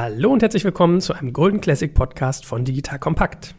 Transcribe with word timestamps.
Hallo 0.00 0.32
und 0.32 0.42
herzlich 0.42 0.62
willkommen 0.62 1.00
zu 1.00 1.12
einem 1.12 1.32
Golden 1.32 1.60
Classic 1.60 1.92
Podcast 1.92 2.46
von 2.46 2.64
Digital 2.64 3.00
Kompakt. 3.00 3.56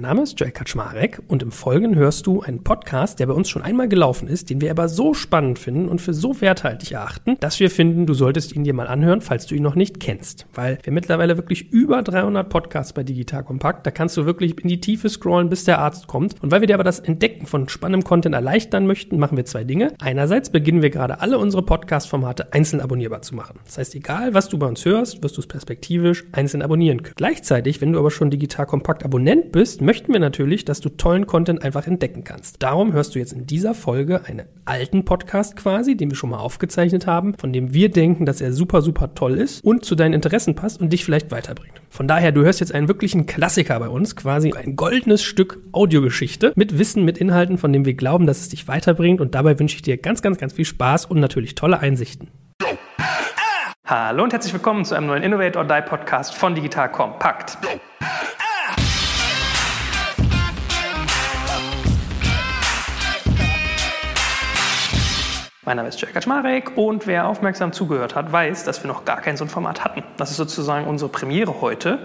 Mein 0.00 0.16
Name 0.16 0.22
ist 0.22 0.40
Joel 0.40 0.50
Kaczmarek 0.50 1.20
und 1.28 1.42
im 1.42 1.52
Folgenden 1.52 1.94
hörst 1.94 2.26
du 2.26 2.40
einen 2.40 2.64
Podcast, 2.64 3.20
der 3.20 3.26
bei 3.26 3.34
uns 3.34 3.50
schon 3.50 3.60
einmal 3.60 3.86
gelaufen 3.86 4.28
ist, 4.28 4.48
den 4.48 4.62
wir 4.62 4.70
aber 4.70 4.88
so 4.88 5.12
spannend 5.12 5.58
finden 5.58 5.90
und 5.90 6.00
für 6.00 6.14
so 6.14 6.40
werthaltig 6.40 6.92
erachten, 6.92 7.36
dass 7.38 7.60
wir 7.60 7.70
finden, 7.70 8.06
du 8.06 8.14
solltest 8.14 8.56
ihn 8.56 8.64
dir 8.64 8.72
mal 8.72 8.86
anhören, 8.86 9.20
falls 9.20 9.44
du 9.44 9.54
ihn 9.54 9.62
noch 9.62 9.74
nicht 9.74 10.00
kennst. 10.00 10.46
Weil 10.54 10.78
wir 10.84 10.92
mittlerweile 10.94 11.36
wirklich 11.36 11.70
über 11.70 12.00
300 12.00 12.48
Podcasts 12.48 12.94
bei 12.94 13.02
Digital 13.02 13.44
Kompakt, 13.44 13.86
da 13.86 13.90
kannst 13.90 14.16
du 14.16 14.24
wirklich 14.24 14.58
in 14.62 14.70
die 14.70 14.80
Tiefe 14.80 15.10
scrollen, 15.10 15.50
bis 15.50 15.64
der 15.64 15.80
Arzt 15.80 16.06
kommt. 16.06 16.42
Und 16.42 16.50
weil 16.50 16.62
wir 16.62 16.66
dir 16.66 16.76
aber 16.76 16.84
das 16.84 17.00
Entdecken 17.00 17.44
von 17.44 17.68
spannendem 17.68 18.02
Content 18.02 18.34
erleichtern 18.34 18.86
möchten, 18.86 19.18
machen 19.18 19.36
wir 19.36 19.44
zwei 19.44 19.64
Dinge. 19.64 19.92
Einerseits 20.00 20.48
beginnen 20.48 20.80
wir 20.80 20.88
gerade 20.88 21.20
alle 21.20 21.36
unsere 21.36 21.62
Podcast-Formate 21.62 22.54
einzeln 22.54 22.80
abonnierbar 22.80 23.20
zu 23.20 23.34
machen. 23.34 23.58
Das 23.66 23.76
heißt, 23.76 23.94
egal 23.96 24.32
was 24.32 24.48
du 24.48 24.56
bei 24.56 24.66
uns 24.66 24.82
hörst, 24.86 25.22
wirst 25.22 25.36
du 25.36 25.42
es 25.42 25.46
perspektivisch 25.46 26.24
einzeln 26.32 26.62
abonnieren 26.62 27.02
können. 27.02 27.16
Gleichzeitig, 27.16 27.82
wenn 27.82 27.92
du 27.92 27.98
aber 27.98 28.10
schon 28.10 28.30
Digital 28.30 28.64
Kompakt 28.64 29.04
Abonnent 29.04 29.52
bist, 29.52 29.82
möchten 29.90 30.12
wir 30.12 30.20
natürlich, 30.20 30.64
dass 30.64 30.80
du 30.80 30.88
tollen 30.88 31.26
Content 31.26 31.64
einfach 31.64 31.84
entdecken 31.84 32.22
kannst. 32.22 32.62
Darum 32.62 32.92
hörst 32.92 33.16
du 33.16 33.18
jetzt 33.18 33.32
in 33.32 33.46
dieser 33.46 33.74
Folge 33.74 34.24
einen 34.24 34.46
alten 34.64 35.04
Podcast 35.04 35.56
quasi, 35.56 35.96
den 35.96 36.10
wir 36.10 36.16
schon 36.16 36.30
mal 36.30 36.38
aufgezeichnet 36.38 37.08
haben, 37.08 37.34
von 37.36 37.52
dem 37.52 37.74
wir 37.74 37.90
denken, 37.90 38.24
dass 38.24 38.40
er 38.40 38.52
super, 38.52 38.82
super 38.82 39.16
toll 39.16 39.36
ist 39.36 39.64
und 39.64 39.84
zu 39.84 39.96
deinen 39.96 40.12
Interessen 40.12 40.54
passt 40.54 40.80
und 40.80 40.92
dich 40.92 41.04
vielleicht 41.04 41.32
weiterbringt. 41.32 41.82
Von 41.88 42.06
daher, 42.06 42.30
du 42.30 42.42
hörst 42.42 42.60
jetzt 42.60 42.72
einen 42.72 42.86
wirklichen 42.86 43.26
Klassiker 43.26 43.80
bei 43.80 43.88
uns, 43.88 44.14
quasi 44.14 44.52
ein 44.52 44.76
goldenes 44.76 45.24
Stück 45.24 45.58
Audiogeschichte 45.72 46.52
mit 46.54 46.78
Wissen, 46.78 47.04
mit 47.04 47.18
Inhalten, 47.18 47.58
von 47.58 47.72
dem 47.72 47.84
wir 47.84 47.94
glauben, 47.94 48.28
dass 48.28 48.38
es 48.38 48.48
dich 48.48 48.68
weiterbringt 48.68 49.20
und 49.20 49.34
dabei 49.34 49.58
wünsche 49.58 49.74
ich 49.74 49.82
dir 49.82 49.96
ganz, 49.96 50.22
ganz, 50.22 50.38
ganz 50.38 50.52
viel 50.52 50.66
Spaß 50.66 51.06
und 51.06 51.18
natürlich 51.18 51.56
tolle 51.56 51.80
Einsichten. 51.80 52.28
Hallo 53.84 54.22
und 54.22 54.32
herzlich 54.32 54.52
willkommen 54.52 54.84
zu 54.84 54.94
einem 54.94 55.08
neuen 55.08 55.24
Innovate 55.24 55.58
or 55.58 55.64
Die 55.64 55.82
Podcast 55.84 56.36
von 56.36 56.54
Digital 56.54 56.92
Kompakt. 56.92 57.58
Mein 65.70 65.76
Name 65.76 65.88
ist 65.88 66.00
Jack 66.00 66.14
Kaczmarek 66.14 66.76
und 66.76 67.06
wer 67.06 67.28
aufmerksam 67.28 67.72
zugehört 67.72 68.16
hat, 68.16 68.32
weiß, 68.32 68.64
dass 68.64 68.82
wir 68.82 68.88
noch 68.88 69.04
gar 69.04 69.20
kein 69.20 69.36
so 69.36 69.44
ein 69.44 69.48
Format 69.48 69.84
hatten. 69.84 70.02
Das 70.16 70.32
ist 70.32 70.36
sozusagen 70.36 70.88
unsere 70.88 71.08
Premiere 71.08 71.60
heute. 71.60 72.00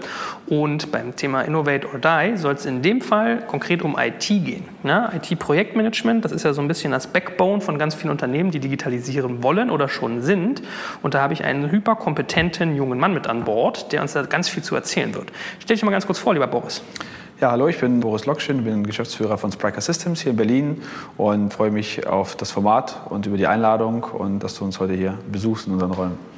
Und 0.46 0.92
beim 0.92 1.16
Thema 1.16 1.42
Innovate 1.42 1.88
or 1.88 1.98
Die 1.98 2.36
soll 2.36 2.54
es 2.54 2.64
in 2.64 2.80
dem 2.80 3.00
Fall 3.00 3.38
konkret 3.48 3.82
um 3.82 3.96
IT 3.98 4.20
gehen. 4.28 4.68
Ja, 4.84 5.10
IT-Projektmanagement, 5.12 6.24
das 6.24 6.30
ist 6.30 6.44
ja 6.44 6.52
so 6.52 6.60
ein 6.60 6.68
bisschen 6.68 6.92
das 6.92 7.08
Backbone 7.08 7.60
von 7.60 7.76
ganz 7.76 7.96
vielen 7.96 8.12
Unternehmen, 8.12 8.52
die 8.52 8.60
digitalisieren 8.60 9.42
wollen 9.42 9.68
oder 9.72 9.88
schon 9.88 10.22
sind. 10.22 10.62
Und 11.02 11.14
da 11.14 11.20
habe 11.20 11.32
ich 11.32 11.42
einen 11.42 11.68
hyperkompetenten 11.68 12.76
jungen 12.76 13.00
Mann 13.00 13.14
mit 13.14 13.26
an 13.26 13.42
Bord, 13.42 13.90
der 13.90 14.00
uns 14.00 14.12
da 14.12 14.22
ganz 14.22 14.48
viel 14.48 14.62
zu 14.62 14.76
erzählen 14.76 15.12
wird. 15.12 15.32
Stell 15.58 15.74
dich 15.74 15.84
mal 15.84 15.90
ganz 15.90 16.06
kurz 16.06 16.20
vor, 16.20 16.34
lieber 16.34 16.46
Boris. 16.46 16.82
Ja, 17.38 17.50
hallo, 17.50 17.68
ich 17.68 17.78
bin 17.78 18.00
Boris 18.00 18.24
Lokschin, 18.24 18.64
bin 18.64 18.86
Geschäftsführer 18.86 19.36
von 19.36 19.52
Spriker 19.52 19.82
Systems 19.82 20.22
hier 20.22 20.30
in 20.30 20.38
Berlin 20.38 20.82
und 21.18 21.52
freue 21.52 21.70
mich 21.70 22.06
auf 22.06 22.34
das 22.34 22.50
Format 22.50 23.02
und 23.10 23.26
über 23.26 23.36
die 23.36 23.46
Einladung 23.46 24.04
und 24.04 24.38
dass 24.38 24.54
du 24.54 24.64
uns 24.64 24.80
heute 24.80 24.94
hier 24.94 25.18
besuchst 25.30 25.66
in 25.66 25.74
unseren 25.74 25.90
Räumen. 25.90 26.35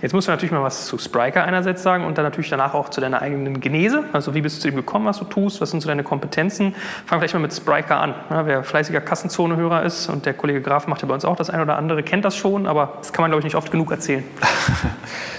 Jetzt 0.00 0.12
musst 0.12 0.28
du 0.28 0.32
natürlich 0.32 0.52
mal 0.52 0.62
was 0.62 0.86
zu 0.86 0.98
Spriker 0.98 1.44
einerseits 1.44 1.82
sagen 1.82 2.04
und 2.04 2.18
dann 2.18 2.24
natürlich 2.24 2.50
danach 2.50 2.74
auch 2.74 2.88
zu 2.88 3.00
deiner 3.00 3.20
eigenen 3.20 3.60
Genese. 3.60 4.04
Also 4.12 4.34
wie 4.34 4.40
bist 4.40 4.58
du 4.58 4.62
zu 4.62 4.68
ihm 4.68 4.76
gekommen, 4.76 5.06
was 5.06 5.18
du 5.18 5.24
tust, 5.24 5.60
was 5.60 5.70
sind 5.70 5.80
so 5.80 5.88
deine 5.88 6.04
Kompetenzen? 6.04 6.74
Fang 7.06 7.18
vielleicht 7.18 7.34
mal 7.34 7.40
mit 7.40 7.52
Spriker 7.52 7.98
an. 7.98 8.14
Ja, 8.30 8.46
wer 8.46 8.62
fleißiger 8.62 9.00
Kassenzone-Hörer 9.00 9.82
ist 9.82 10.08
und 10.08 10.26
der 10.26 10.34
Kollege 10.34 10.60
Graf 10.60 10.86
macht 10.86 11.02
ja 11.02 11.08
bei 11.08 11.14
uns 11.14 11.24
auch 11.24 11.36
das 11.36 11.50
ein 11.50 11.60
oder 11.60 11.76
andere, 11.76 12.02
kennt 12.02 12.24
das 12.24 12.36
schon, 12.36 12.66
aber 12.66 12.94
das 12.98 13.12
kann 13.12 13.22
man, 13.22 13.30
glaube 13.30 13.40
ich, 13.40 13.44
nicht 13.44 13.56
oft 13.56 13.70
genug 13.70 13.90
erzählen. 13.90 14.24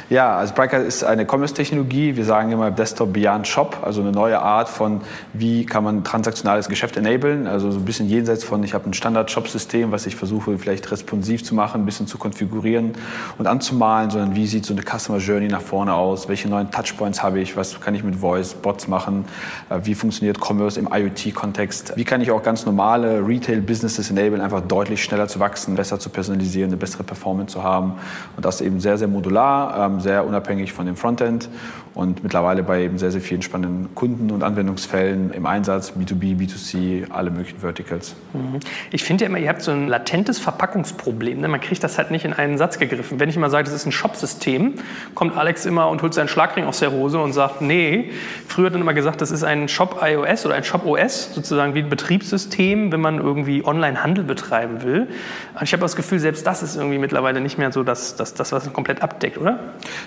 Ja, 0.09 0.38
also 0.38 0.54
Spriker 0.54 0.83
ist 0.83 1.04
eine 1.04 1.23
Commerce-Technologie. 1.23 2.15
Wir 2.15 2.26
sagen 2.26 2.52
immer 2.52 2.71
Desktop 2.71 3.14
Beyond 3.14 3.48
Shop, 3.48 3.77
also 3.83 4.02
eine 4.02 4.11
neue 4.11 4.39
Art 4.39 4.67
von, 4.67 5.02
wie 5.33 5.67
kann 5.67 5.83
man 5.83 6.04
transaktionales 6.04 6.67
Geschäft 6.67 6.98
enablen. 6.98 7.45
Also 7.45 7.70
so 7.70 7.77
ein 7.77 7.86
bisschen 7.86 8.10
jenseits 8.10 8.44
von, 8.44 8.64
ich 8.64 8.73
habe 8.73 8.89
ein 8.89 8.94
Standard-Shop-System, 8.95 9.92
was 9.92 10.08
ich 10.08 10.15
versuche 10.15 10.58
vielleicht 10.58 10.92
responsiv 10.92 11.44
zu 11.44 11.54
machen, 11.54 11.82
ein 11.82 11.86
bisschen 11.86 12.08
zu 12.08 12.17
konfigurieren 12.17 12.94
und 13.38 13.45
anzumalen, 13.45 14.08
sondern 14.11 14.36
wie 14.36 14.47
sieht 14.47 14.65
so 14.65 14.73
eine 14.73 14.83
Customer 14.83 15.20
Journey 15.20 15.47
nach 15.47 15.61
vorne 15.61 15.93
aus? 15.93 16.27
Welche 16.27 16.49
neuen 16.49 16.71
Touchpoints 16.71 17.23
habe 17.23 17.39
ich? 17.39 17.55
Was 17.58 17.80
kann 17.80 17.95
ich 17.95 18.03
mit 18.03 18.15
Voice, 18.17 18.53
Bots 18.53 18.87
machen? 18.87 19.25
Äh, 19.70 19.80
wie 19.83 19.95
funktioniert 19.95 20.39
Commerce 20.39 20.80
im 20.80 20.89
IoT-Kontext? 20.92 21.93
Wie 21.95 22.03
kann 22.03 22.21
ich 22.21 22.31
auch 22.31 22.43
ganz 22.43 22.65
normale 22.65 23.25
Retail-Businesses 23.25 24.09
enablen, 24.11 24.42
einfach 24.42 24.61
deutlich 24.61 25.03
schneller 25.03 25.27
zu 25.27 25.39
wachsen, 25.39 25.75
besser 25.75 25.99
zu 25.99 26.09
personalisieren, 26.09 26.70
eine 26.70 26.77
bessere 26.77 27.03
Performance 27.03 27.53
zu 27.53 27.64
haben? 27.64 27.93
Und 28.36 28.45
das 28.45 28.61
eben 28.61 28.80
sehr, 28.80 28.97
sehr 28.97 29.08
modular 29.08 29.86
ähm, 29.86 29.99
sehr 29.99 30.26
unabhängig 30.26 30.73
von 30.73 30.86
dem 30.86 30.95
Frontend 30.95 31.49
und 31.93 32.23
mittlerweile 32.23 32.64
bei 32.64 32.83
eben 32.83 32.97
sehr, 32.97 33.11
sehr 33.11 33.21
vielen 33.21 33.41
spannenden 33.41 33.93
Kunden 33.95 34.31
und 34.31 34.43
Anwendungsfällen 34.43 35.31
im 35.31 35.45
Einsatz, 35.45 35.91
B2B, 35.91 36.37
B2C, 36.37 37.11
alle 37.11 37.30
möglichen 37.30 37.59
Verticals. 37.59 38.15
Mhm. 38.33 38.59
Ich 38.91 39.03
finde 39.03 39.26
ja 39.26 39.30
immer, 39.30 39.39
ihr 39.39 39.49
habt 39.49 39.61
so 39.61 39.71
ein 39.71 39.87
latentes 39.87 40.39
Verpackungsproblem. 40.39 41.41
Ne? 41.41 41.47
Man 41.47 41.61
kriegt 41.61 41.83
das 41.83 41.97
halt 41.97 42.11
nicht 42.11 42.26
in 42.26 42.33
einen 42.33 42.58
Satz 42.58 42.80
gegriffen. 42.80 43.20
Wenn 43.20 43.30
ich 43.30 43.36
immer 43.36 43.49
sage, 43.49 43.65
das 43.65 43.73
ist 43.73 43.86
ein 43.86 43.91
Shop-System, 43.99 44.76
kommt 45.14 45.37
Alex 45.37 45.65
immer 45.65 45.89
und 45.89 46.02
holt 46.02 46.14
seinen 46.14 46.30
Schlagring 46.30 46.65
aus 46.65 46.80
der 46.80 46.92
Hose 46.92 47.20
und 47.20 47.33
sagt, 47.33 47.61
nee, 47.61 48.11
früher 48.48 48.67
hat 48.67 48.73
er 48.73 48.80
immer 48.80 48.93
gesagt, 48.93 49.21
das 49.21 49.32
ist 49.32 49.43
ein 49.43 49.67
Shop 49.67 49.99
iOS 50.02 50.45
oder 50.45 50.55
ein 50.55 50.64
Shop 50.64 50.86
OS, 50.86 51.33
sozusagen 51.33 51.76
wie 51.76 51.80
ein 51.80 51.89
Betriebssystem, 51.89 52.92
wenn 52.92 53.02
man 53.02 53.20
irgendwie 53.20 53.65
Online-Handel 53.65 54.23
betreiben 54.23 54.83
will. 54.83 55.08
Und 55.54 55.64
ich 55.64 55.73
habe 55.73 55.82
das 55.82 55.95
Gefühl, 55.95 56.20
selbst 56.20 56.48
das 56.48 56.64
ist 56.64 56.77
irgendwie 56.77 56.98
mittlerweile 56.98 57.42
nicht 57.42 57.58
mehr 57.58 57.71
so 57.71 57.83
das, 57.83 58.15
das, 58.15 58.33
das 58.33 58.52
was 58.52 58.71
komplett 58.71 59.02
abdeckt, 59.02 59.38
oder? 59.38 59.59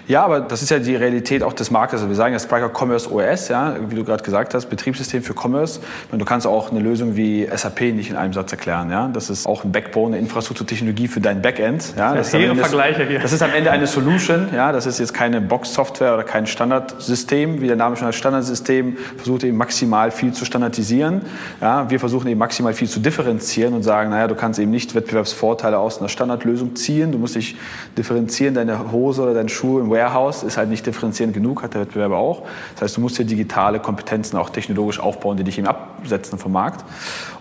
Ja, 0.08 0.24
aber 0.24 0.40
das 0.40 0.62
ist 0.62 0.70
ja 0.70 0.78
die 0.78 0.96
Realität 0.96 1.42
auch 1.42 1.52
des 1.52 1.70
Marktes. 1.70 2.00
Also 2.00 2.08
wir 2.08 2.16
sagen 2.16 2.32
ja 2.32 2.38
Spriker 2.38 2.70
Commerce 2.70 3.12
OS, 3.12 3.48
ja, 3.48 3.76
wie 3.88 3.94
du 3.94 4.04
gerade 4.04 4.22
gesagt 4.22 4.54
hast, 4.54 4.66
Betriebssystem 4.66 5.22
für 5.22 5.34
Commerce. 5.34 5.80
Und 6.10 6.18
du 6.18 6.24
kannst 6.24 6.46
auch 6.46 6.70
eine 6.70 6.80
Lösung 6.80 7.16
wie 7.16 7.46
SAP 7.54 7.80
nicht 7.92 8.10
in 8.10 8.16
einem 8.16 8.32
Satz 8.32 8.52
erklären. 8.52 8.90
Ja? 8.90 9.08
Das 9.12 9.30
ist 9.30 9.46
auch 9.46 9.64
ein 9.64 9.72
Backbone, 9.72 10.16
eine 10.16 10.24
Infrastrukturtechnologie 10.24 11.08
für 11.08 11.20
dein 11.20 11.42
Backend. 11.42 11.94
Ja? 11.96 12.14
Das, 12.14 12.30
das, 12.30 12.40
ist 12.40 12.58
Vergleiche 12.58 13.06
hier. 13.06 13.18
das 13.18 13.32
ist 13.32 13.42
am 13.42 13.52
Ende 13.52 13.70
eine 13.70 13.81
Solution. 13.86 14.48
Ja? 14.54 14.72
Das 14.72 14.86
ist 14.86 14.98
jetzt 14.98 15.14
keine 15.14 15.40
Box-Software 15.40 16.14
oder 16.14 16.24
kein 16.24 16.46
Standardsystem, 16.46 17.60
wie 17.60 17.66
der 17.66 17.76
Name 17.76 17.96
schon 17.96 18.06
als 18.06 18.16
Standardsystem 18.16 18.96
versucht 19.16 19.44
eben 19.44 19.56
maximal 19.56 20.10
viel 20.10 20.32
zu 20.32 20.44
standardisieren. 20.44 21.22
Ja? 21.60 21.90
Wir 21.90 22.00
versuchen 22.00 22.28
eben 22.28 22.38
maximal 22.38 22.74
viel 22.74 22.88
zu 22.88 23.00
differenzieren 23.00 23.74
und 23.74 23.82
sagen, 23.82 24.10
naja, 24.10 24.28
du 24.28 24.34
kannst 24.34 24.58
eben 24.58 24.70
nicht 24.70 24.94
Wettbewerbsvorteile 24.94 25.78
aus 25.78 25.98
einer 25.98 26.08
Standardlösung 26.08 26.76
ziehen. 26.76 27.12
Du 27.12 27.18
musst 27.18 27.34
dich 27.34 27.56
differenzieren, 27.96 28.54
deine 28.54 28.92
Hose 28.92 29.22
oder 29.22 29.34
dein 29.34 29.48
Schuh 29.48 29.80
im 29.80 29.90
Warehouse 29.90 30.42
ist 30.42 30.56
halt 30.56 30.68
nicht 30.68 30.86
differenzierend 30.86 31.34
genug, 31.34 31.62
hat 31.62 31.74
der 31.74 31.82
Wettbewerber 31.82 32.16
auch. 32.16 32.42
Das 32.74 32.82
heißt, 32.82 32.96
du 32.96 33.00
musst 33.00 33.18
dir 33.18 33.24
digitale 33.24 33.80
Kompetenzen 33.80 34.36
auch 34.36 34.50
technologisch 34.50 35.00
aufbauen, 35.00 35.36
die 35.36 35.44
dich 35.44 35.58
eben 35.58 35.66
absetzen 35.66 36.38
vom 36.38 36.52
Markt. 36.52 36.84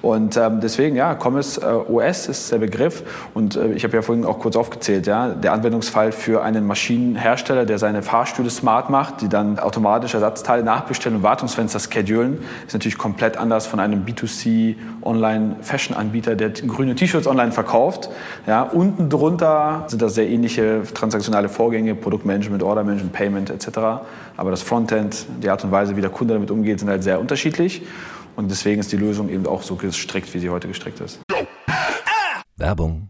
Und 0.01 0.37
ähm, 0.37 0.61
deswegen, 0.61 0.95
ja, 0.95 1.15
Commerce 1.15 1.61
äh, 1.61 1.91
OS 1.91 2.27
ist 2.27 2.51
der 2.51 2.57
Begriff. 2.57 3.03
Und 3.33 3.55
äh, 3.55 3.73
ich 3.73 3.83
habe 3.83 3.95
ja 3.95 4.01
vorhin 4.01 4.25
auch 4.25 4.39
kurz 4.39 4.55
aufgezählt, 4.55 5.07
ja, 5.07 5.29
der 5.29 5.53
Anwendungsfall 5.53 6.11
für 6.11 6.30
einen 6.39 6.65
Maschinenhersteller, 6.65 7.65
der 7.65 7.77
seine 7.77 8.01
Fahrstühle 8.01 8.49
smart 8.49 8.89
macht, 8.89 9.21
die 9.21 9.29
dann 9.29 9.59
automatisch 9.59 10.13
Ersatzteile 10.13 10.63
nachbestellen 10.63 11.17
und 11.17 11.23
Wartungsfenster 11.23 11.79
schedulen, 11.79 12.39
ist 12.65 12.73
natürlich 12.73 12.97
komplett 12.97 13.37
anders 13.37 13.67
von 13.67 13.79
einem 13.79 14.05
B2C 14.05 14.75
Online-Fashion-Anbieter, 15.01 16.35
der 16.35 16.51
grüne 16.51 16.95
T-Shirts 16.95 17.27
online 17.27 17.51
verkauft. 17.51 18.09
Ja, 18.47 18.63
unten 18.63 19.09
drunter 19.09 19.85
sind 19.87 20.01
das 20.01 20.15
sehr 20.15 20.29
ähnliche 20.29 20.83
transaktionale 20.93 21.49
Vorgänge, 21.49 21.95
Produktmanagement, 21.95 22.63
Ordermanagement, 22.63 23.13
Payment 23.13 23.49
etc. 23.49 23.67
Aber 24.37 24.51
das 24.51 24.61
Frontend, 24.61 25.25
die 25.43 25.49
Art 25.49 25.63
und 25.63 25.71
Weise, 25.71 25.95
wie 25.95 26.01
der 26.01 26.09
Kunde 26.09 26.35
damit 26.35 26.51
umgeht, 26.51 26.79
sind 26.79 26.89
halt 26.89 27.03
sehr 27.03 27.19
unterschiedlich. 27.19 27.81
Und 28.35 28.49
deswegen 28.49 28.79
ist 28.79 28.91
die 28.91 28.97
Lösung 28.97 29.29
eben 29.29 29.45
auch 29.45 29.61
so 29.61 29.75
gestrickt, 29.75 30.33
wie 30.33 30.39
sie 30.39 30.49
heute 30.49 30.67
gestrickt 30.67 30.99
ist. 31.01 31.19
Werbung. 32.57 33.09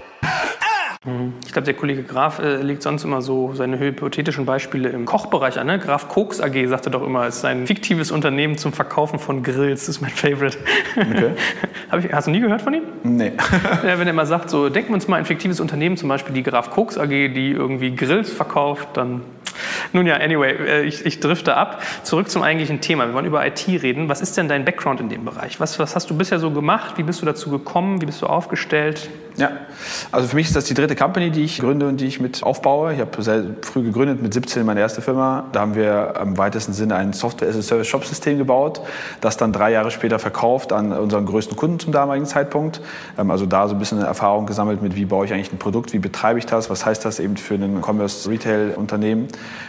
Ich 1.43 1.51
glaube, 1.51 1.65
der 1.65 1.73
Kollege 1.73 2.03
Graf 2.03 2.37
äh, 2.37 2.57
legt 2.57 2.83
sonst 2.83 3.03
immer 3.03 3.23
so 3.23 3.53
seine 3.55 3.79
hypothetischen 3.79 4.45
Beispiele 4.45 4.89
im 4.89 5.05
Kochbereich 5.05 5.57
an. 5.57 5.65
Ne? 5.65 5.79
Graf 5.79 6.07
Koks 6.09 6.39
AG 6.39 6.67
sagte 6.67 6.91
doch 6.91 7.01
immer, 7.01 7.25
es 7.25 7.37
ist 7.37 7.45
ein 7.45 7.65
fiktives 7.65 8.11
Unternehmen 8.11 8.55
zum 8.55 8.71
Verkaufen 8.71 9.17
von 9.17 9.41
Grills. 9.41 9.87
Das 9.87 9.95
ist 9.95 10.01
mein 10.01 10.11
Favorite. 10.11 10.59
Okay. 10.95 11.31
ich, 12.05 12.13
hast 12.13 12.27
du 12.27 12.31
nie 12.31 12.39
gehört 12.39 12.61
von 12.61 12.75
ihm? 12.75 12.83
Nee. 13.01 13.31
ja, 13.83 13.97
wenn 13.97 14.05
er 14.05 14.13
immer 14.13 14.27
sagt, 14.27 14.51
so 14.51 14.69
denken 14.69 14.89
wir 14.89 14.93
uns 14.93 15.07
mal 15.07 15.15
ein 15.15 15.25
fiktives 15.25 15.59
Unternehmen, 15.59 15.97
zum 15.97 16.07
Beispiel 16.07 16.35
die 16.35 16.43
Graf 16.43 16.69
Koks 16.69 16.99
AG, 16.99 17.09
die 17.09 17.49
irgendwie 17.49 17.95
Grills 17.95 18.31
verkauft, 18.31 18.89
dann 18.93 19.21
nun 19.93 20.05
ja, 20.05 20.17
anyway, 20.17 20.53
äh, 20.53 20.83
ich, 20.83 21.05
ich 21.05 21.19
drifte 21.19 21.57
ab. 21.57 21.81
Zurück 22.03 22.29
zum 22.29 22.43
eigentlichen 22.43 22.79
Thema. 22.81 23.07
Wir 23.07 23.13
wollen 23.13 23.25
über 23.25 23.45
IT 23.45 23.67
reden. 23.67 24.07
Was 24.07 24.21
ist 24.21 24.37
denn 24.37 24.47
dein 24.47 24.65
Background 24.65 24.99
in 24.99 25.09
dem 25.09 25.25
Bereich? 25.25 25.59
Was, 25.59 25.79
was 25.79 25.95
hast 25.95 26.09
du 26.09 26.15
bisher 26.15 26.39
so 26.39 26.51
gemacht? 26.51 26.97
Wie 26.97 27.03
bist 27.03 27.21
du 27.21 27.25
dazu 27.25 27.49
gekommen? 27.49 28.01
Wie 28.01 28.05
bist 28.05 28.21
du 28.21 28.27
aufgestellt? 28.27 29.09
Ja, 29.37 29.51
also 30.11 30.27
für 30.27 30.35
mich 30.35 30.47
ist 30.47 30.55
das 30.55 30.65
die 30.65 30.73
dritte 30.73 30.95
Company, 30.95 31.31
die 31.31 31.43
ich 31.45 31.59
gründe 31.59 31.87
und 31.87 32.01
die 32.01 32.05
ich 32.05 32.19
mit 32.19 32.43
aufbaue. 32.43 32.93
Ich 32.93 32.99
habe 32.99 33.23
sehr 33.23 33.43
früh 33.61 33.81
gegründet, 33.81 34.21
mit 34.21 34.33
17 34.33 34.65
meine 34.65 34.81
erste 34.81 35.01
Firma. 35.01 35.45
Da 35.53 35.61
haben 35.61 35.75
wir 35.75 36.15
im 36.21 36.37
weitesten 36.37 36.73
Sinne 36.73 36.95
ein 36.95 37.13
Software-as-a-Service-Shop-System 37.13 38.37
gebaut, 38.37 38.81
das 39.21 39.37
dann 39.37 39.53
drei 39.53 39.71
Jahre 39.71 39.89
später 39.89 40.19
verkauft 40.19 40.73
an 40.73 40.91
unseren 40.91 41.25
größten 41.25 41.55
Kunden 41.55 41.79
zum 41.79 41.93
damaligen 41.93 42.25
Zeitpunkt. 42.25 42.81
Ähm, 43.17 43.31
also 43.31 43.45
da 43.45 43.67
so 43.67 43.75
ein 43.75 43.79
bisschen 43.79 44.01
Erfahrung 44.01 44.45
gesammelt 44.45 44.81
mit, 44.81 44.95
wie 44.95 45.05
baue 45.05 45.25
ich 45.25 45.33
eigentlich 45.33 45.53
ein 45.53 45.59
Produkt, 45.59 45.93
wie 45.93 45.99
betreibe 45.99 46.39
ich 46.39 46.45
das, 46.45 46.69
was 46.69 46.85
heißt 46.85 47.05
das 47.05 47.19
eben 47.19 47.37
für 47.37 47.55
ein 47.55 47.81
Commerce-Retail-Unternehmen. 47.81 49.27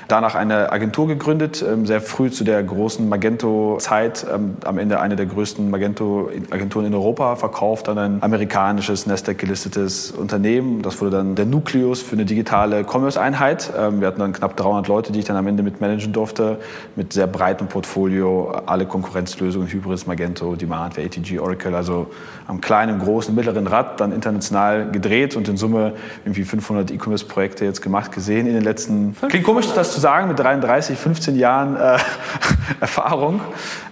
Danach 0.08 0.35
eine 0.35 0.73
Agentur 0.73 1.06
gegründet, 1.06 1.65
ähm, 1.67 1.87
sehr 1.87 2.00
früh 2.00 2.31
zu 2.31 2.43
der 2.43 2.62
großen 2.62 3.08
Magento-Zeit, 3.08 4.26
ähm, 4.32 4.56
am 4.65 4.79
Ende 4.79 5.00
eine 5.00 5.15
der 5.15 5.26
größten 5.26 5.70
Magento-Agenturen 5.70 6.87
in 6.87 6.94
Europa, 6.94 7.37
verkauft 7.37 7.88
an 7.88 7.99
ein 7.99 8.23
amerikanisches 8.23 9.06
Nasdaq 9.06 9.38
gelistetes 9.52 10.12
Unternehmen. 10.12 10.81
Das 10.81 10.99
wurde 11.02 11.19
dann 11.19 11.34
der 11.34 11.44
Nukleus 11.44 12.00
für 12.00 12.14
eine 12.14 12.25
digitale 12.25 12.84
Commerce-Einheit. 12.84 13.70
Ähm, 13.76 14.00
wir 14.00 14.08
hatten 14.08 14.20
dann 14.20 14.32
knapp 14.32 14.56
300 14.56 14.88
Leute, 14.88 15.12
die 15.12 15.19
ich 15.19 15.26
dann 15.26 15.37
am 15.37 15.46
Ende 15.46 15.62
mit 15.62 15.78
managen 15.78 16.14
durfte, 16.14 16.58
mit 16.96 17.12
sehr 17.12 17.26
breitem 17.26 17.66
Portfolio, 17.66 18.50
alle 18.64 18.87
Konkurrenzlösungen, 18.87 19.69
Hybris, 19.69 20.06
Magento, 20.06 20.56
Demand, 20.56 20.99
ATG, 20.99 21.38
Oracle, 21.38 21.75
also 21.75 22.06
am 22.46 22.62
kleinen, 22.62 22.99
großen, 22.99 23.34
mittleren 23.34 23.66
Rad, 23.66 24.00
dann 24.00 24.12
international 24.12 24.90
gedreht 24.90 25.37
und 25.37 25.49
in 25.49 25.58
Summe 25.58 25.93
irgendwie 26.25 26.44
500 26.44 26.90
E-Commerce-Projekte 26.90 27.66
jetzt 27.66 27.82
gemacht, 27.82 28.10
gesehen 28.10 28.46
in 28.46 28.55
den 28.55 28.64
letzten... 28.64 29.14
Klingt 29.28 29.44
komisch, 29.44 29.66
das 29.75 29.93
zu 29.93 30.00
sagen, 30.00 30.28
mit 30.28 30.38
33, 30.38 30.96
15 30.96 31.37
Jahren 31.37 31.76
äh, 31.76 31.98
Erfahrung. 32.81 33.40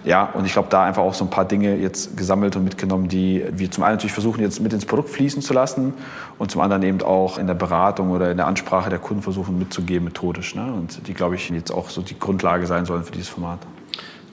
Ja, 0.03 0.25
und 0.33 0.45
ich 0.45 0.53
glaube, 0.53 0.69
da 0.71 0.83
einfach 0.85 1.03
auch 1.03 1.13
so 1.13 1.25
ein 1.25 1.29
paar 1.29 1.45
Dinge 1.45 1.75
jetzt 1.75 2.17
gesammelt 2.17 2.55
und 2.55 2.63
mitgenommen, 2.63 3.07
die 3.07 3.45
wir 3.51 3.69
zum 3.69 3.83
einen 3.83 3.93
natürlich 3.93 4.13
versuchen, 4.13 4.41
jetzt 4.41 4.59
mit 4.59 4.73
ins 4.73 4.85
Produkt 4.85 5.09
fließen 5.09 5.43
zu 5.43 5.50
lassen 5.53 5.93
und 6.37 6.51
zum 6.51 6.61
anderen 6.61 6.83
eben 6.83 7.01
auch 7.01 7.37
in 7.37 7.47
der 7.47 7.53
Beratung 7.53 8.11
oder 8.11 8.31
in 8.31 8.37
der 8.37 8.47
Ansprache 8.47 8.89
der 8.89 8.99
Kunden 8.99 9.21
versuchen 9.21 9.57
mitzugeben, 9.57 10.05
methodisch. 10.05 10.55
Ne? 10.55 10.73
Und 10.73 11.07
die, 11.07 11.13
glaube 11.13 11.35
ich, 11.35 11.49
jetzt 11.49 11.71
auch 11.71 11.89
so 11.89 12.01
die 12.01 12.17
Grundlage 12.17 12.67
sein 12.67 12.85
sollen 12.85 13.03
für 13.03 13.11
dieses 13.11 13.29
Format. 13.29 13.59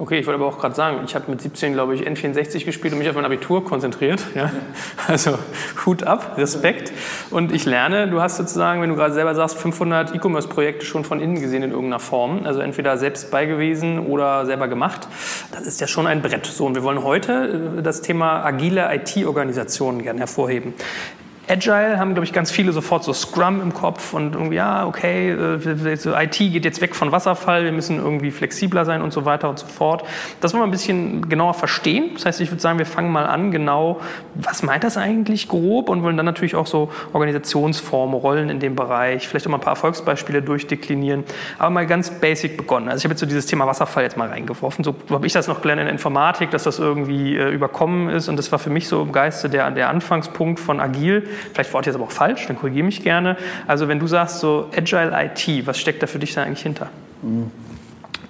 Okay, 0.01 0.21
ich 0.21 0.27
wollte 0.27 0.41
aber 0.41 0.47
auch 0.47 0.61
gerade 0.61 0.77
sagen, 0.77 1.01
ich 1.05 1.17
habe 1.17 1.29
mit 1.29 1.41
17, 1.41 1.73
glaube 1.73 1.93
ich, 1.93 2.07
N64 2.07 2.65
gespielt 2.65 2.93
und 2.93 3.01
mich 3.01 3.09
auf 3.09 3.17
mein 3.17 3.25
Abitur 3.25 3.65
konzentriert. 3.65 4.25
Ja? 4.35 4.53
Also 5.09 5.39
Hut 5.85 6.05
ab, 6.05 6.35
Respekt. 6.37 6.93
Und 7.31 7.51
ich 7.51 7.65
lerne, 7.65 8.09
du 8.09 8.21
hast 8.21 8.37
sozusagen, 8.37 8.81
wenn 8.81 8.91
du 8.91 8.95
gerade 8.95 9.13
selber 9.13 9.35
sagst, 9.35 9.59
500 9.59 10.15
E-Commerce-Projekte 10.15 10.87
schon 10.87 11.03
von 11.03 11.19
innen 11.19 11.41
gesehen 11.41 11.65
in 11.65 11.71
irgendeiner 11.71 11.99
Form. 11.99 12.43
Also 12.45 12.61
entweder 12.61 12.97
selbst 12.97 13.33
beigewesen 13.33 13.99
oder 13.99 14.47
selber 14.47 14.69
gemacht. 14.69 15.09
Das 15.51 15.63
ist 15.63 15.81
ja 15.81 15.89
schon 15.89 16.07
ein 16.07 16.23
Brett. 16.23 16.47
So, 16.47 16.67
und 16.67 16.77
wir 16.77 16.85
wollen 16.85 17.03
heute 17.03 17.79
äh, 17.79 17.83
das 17.83 18.01
Thema 18.01 18.45
agile 18.45 18.95
IT-Organisationen 18.95 20.03
gerne 20.03 20.21
hervorheben. 20.21 20.75
Agile 21.49 21.99
haben, 21.99 22.13
glaube 22.13 22.25
ich, 22.25 22.33
ganz 22.33 22.51
viele 22.51 22.73
sofort 22.73 23.05
so 23.05 23.13
Scrum 23.13 23.63
im 23.63 23.73
Kopf 23.73 24.13
und 24.13 24.35
irgendwie, 24.35 24.57
ja, 24.57 24.87
okay, 24.87 25.31
äh, 25.31 26.25
IT 26.25 26.39
geht 26.39 26.65
jetzt 26.65 26.81
weg 26.81 26.95
von 26.95 27.11
Wasserfall, 27.11 27.65
wir 27.65 27.73
müssen 27.73 27.99
irgendwie 27.99 28.31
flexibler 28.31 28.85
sein 28.85 29.01
und 29.01 29.13
so 29.13 29.25
weiter 29.25 29.49
und 29.49 29.59
so 29.59 29.67
fort. 29.67 30.05
Das 30.41 30.53
wollen 30.53 30.63
wir 30.63 30.67
ein 30.67 30.71
bisschen 30.71 31.29
genauer 31.29 31.55
verstehen. 31.55 32.11
Das 32.15 32.27
heißt, 32.27 32.41
ich 32.41 32.51
würde 32.51 32.61
sagen, 32.61 32.79
wir 32.79 32.87
fangen 32.87 33.11
mal 33.11 33.27
an, 33.27 33.51
genau, 33.51 34.01
was 34.35 34.63
meint 34.63 34.85
das 34.85 34.97
eigentlich 34.97 35.49
grob 35.49 35.89
und 35.89 36.03
wollen 36.03 36.17
dann 36.17 36.27
natürlich 36.27 36.55
auch 36.55 36.67
so 36.67 36.91
Organisationsformen, 37.13 38.15
Rollen 38.15 38.51
in 38.51 38.61
dem 38.61 38.77
Bereich, 38.77 39.27
vielleicht 39.27 39.47
auch 39.47 39.51
mal 39.51 39.57
ein 39.57 39.63
paar 39.63 39.75
Erfolgsbeispiele 39.75 40.43
durchdeklinieren, 40.43 41.25
aber 41.59 41.71
mal 41.71 41.87
ganz 41.87 42.11
basic 42.11 42.57
begonnen. 42.59 42.89
Also 42.89 42.99
ich 42.99 43.05
habe 43.05 43.13
jetzt 43.13 43.21
so 43.21 43.27
dieses 43.27 43.47
Thema 43.47 43.67
Wasserfall 43.67 44.03
jetzt 44.03 44.17
mal 44.17 44.29
reingeworfen. 44.29 44.85
So 44.85 44.95
habe 45.11 45.27
ich 45.27 45.33
das 45.33 45.49
noch 45.49 45.63
gelernt 45.63 45.81
in 45.81 45.89
Informatik, 45.89 46.51
dass 46.51 46.65
das 46.65 46.79
irgendwie 46.79 47.37
äh, 47.37 47.49
überkommen 47.51 48.11
ist 48.11 48.29
und 48.29 48.37
das 48.37 48.53
war 48.53 48.59
für 48.59 48.71
mich 48.71 48.87
so 48.87 49.03
im 49.03 49.13
Geiste 49.13 49.49
der, 49.49 49.71
der 49.71 49.89
Anfangspunkt 49.89 50.61
von 50.61 50.81
Agil 50.81 51.27
Vielleicht 51.53 51.73
war 51.73 51.81
ich 51.81 51.87
jetzt 51.87 51.95
aber 51.95 52.05
auch 52.05 52.13
falsch, 52.13 52.47
dann 52.47 52.57
korrigiere 52.57 52.85
mich 52.85 53.03
gerne. 53.03 53.37
Also 53.67 53.89
wenn 53.89 53.99
du 53.99 54.07
sagst 54.07 54.41
so 54.41 54.71
Agile 54.77 55.13
IT, 55.13 55.67
was 55.67 55.79
steckt 55.79 56.03
da 56.03 56.07
für 56.07 56.19
dich 56.19 56.35
da 56.35 56.43
eigentlich 56.43 56.63
hinter? 56.63 56.89
Mhm. 57.23 57.51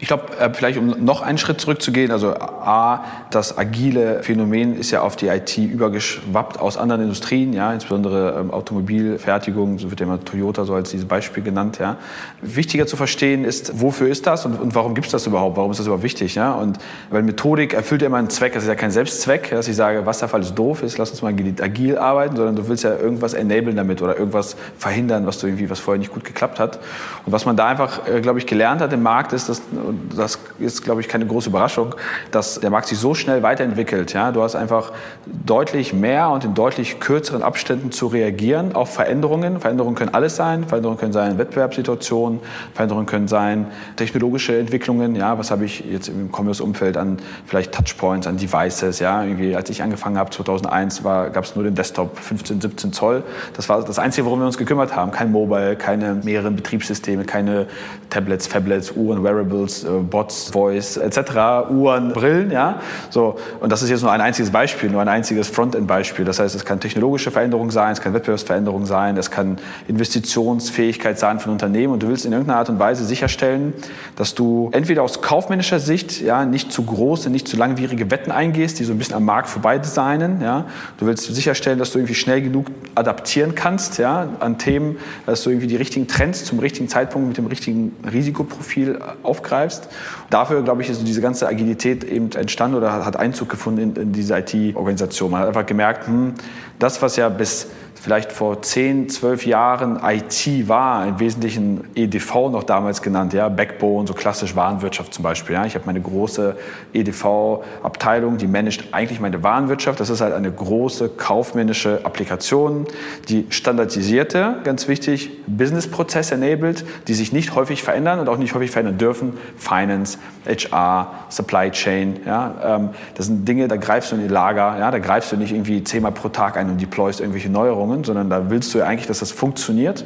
Ich 0.01 0.07
glaube, 0.07 0.25
äh, 0.39 0.51
vielleicht 0.53 0.79
um 0.79 1.05
noch 1.05 1.23
einen 1.23 1.39
Schritt 1.39 1.61
zurückzugehen, 1.61 2.13
also 2.13 2.35
A, 2.35 3.05
das 3.31 3.59
agile 3.59 4.23
Phänomen 4.23 4.79
ist 4.79 4.93
ja 4.93 5.03
auf 5.03 5.17
die 5.17 5.27
IT 5.27 5.59
übergeschwappt 5.59 6.61
aus 6.61 6.77
anderen 6.77 7.03
Industrien, 7.03 7.53
ja, 7.53 7.73
insbesondere 7.73 8.39
ähm, 8.39 8.51
Automobilfertigung, 8.53 9.79
so 9.81 9.91
wird 9.91 9.99
ja 9.99 10.07
immer 10.07 10.25
Toyota 10.25 10.65
so 10.65 10.75
als 10.75 10.91
dieses 10.91 11.07
Beispiel 11.07 11.43
genannt. 11.43 11.79
Ja. 11.81 11.97
Wichtiger 12.43 12.87
zu 12.87 12.97
verstehen 12.97 13.45
ist, 13.45 13.81
wofür 13.81 14.09
ist 14.09 14.29
das 14.29 14.47
und, 14.47 14.61
und 14.61 14.75
warum 14.77 14.95
gibt 14.95 15.07
es 15.07 15.13
das 15.13 15.27
überhaupt, 15.27 15.57
warum 15.57 15.73
ist 15.73 15.79
das 15.79 15.87
überhaupt 15.87 16.05
wichtig? 16.05 16.37
Ja? 16.37 16.53
Und 16.53 16.79
weil 17.11 17.25
Methodik 17.25 17.75
erfüllt 17.75 18.03
ja 18.03 18.07
immer 18.07 18.19
einen 18.19 18.31
Zweck, 18.31 18.53
das 18.53 18.63
ist 18.63 18.69
ja 18.69 18.77
kein 18.77 18.93
Selbstzweck, 18.93 19.51
dass 19.51 19.67
ich 19.67 19.75
sage, 19.75 20.07
Wasserfall 20.07 20.43
ist 20.43 20.55
doof 20.55 20.85
ist, 20.85 20.99
lass 20.99 21.11
uns 21.11 21.23
mal 21.23 21.35
agil 21.61 21.99
arbeiten, 21.99 22.37
sondern 22.37 22.55
du 22.55 22.69
willst 22.69 22.85
ja 22.85 22.97
irgendwas 22.97 23.35
enablen 23.35 23.75
damit 23.75 24.01
oder 24.01 24.17
irgendwas 24.17 24.57
verhindern, 24.77 25.27
was 25.27 25.39
du 25.39 25.49
irgendwie, 25.49 25.69
was 25.71 25.81
vorher 25.81 25.99
nicht 25.99 26.13
gut 26.13 26.23
geklappt 26.23 26.61
hat. 26.61 26.79
Und 27.27 27.33
was 27.33 27.47
man 27.47 27.57
da 27.57 27.67
einfach, 27.67 28.07
äh, 28.07 28.21
glaube 28.21 28.39
ich, 28.39 28.47
gelernt 28.47 28.81
hat 28.81 28.93
im 28.93 29.03
Markt 29.03 29.33
ist, 29.33 29.49
dass 29.49 29.61
und 29.89 30.17
das 30.17 30.39
ist, 30.59 30.85
glaube 30.85 31.01
ich, 31.01 31.09
keine 31.09 31.27
große 31.27 31.49
Überraschung, 31.49 31.95
dass 32.31 32.61
der 32.61 32.71
Markt 32.71 32.89
sich 32.89 32.99
so 32.99 33.15
schnell 33.15 33.43
weiterentwickelt. 33.43 34.13
Ja? 34.13 34.31
Du 34.33 34.43
hast 34.43 34.55
einfach 34.55 34.93
deutlich 35.27 35.93
mehr 35.93 36.31
und 36.31 36.45
in 36.45 36.55
deutlich 36.55 37.01
kürzeren 37.01 37.43
Abständen 37.43 37.91
zu 37.91 38.07
reagieren 38.07 38.75
auf 38.75 38.93
Veränderungen. 38.95 39.61
Veränderungen 39.61 39.97
können 39.97 40.15
alles 40.15 40.37
sein. 40.37 40.65
Veränderungen 40.65 40.99
können 40.99 41.13
sein 41.13 41.39
Wettbewerbssituationen, 41.39 42.41
Veränderungen 42.75 43.07
können 43.07 43.29
sein 43.29 43.67
technologische 43.97 44.59
Entwicklungen. 44.59 45.17
Ja? 45.17 45.39
Was 45.39 45.51
habe 45.51 45.65
ich 45.65 45.85
jetzt 45.91 46.09
im 46.09 46.31
Commerce-Umfeld 46.31 46.97
an 46.97 47.19
vielleicht 47.47 47.73
Touchpoints, 47.73 48.27
an 48.27 48.37
Devices? 48.37 48.99
Ja? 48.99 49.23
Irgendwie, 49.23 49.57
als 49.57 49.71
ich 49.71 49.83
angefangen 49.83 50.19
habe, 50.19 50.31
2001, 50.31 51.03
gab 51.03 51.45
es 51.45 51.55
nur 51.57 51.65
den 51.65 51.75
Desktop, 51.75 52.19
15, 52.19 52.61
17 52.61 52.93
Zoll. 52.93 53.23
Das 53.55 53.69
war 53.69 53.83
das 53.83 53.99
Einzige, 53.99 54.27
worum 54.27 54.41
wir 54.41 54.47
uns 54.47 54.59
gekümmert 54.59 54.95
haben. 54.95 55.11
Kein 55.11 55.33
Mobile, 55.33 55.77
keine 55.77 56.15
mehreren 56.15 56.55
Betriebssysteme, 56.57 57.25
keine 57.25 57.67
Tablets, 58.11 58.47
Fablets, 58.47 58.93
Uhren, 58.93 59.23
Wearables, 59.23 59.78
äh, 59.85 59.89
Bots, 59.89 60.51
Voice 60.51 60.97
etc., 60.97 61.71
Uhren, 61.71 62.13
Brillen, 62.13 62.51
ja. 62.51 62.81
So, 63.11 63.37
und 63.61 63.71
das 63.71 63.83
ist 63.83 63.91
jetzt 63.91 64.03
nur 64.03 64.13
ein 64.13 64.21
einziges 64.21 64.51
Beispiel, 64.51 64.91
nur 64.91 65.01
ein 65.01 65.09
einziges 65.09 65.49
Frontend-Beispiel. 65.49 66.25
Das 66.25 66.39
heißt, 66.39 66.55
es 66.55 66.65
kann 66.65 66.81
technologische 66.81 67.31
Veränderung 67.31 67.71
sein, 67.71 67.93
es 67.93 68.01
kann 68.01 68.15
Wettbewerbsveränderung 68.15 68.87
sein, 68.87 69.17
es 69.17 69.31
kann 69.31 69.59
Investitionsfähigkeit 69.87 71.19
sein 71.19 71.41
von 71.41 71.53
Unternehmen 71.53 71.93
und 71.93 72.03
du 72.03 72.09
willst 72.09 72.27
in 72.27 72.33
irgendeiner 72.33 72.59
Art 72.59 72.69
und 72.69 72.79
Weise 72.79 73.05
sicherstellen, 73.05 73.73
dass 74.17 74.35
du 74.35 74.71
entweder 74.73 75.03
aus 75.03 75.23
kaufmännischer 75.23 75.81
Sicht 75.81 76.21
ja, 76.21 76.45
nicht 76.45 76.73
zu 76.73 76.85
große, 76.85 77.31
nicht 77.31 77.49
zu 77.49 77.57
langwierige 77.57 78.11
Wetten 78.11 78.31
eingehst, 78.31 78.79
die 78.79 78.85
so 78.85 78.93
ein 78.93 78.99
bisschen 78.99 79.17
am 79.17 79.25
Markt 79.25 79.49
vorbei 79.49 79.79
designen. 79.79 80.41
Ja. 80.41 80.67
Du 80.99 81.07
willst 81.07 81.25
sicherstellen, 81.33 81.79
dass 81.79 81.93
du 81.93 81.99
irgendwie 81.99 82.15
schnell 82.15 82.43
genug 82.43 82.67
adaptieren 82.95 83.55
kannst 83.55 83.99
ja, 83.99 84.29
an 84.41 84.59
Themen, 84.59 84.97
dass 85.27 85.43
du 85.43 85.51
irgendwie 85.51 85.69
die 85.69 85.77
richtigen 85.77 86.09
Trends 86.09 86.45
zum 86.45 86.59
richtigen 86.59 86.89
Zeitpunkt 86.89 87.29
mit 87.29 87.37
dem 87.37 87.47
richtigen 87.47 87.95
Risikoprofil 88.11 88.99
aufgreifst 89.23 89.68
betreibst. 89.69 89.89
Dafür, 90.31 90.63
glaube 90.63 90.83
ich, 90.83 90.91
ist 90.91 91.07
diese 91.07 91.21
ganze 91.21 91.47
Agilität 91.47 92.05
eben 92.05 92.31
entstanden 92.33 92.77
oder 92.77 93.05
hat 93.05 93.17
Einzug 93.17 93.49
gefunden 93.49 93.81
in, 93.81 94.03
in 94.03 94.13
diese 94.13 94.37
IT-Organisation. 94.39 95.31
Man 95.31 95.41
hat 95.41 95.49
einfach 95.49 95.67
gemerkt, 95.67 96.07
hm, 96.07 96.35
das, 96.79 97.01
was 97.03 97.17
ja 97.17 97.29
bis 97.29 97.69
vielleicht 98.01 98.33
vor 98.33 98.63
10, 98.63 99.09
12 99.09 99.47
Jahren 99.47 100.01
IT 100.03 100.69
war, 100.69 101.07
im 101.07 101.19
Wesentlichen 101.21 101.85
EDV 101.95 102.51
noch 102.51 102.63
damals 102.63 103.03
genannt, 103.03 103.33
ja, 103.33 103.49
Backbone, 103.49 104.07
so 104.07 104.15
klassisch 104.15 104.55
Warenwirtschaft 104.55 105.15
zum 105.15 105.23
Beispiel. 105.23 105.55
Ja. 105.55 105.67
Ich 105.67 105.75
habe 105.75 105.85
meine 105.87 106.01
große 106.01 106.57
EDV-Abteilung, 106.93 108.39
die 108.39 108.47
managt 108.47 108.93
eigentlich 108.93 109.21
meine 109.21 109.43
Warenwirtschaft. 109.43 110.01
Das 110.01 110.11
ist 110.11 110.21
halt 110.21 110.35
eine 110.35 110.51
große 110.51 111.09
kaufmännische 111.11 112.01
Applikation, 112.05 112.87
die 113.29 113.47
standardisierte, 113.51 114.57
ganz 114.65 114.89
wichtig, 114.89 115.31
Business-Prozess 115.47 116.31
enabled, 116.31 116.85
die 117.09 117.15
sich 117.15 117.33
nicht 117.33 117.55
häufig 117.55 117.83
verändern 117.83 118.21
und 118.21 118.29
auch 118.29 118.39
nicht 118.39 118.55
häufig 118.55 118.71
verändern 118.71 118.99
dürfen, 118.99 119.37
Finance, 119.57 120.19
HR, 120.47 121.13
Supply 121.29 121.71
Chain. 121.71 122.21
Ja, 122.25 122.55
ähm, 122.65 122.91
das 123.15 123.27
sind 123.27 123.47
Dinge, 123.47 123.69
da 123.69 123.77
greifst 123.77 124.13
du 124.13 124.17
in 124.17 124.23
die 124.23 124.29
Lager, 124.29 124.79
ja, 124.79 124.91
da 124.91 124.99
greifst 124.99 125.33
du 125.33 125.37
nicht 125.37 125.53
irgendwie 125.53 125.83
zehnmal 125.85 126.13
pro 126.13 126.29
Tag 126.29 126.57
ein 126.57 126.71
und 126.71 126.81
deployst 126.81 127.21
irgendwelche 127.21 127.51
Neuerungen, 127.51 127.88
sondern 128.05 128.31
da 128.31 128.51
willst 128.51 128.75
du 128.75 128.79
ja 128.79 128.87
eigentlich, 128.87 129.07
dass 129.07 129.21
das 129.21 129.33
funktioniert. 129.33 130.05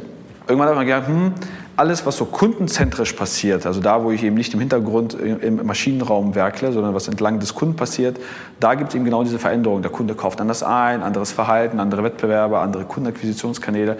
Irgendwann 0.49 0.69
hat 0.69 0.77
man 0.77 0.87
gedacht, 0.87 1.07
hm, 1.07 1.33
alles, 1.77 2.05
was 2.05 2.17
so 2.17 2.27
kundenzentrisch 2.27 3.13
passiert, 3.13 3.65
also 3.65 3.81
da, 3.81 4.05
wo 4.05 4.11
ich 4.11 4.23
eben 4.23 4.37
nicht 4.37 4.53
im 4.53 4.61
Hintergrund 4.61 5.15
im 5.15 5.65
Maschinenraum 5.65 6.35
werkle, 6.35 6.73
sondern 6.73 6.95
was 6.95 7.09
entlang 7.09 7.41
des 7.41 7.55
Kunden 7.55 7.77
passiert, 7.77 8.19
da 8.61 8.75
gibt 8.75 8.91
es 8.91 8.95
eben 8.95 9.05
genau 9.05 9.23
diese 9.23 9.39
Veränderung. 9.39 9.83
Der 9.83 9.91
Kunde 9.91 10.15
kauft 10.15 10.41
anders 10.41 10.63
ein, 10.63 11.03
anderes 11.03 11.33
Verhalten, 11.33 11.81
andere 11.81 12.03
Wettbewerber, 12.03 12.61
andere 12.61 12.85
Kundenakquisitionskanäle. 12.85 13.97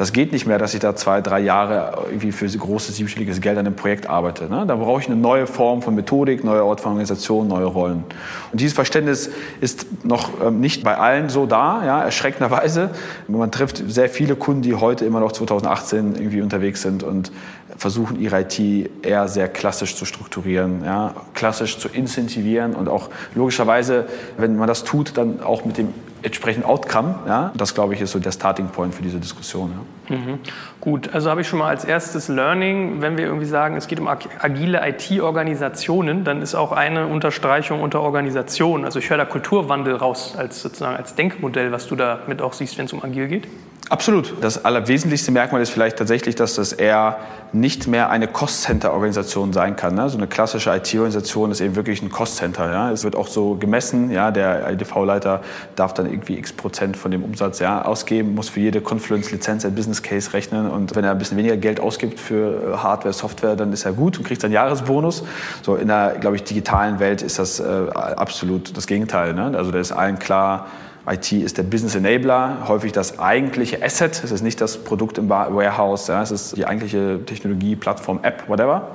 Das 0.00 0.14
geht 0.14 0.32
nicht 0.32 0.46
mehr, 0.46 0.56
dass 0.56 0.72
ich 0.72 0.80
da 0.80 0.96
zwei, 0.96 1.20
drei 1.20 1.40
Jahre 1.40 2.06
irgendwie 2.06 2.32
für 2.32 2.48
großes, 2.48 2.96
siebenstelliges 2.96 3.42
Geld 3.42 3.58
an 3.58 3.66
einem 3.66 3.76
Projekt 3.76 4.08
arbeite. 4.08 4.48
Ne? 4.48 4.64
Da 4.66 4.76
brauche 4.76 5.02
ich 5.02 5.08
eine 5.08 5.16
neue 5.16 5.46
Form 5.46 5.82
von 5.82 5.94
Methodik, 5.94 6.42
neue 6.42 6.62
Art 6.62 6.80
von 6.80 6.92
Organisation, 6.92 7.46
neue 7.48 7.66
Rollen. 7.66 8.04
Und 8.50 8.62
dieses 8.62 8.72
Verständnis 8.72 9.28
ist 9.60 9.84
noch 10.02 10.30
ähm, 10.42 10.58
nicht 10.58 10.84
bei 10.84 10.96
allen 10.96 11.28
so 11.28 11.44
da, 11.44 11.84
ja, 11.84 12.02
erschreckenderweise. 12.02 12.88
Man 13.28 13.52
trifft 13.52 13.82
sehr 13.88 14.08
viele 14.08 14.36
Kunden, 14.36 14.62
die 14.62 14.74
heute 14.74 15.04
immer 15.04 15.20
noch 15.20 15.32
2018 15.32 16.14
irgendwie 16.14 16.40
unterwegs 16.40 16.80
sind 16.80 17.02
und 17.02 17.30
versuchen, 17.76 18.18
ihre 18.18 18.40
IT 18.40 18.58
eher 19.02 19.28
sehr 19.28 19.48
klassisch 19.48 19.96
zu 19.96 20.06
strukturieren, 20.06 20.82
ja, 20.82 21.14
klassisch 21.34 21.76
zu 21.76 21.88
incentivieren 21.88 22.74
und 22.74 22.88
auch 22.88 23.10
logischerweise, 23.34 24.06
wenn 24.38 24.56
man 24.56 24.66
das 24.66 24.82
tut, 24.82 25.18
dann 25.18 25.42
auch 25.42 25.66
mit 25.66 25.76
dem 25.76 25.92
entsprechenden 26.22 26.68
Outcome. 26.68 27.20
Ja? 27.26 27.52
Das, 27.54 27.74
glaube 27.74 27.94
ich, 27.94 28.00
ist 28.00 28.12
so 28.12 28.18
der 28.18 28.32
Starting 28.32 28.68
Point 28.68 28.94
für 28.94 29.02
diese 29.02 29.18
Diskussion. 29.18 29.72
Ja. 30.08 30.16
Mhm. 30.16 30.38
Gut, 30.80 31.14
also 31.14 31.30
habe 31.30 31.42
ich 31.42 31.48
schon 31.48 31.58
mal 31.58 31.68
als 31.68 31.84
erstes 31.84 32.28
Learning, 32.28 33.00
wenn 33.00 33.16
wir 33.16 33.26
irgendwie 33.26 33.46
sagen, 33.46 33.76
es 33.76 33.86
geht 33.86 34.00
um 34.00 34.08
agile 34.08 34.80
IT-Organisationen, 34.88 36.24
dann 36.24 36.42
ist 36.42 36.54
auch 36.54 36.72
eine 36.72 37.06
Unterstreichung 37.06 37.80
unter 37.80 38.00
Organisation. 38.00 38.84
Also 38.84 38.98
ich 38.98 39.10
höre 39.10 39.18
da 39.18 39.24
Kulturwandel 39.24 39.96
raus 39.96 40.34
als 40.36 40.62
sozusagen 40.62 40.96
als 40.96 41.14
Denkmodell, 41.14 41.70
was 41.72 41.86
du 41.86 41.96
da 41.96 42.20
mit 42.26 42.42
auch 42.42 42.52
siehst, 42.52 42.78
wenn 42.78 42.86
es 42.86 42.92
um 42.92 43.02
agil 43.02 43.28
geht. 43.28 43.46
Absolut. 43.90 44.34
Das 44.40 44.64
allerwesentlichste 44.64 45.32
Merkmal 45.32 45.60
ist 45.62 45.70
vielleicht 45.70 45.96
tatsächlich, 45.96 46.36
dass 46.36 46.54
das 46.54 46.72
eher 46.72 47.18
nicht 47.52 47.88
mehr 47.88 48.08
eine 48.08 48.28
Cost-Center-Organisation 48.28 49.52
sein 49.52 49.74
kann. 49.74 49.96
Ne? 49.96 50.08
So 50.08 50.16
eine 50.16 50.28
klassische 50.28 50.70
IT-Organisation 50.70 51.50
ist 51.50 51.60
eben 51.60 51.74
wirklich 51.74 52.00
ein 52.00 52.08
Cost-Center. 52.08 52.70
Ja? 52.70 52.92
Es 52.92 53.02
wird 53.02 53.16
auch 53.16 53.26
so 53.26 53.56
gemessen, 53.56 54.12
ja? 54.12 54.30
der 54.30 54.70
IDV-Leiter 54.70 55.40
darf 55.74 55.92
dann 55.92 56.06
irgendwie 56.06 56.38
x 56.38 56.52
Prozent 56.52 56.96
von 56.96 57.10
dem 57.10 57.24
Umsatz 57.24 57.58
ja, 57.58 57.84
ausgeben, 57.84 58.36
muss 58.36 58.48
für 58.48 58.60
jede 58.60 58.80
Confluence-Lizenz 58.80 59.64
ein 59.64 59.74
Business-Case 59.74 60.34
rechnen 60.34 60.70
und 60.70 60.94
wenn 60.94 61.02
er 61.02 61.10
ein 61.10 61.18
bisschen 61.18 61.36
weniger 61.36 61.56
Geld 61.56 61.80
ausgibt 61.80 62.20
für 62.20 62.80
Hardware, 62.80 63.12
Software, 63.12 63.56
dann 63.56 63.72
ist 63.72 63.86
er 63.86 63.92
gut 63.92 64.18
und 64.18 64.24
kriegt 64.24 64.44
einen 64.44 64.54
Jahresbonus. 64.54 65.24
So 65.62 65.74
in 65.74 65.88
der, 65.88 66.18
glaube 66.20 66.36
ich, 66.36 66.44
digitalen 66.44 67.00
Welt 67.00 67.22
ist 67.22 67.40
das 67.40 67.58
äh, 67.58 67.64
absolut 67.92 68.76
das 68.76 68.86
Gegenteil. 68.86 69.34
Ne? 69.34 69.52
Also 69.58 69.72
da 69.72 69.80
ist 69.80 69.90
allen 69.90 70.20
klar, 70.20 70.68
IT 71.10 71.32
ist 71.32 71.58
der 71.58 71.64
Business 71.64 71.94
Enabler, 71.94 72.68
häufig 72.68 72.92
das 72.92 73.18
eigentliche 73.18 73.82
Asset. 73.82 74.22
Es 74.22 74.30
ist 74.30 74.42
nicht 74.42 74.60
das 74.60 74.78
Produkt 74.78 75.18
im 75.18 75.28
Warehouse, 75.28 76.06
ja, 76.06 76.22
es 76.22 76.30
ist 76.30 76.56
die 76.56 76.66
eigentliche 76.66 77.20
Technologie, 77.26 77.76
Plattform, 77.76 78.20
App, 78.22 78.48
whatever. 78.48 78.88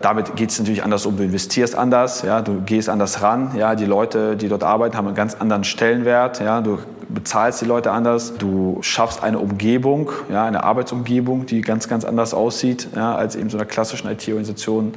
Damit 0.00 0.36
geht 0.36 0.50
es 0.50 0.58
natürlich 0.58 0.84
anders 0.84 1.06
um. 1.06 1.16
Du 1.16 1.24
investierst 1.24 1.74
anders, 1.74 2.22
ja, 2.22 2.40
du 2.40 2.60
gehst 2.60 2.88
anders 2.88 3.20
ran. 3.20 3.50
Ja, 3.56 3.74
die 3.74 3.84
Leute, 3.84 4.36
die 4.36 4.48
dort 4.48 4.62
arbeiten, 4.62 4.96
haben 4.96 5.08
einen 5.08 5.16
ganz 5.16 5.34
anderen 5.34 5.64
Stellenwert. 5.64 6.38
Ja, 6.40 6.60
du 6.60 6.78
bezahlst 7.08 7.60
die 7.60 7.64
Leute 7.64 7.90
anders. 7.90 8.34
Du 8.38 8.78
schaffst 8.82 9.22
eine 9.22 9.38
Umgebung, 9.38 10.10
ja, 10.30 10.44
eine 10.44 10.64
Arbeitsumgebung, 10.64 11.46
die 11.46 11.60
ganz, 11.60 11.88
ganz 11.88 12.04
anders 12.04 12.34
aussieht 12.34 12.88
ja, 12.94 13.14
als 13.14 13.36
eben 13.36 13.50
so 13.50 13.58
einer 13.58 13.66
klassischen 13.66 14.08
IT-Organisation 14.10 14.92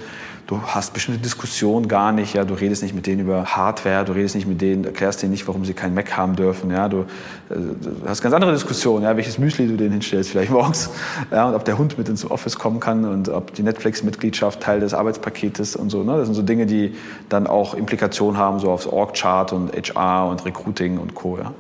du 0.52 0.62
hast 0.62 0.94
bestimmte 0.94 1.22
Diskussionen 1.22 1.88
gar 1.88 2.12
nicht, 2.12 2.34
ja, 2.34 2.44
du 2.44 2.54
redest 2.54 2.84
nicht 2.84 2.94
mit 2.94 3.08
denen 3.08 3.22
über 3.22 3.46
Hardware, 3.46 4.04
du 4.04 4.12
redest 4.12 4.36
nicht 4.36 4.48
mit 4.48 4.60
denen, 4.60 4.84
erklärst 4.84 5.22
denen 5.22 5.32
nicht, 5.32 5.48
warum 5.48 5.64
sie 5.64 5.74
keinen 5.74 5.94
Mac 5.96 6.18
haben 6.18 6.36
dürfen, 6.36 6.72
ja, 6.72 6.90
du, 6.90 7.02
äh, 7.50 7.56
du 7.56 7.92
hast 8.06 8.22
ganz 8.22 8.36
andere 8.36 8.52
Diskussionen, 8.52 9.06
ja, 9.06 9.16
welches 9.16 9.38
Müsli 9.38 9.68
du 9.68 9.78
denen 9.78 9.92
hinstellst 9.92 10.32
vielleicht 10.32 10.52
morgens, 10.60 10.90
ja, 11.32 11.48
und 11.48 11.56
ob 11.56 11.64
der 11.64 11.78
Hund 11.78 11.98
mit 11.98 12.10
ins 12.10 12.30
Office 12.30 12.58
kommen 12.58 12.82
kann 12.82 13.06
und 13.06 13.30
ob 13.30 13.54
die 13.54 13.64
Netflix-Mitgliedschaft 13.64 14.60
Teil 14.60 14.82
des 14.82 14.94
Arbeitspaketes 14.94 15.78
und 15.78 15.90
so, 15.90 16.04
ne, 16.04 16.18
das 16.18 16.26
sind 16.26 16.36
so 16.36 16.42
Dinge, 16.42 16.66
die 16.66 16.96
dann 17.30 17.48
auch 17.48 17.74
Implikationen 17.74 18.38
haben, 18.38 18.60
so 18.60 18.72
aufs 18.72 18.88
Org-Chart 18.88 19.54
und 19.54 19.72
HR 19.74 20.30
und 20.30 20.44
Recruiting 20.46 20.98
und 20.98 21.16
Co., 21.16 21.38
ja. 21.38 21.54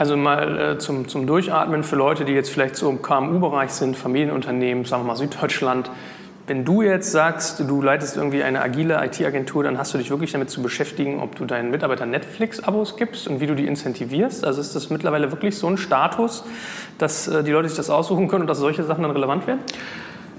Also 0.00 0.16
mal 0.16 0.58
äh, 0.58 0.78
zum, 0.78 1.08
zum 1.08 1.26
Durchatmen 1.26 1.84
für 1.84 1.94
Leute, 1.94 2.24
die 2.24 2.32
jetzt 2.32 2.48
vielleicht 2.48 2.74
so 2.74 2.88
im 2.88 3.02
KMU-Bereich 3.02 3.70
sind, 3.70 3.98
Familienunternehmen, 3.98 4.86
sagen 4.86 5.02
wir 5.02 5.08
mal 5.08 5.16
Süddeutschland, 5.16 5.90
wenn 6.46 6.64
du 6.64 6.80
jetzt 6.80 7.12
sagst, 7.12 7.60
du 7.60 7.82
leitest 7.82 8.16
irgendwie 8.16 8.42
eine 8.42 8.62
agile 8.62 8.98
IT-Agentur, 9.04 9.62
dann 9.62 9.76
hast 9.76 9.92
du 9.92 9.98
dich 9.98 10.08
wirklich 10.08 10.32
damit 10.32 10.48
zu 10.48 10.62
beschäftigen, 10.62 11.20
ob 11.20 11.36
du 11.36 11.44
deinen 11.44 11.70
Mitarbeitern 11.70 12.08
Netflix-Abos 12.08 12.96
gibst 12.96 13.28
und 13.28 13.42
wie 13.42 13.46
du 13.46 13.54
die 13.54 13.66
incentivierst. 13.66 14.42
Also 14.42 14.62
ist 14.62 14.74
das 14.74 14.88
mittlerweile 14.88 15.32
wirklich 15.32 15.58
so 15.58 15.66
ein 15.66 15.76
Status, 15.76 16.44
dass 16.96 17.28
äh, 17.28 17.44
die 17.44 17.50
Leute 17.50 17.68
sich 17.68 17.76
das 17.76 17.90
aussuchen 17.90 18.26
können 18.28 18.44
und 18.44 18.46
dass 18.46 18.56
solche 18.56 18.84
Sachen 18.84 19.02
dann 19.02 19.12
relevant 19.12 19.46
werden? 19.46 19.60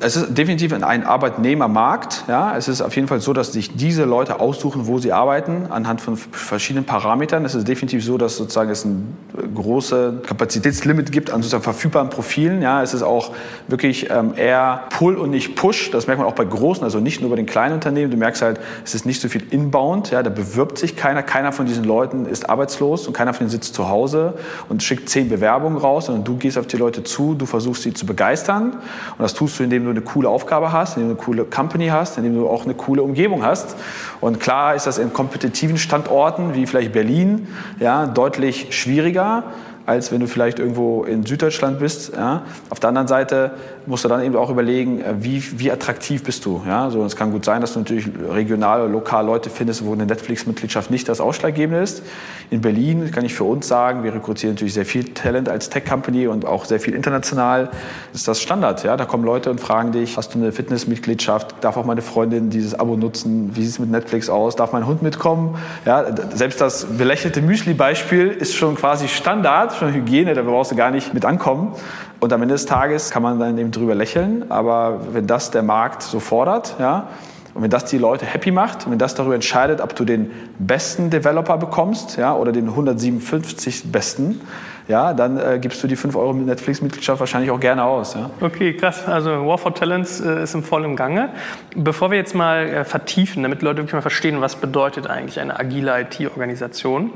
Es 0.01 0.15
ist 0.15 0.37
definitiv 0.37 0.73
ein 0.73 1.05
Arbeitnehmermarkt. 1.05 2.25
Ja. 2.27 2.57
Es 2.57 2.67
ist 2.67 2.81
auf 2.81 2.95
jeden 2.95 3.07
Fall 3.07 3.21
so, 3.21 3.33
dass 3.33 3.53
sich 3.53 3.75
diese 3.75 4.05
Leute 4.05 4.39
aussuchen, 4.39 4.87
wo 4.87 4.97
sie 4.97 5.13
arbeiten, 5.13 5.67
anhand 5.69 6.01
von 6.01 6.17
verschiedenen 6.17 6.85
Parametern. 6.85 7.45
Es 7.45 7.53
ist 7.53 7.67
definitiv 7.67 8.03
so, 8.03 8.17
dass 8.17 8.37
sozusagen 8.37 8.71
es 8.71 8.83
ein 8.83 9.15
großes 9.53 10.23
Kapazitätslimit 10.25 11.11
gibt 11.11 11.29
an 11.29 11.41
sozusagen 11.41 11.63
verfügbaren 11.63 12.09
Profilen. 12.09 12.61
Ja. 12.61 12.81
Es 12.81 12.93
ist 12.93 13.03
auch 13.03 13.31
wirklich 13.67 14.09
ähm, 14.09 14.33
eher 14.35 14.83
Pull 14.89 15.15
und 15.15 15.29
nicht 15.29 15.55
Push. 15.55 15.91
Das 15.91 16.07
merkt 16.07 16.19
man 16.19 16.27
auch 16.27 16.35
bei 16.35 16.45
großen, 16.45 16.83
also 16.83 16.99
nicht 16.99 17.21
nur 17.21 17.29
bei 17.29 17.35
den 17.35 17.45
kleinen 17.45 17.75
Unternehmen. 17.75 18.09
Du 18.09 18.17
merkst 18.17 18.41
halt, 18.41 18.59
es 18.83 18.95
ist 18.95 19.05
nicht 19.05 19.21
so 19.21 19.29
viel 19.29 19.43
Inbound. 19.51 20.09
Ja. 20.09 20.23
Da 20.23 20.31
bewirbt 20.31 20.79
sich 20.79 20.95
keiner. 20.95 21.21
Keiner 21.21 21.51
von 21.51 21.67
diesen 21.67 21.83
Leuten 21.83 22.25
ist 22.25 22.49
arbeitslos 22.49 23.07
und 23.07 23.13
keiner 23.13 23.33
von 23.33 23.45
denen 23.45 23.51
sitzt 23.51 23.75
zu 23.75 23.87
Hause 23.87 24.33
und 24.67 24.81
schickt 24.81 25.09
zehn 25.09 25.29
Bewerbungen 25.29 25.77
raus, 25.77 26.07
sondern 26.07 26.23
du 26.23 26.37
gehst 26.37 26.57
auf 26.57 26.65
die 26.65 26.77
Leute 26.77 27.03
zu, 27.03 27.35
du 27.35 27.45
versuchst 27.45 27.83
sie 27.83 27.93
zu 27.93 28.07
begeistern. 28.07 28.71
Und 28.71 29.19
das 29.19 29.35
tust 29.35 29.59
du, 29.59 29.63
indem 29.63 29.85
du 29.85 29.90
eine 29.91 30.01
coole 30.01 30.29
Aufgabe 30.29 30.71
hast, 30.71 30.97
indem 30.97 31.09
du 31.09 31.15
eine 31.15 31.23
coole 31.23 31.45
Company 31.45 31.87
hast, 31.87 32.17
indem 32.17 32.35
du 32.35 32.47
auch 32.47 32.65
eine 32.65 32.73
coole 32.73 33.03
Umgebung 33.03 33.43
hast. 33.43 33.75
Und 34.19 34.39
klar 34.39 34.75
ist 34.75 34.87
das 34.87 34.97
in 34.97 35.13
kompetitiven 35.13 35.77
Standorten 35.77 36.53
wie 36.53 36.65
vielleicht 36.65 36.91
Berlin 36.91 37.47
ja, 37.79 38.05
deutlich 38.05 38.75
schwieriger 38.75 39.43
als 39.85 40.11
wenn 40.11 40.19
du 40.19 40.27
vielleicht 40.27 40.59
irgendwo 40.59 41.03
in 41.03 41.25
Süddeutschland 41.25 41.79
bist. 41.79 42.13
Ja. 42.15 42.43
Auf 42.69 42.79
der 42.79 42.89
anderen 42.89 43.07
Seite 43.07 43.51
musst 43.85 44.03
du 44.03 44.09
dann 44.09 44.23
eben 44.23 44.35
auch 44.35 44.49
überlegen, 44.49 45.01
äh, 45.01 45.15
wie, 45.19 45.43
wie 45.59 45.71
attraktiv 45.71 46.23
bist 46.23 46.45
du. 46.45 46.61
Ja. 46.67 46.89
So, 46.89 47.03
es 47.03 47.15
kann 47.15 47.31
gut 47.31 47.45
sein, 47.45 47.61
dass 47.61 47.73
du 47.73 47.79
natürlich 47.79 48.07
regional 48.29 48.81
oder 48.81 48.89
lokal 48.89 49.25
Leute 49.25 49.49
findest, 49.49 49.85
wo 49.85 49.93
eine 49.93 50.05
Netflix-Mitgliedschaft 50.05 50.91
nicht 50.91 51.07
das 51.09 51.21
Ausschlaggebende 51.21 51.81
ist. 51.81 52.03
In 52.49 52.61
Berlin 52.61 53.11
kann 53.11 53.25
ich 53.25 53.33
für 53.33 53.43
uns 53.43 53.67
sagen, 53.67 54.03
wir 54.03 54.13
rekrutieren 54.13 54.55
natürlich 54.55 54.73
sehr 54.73 54.85
viel 54.85 55.13
Talent 55.13 55.49
als 55.49 55.69
Tech-Company 55.69 56.27
und 56.27 56.45
auch 56.45 56.65
sehr 56.65 56.79
viel 56.79 56.93
international. 56.93 57.69
Das 58.11 58.21
ist 58.21 58.27
das 58.27 58.41
Standard. 58.41 58.83
Ja. 58.83 58.97
Da 58.97 59.05
kommen 59.05 59.23
Leute 59.23 59.49
und 59.49 59.59
fragen 59.59 59.91
dich, 59.91 60.17
hast 60.17 60.35
du 60.35 60.39
eine 60.39 60.51
Fitnessmitgliedschaft? 60.51 61.55
Darf 61.61 61.77
auch 61.77 61.85
meine 61.85 62.01
Freundin 62.01 62.49
dieses 62.49 62.77
Abo 62.77 62.97
nutzen? 62.97 63.55
Wie 63.55 63.61
sieht 63.61 63.71
es 63.71 63.79
mit 63.79 63.89
Netflix 63.89 64.29
aus? 64.29 64.55
Darf 64.55 64.73
mein 64.73 64.85
Hund 64.85 65.01
mitkommen? 65.01 65.57
Ja, 65.85 66.05
selbst 66.33 66.61
das 66.61 66.85
belächelte 66.85 67.41
Müsli-Beispiel 67.41 68.27
ist 68.27 68.55
schon 68.55 68.75
quasi 68.75 69.07
Standard 69.07 69.73
schon 69.75 69.93
Hygiene, 69.93 70.33
da 70.33 70.41
brauchst 70.41 70.71
du 70.71 70.75
gar 70.75 70.91
nicht 70.91 71.13
mit 71.13 71.25
ankommen. 71.25 71.73
Und 72.21 72.31
am 72.31 72.41
Ende 72.43 72.53
des 72.53 72.67
Tages 72.67 73.09
kann 73.09 73.23
man 73.23 73.39
dann 73.39 73.57
eben 73.57 73.71
drüber 73.71 73.95
lächeln. 73.95 74.45
Aber 74.49 75.01
wenn 75.11 75.25
das 75.25 75.49
der 75.49 75.63
Markt 75.63 76.03
so 76.03 76.19
fordert, 76.19 76.75
ja, 76.79 77.07
und 77.53 77.63
wenn 77.63 77.69
das 77.71 77.85
die 77.85 77.97
Leute 77.97 78.25
happy 78.25 78.51
macht, 78.51 78.89
wenn 78.89 78.99
das 78.99 79.15
darüber 79.15 79.35
entscheidet, 79.35 79.81
ob 79.81 79.95
du 79.95 80.05
den 80.05 80.31
besten 80.59 81.09
Developer 81.09 81.57
bekommst 81.57 82.17
ja, 82.17 82.33
oder 82.33 82.51
den 82.51 82.69
157 82.69 83.91
besten, 83.91 84.39
ja, 84.87 85.13
dann 85.13 85.37
äh, 85.37 85.57
gibst 85.59 85.83
du 85.83 85.87
die 85.87 85.95
5 85.95 86.15
Euro 86.15 86.33
Netflix-Mitgliedschaft 86.33 87.19
wahrscheinlich 87.19 87.49
auch 87.49 87.59
gerne 87.59 87.83
aus. 87.83 88.13
Ja. 88.13 88.29
Okay, 88.39 88.73
krass. 88.73 89.07
Also 89.07 89.47
War 89.47 89.57
for 89.57 89.73
Talents 89.73 90.21
äh, 90.21 90.43
ist 90.43 90.53
im 90.53 90.63
vollen 90.63 90.95
Gange. 90.95 91.29
Bevor 91.75 92.11
wir 92.11 92.17
jetzt 92.17 92.35
mal 92.35 92.67
äh, 92.67 92.85
vertiefen, 92.85 93.41
damit 93.41 93.63
Leute 93.63 93.77
wirklich 93.77 93.93
mal 93.93 94.01
verstehen, 94.01 94.41
was 94.41 94.55
bedeutet 94.55 95.07
eigentlich 95.07 95.39
eine 95.39 95.59
agile 95.59 96.01
IT-Organisation, 96.01 97.11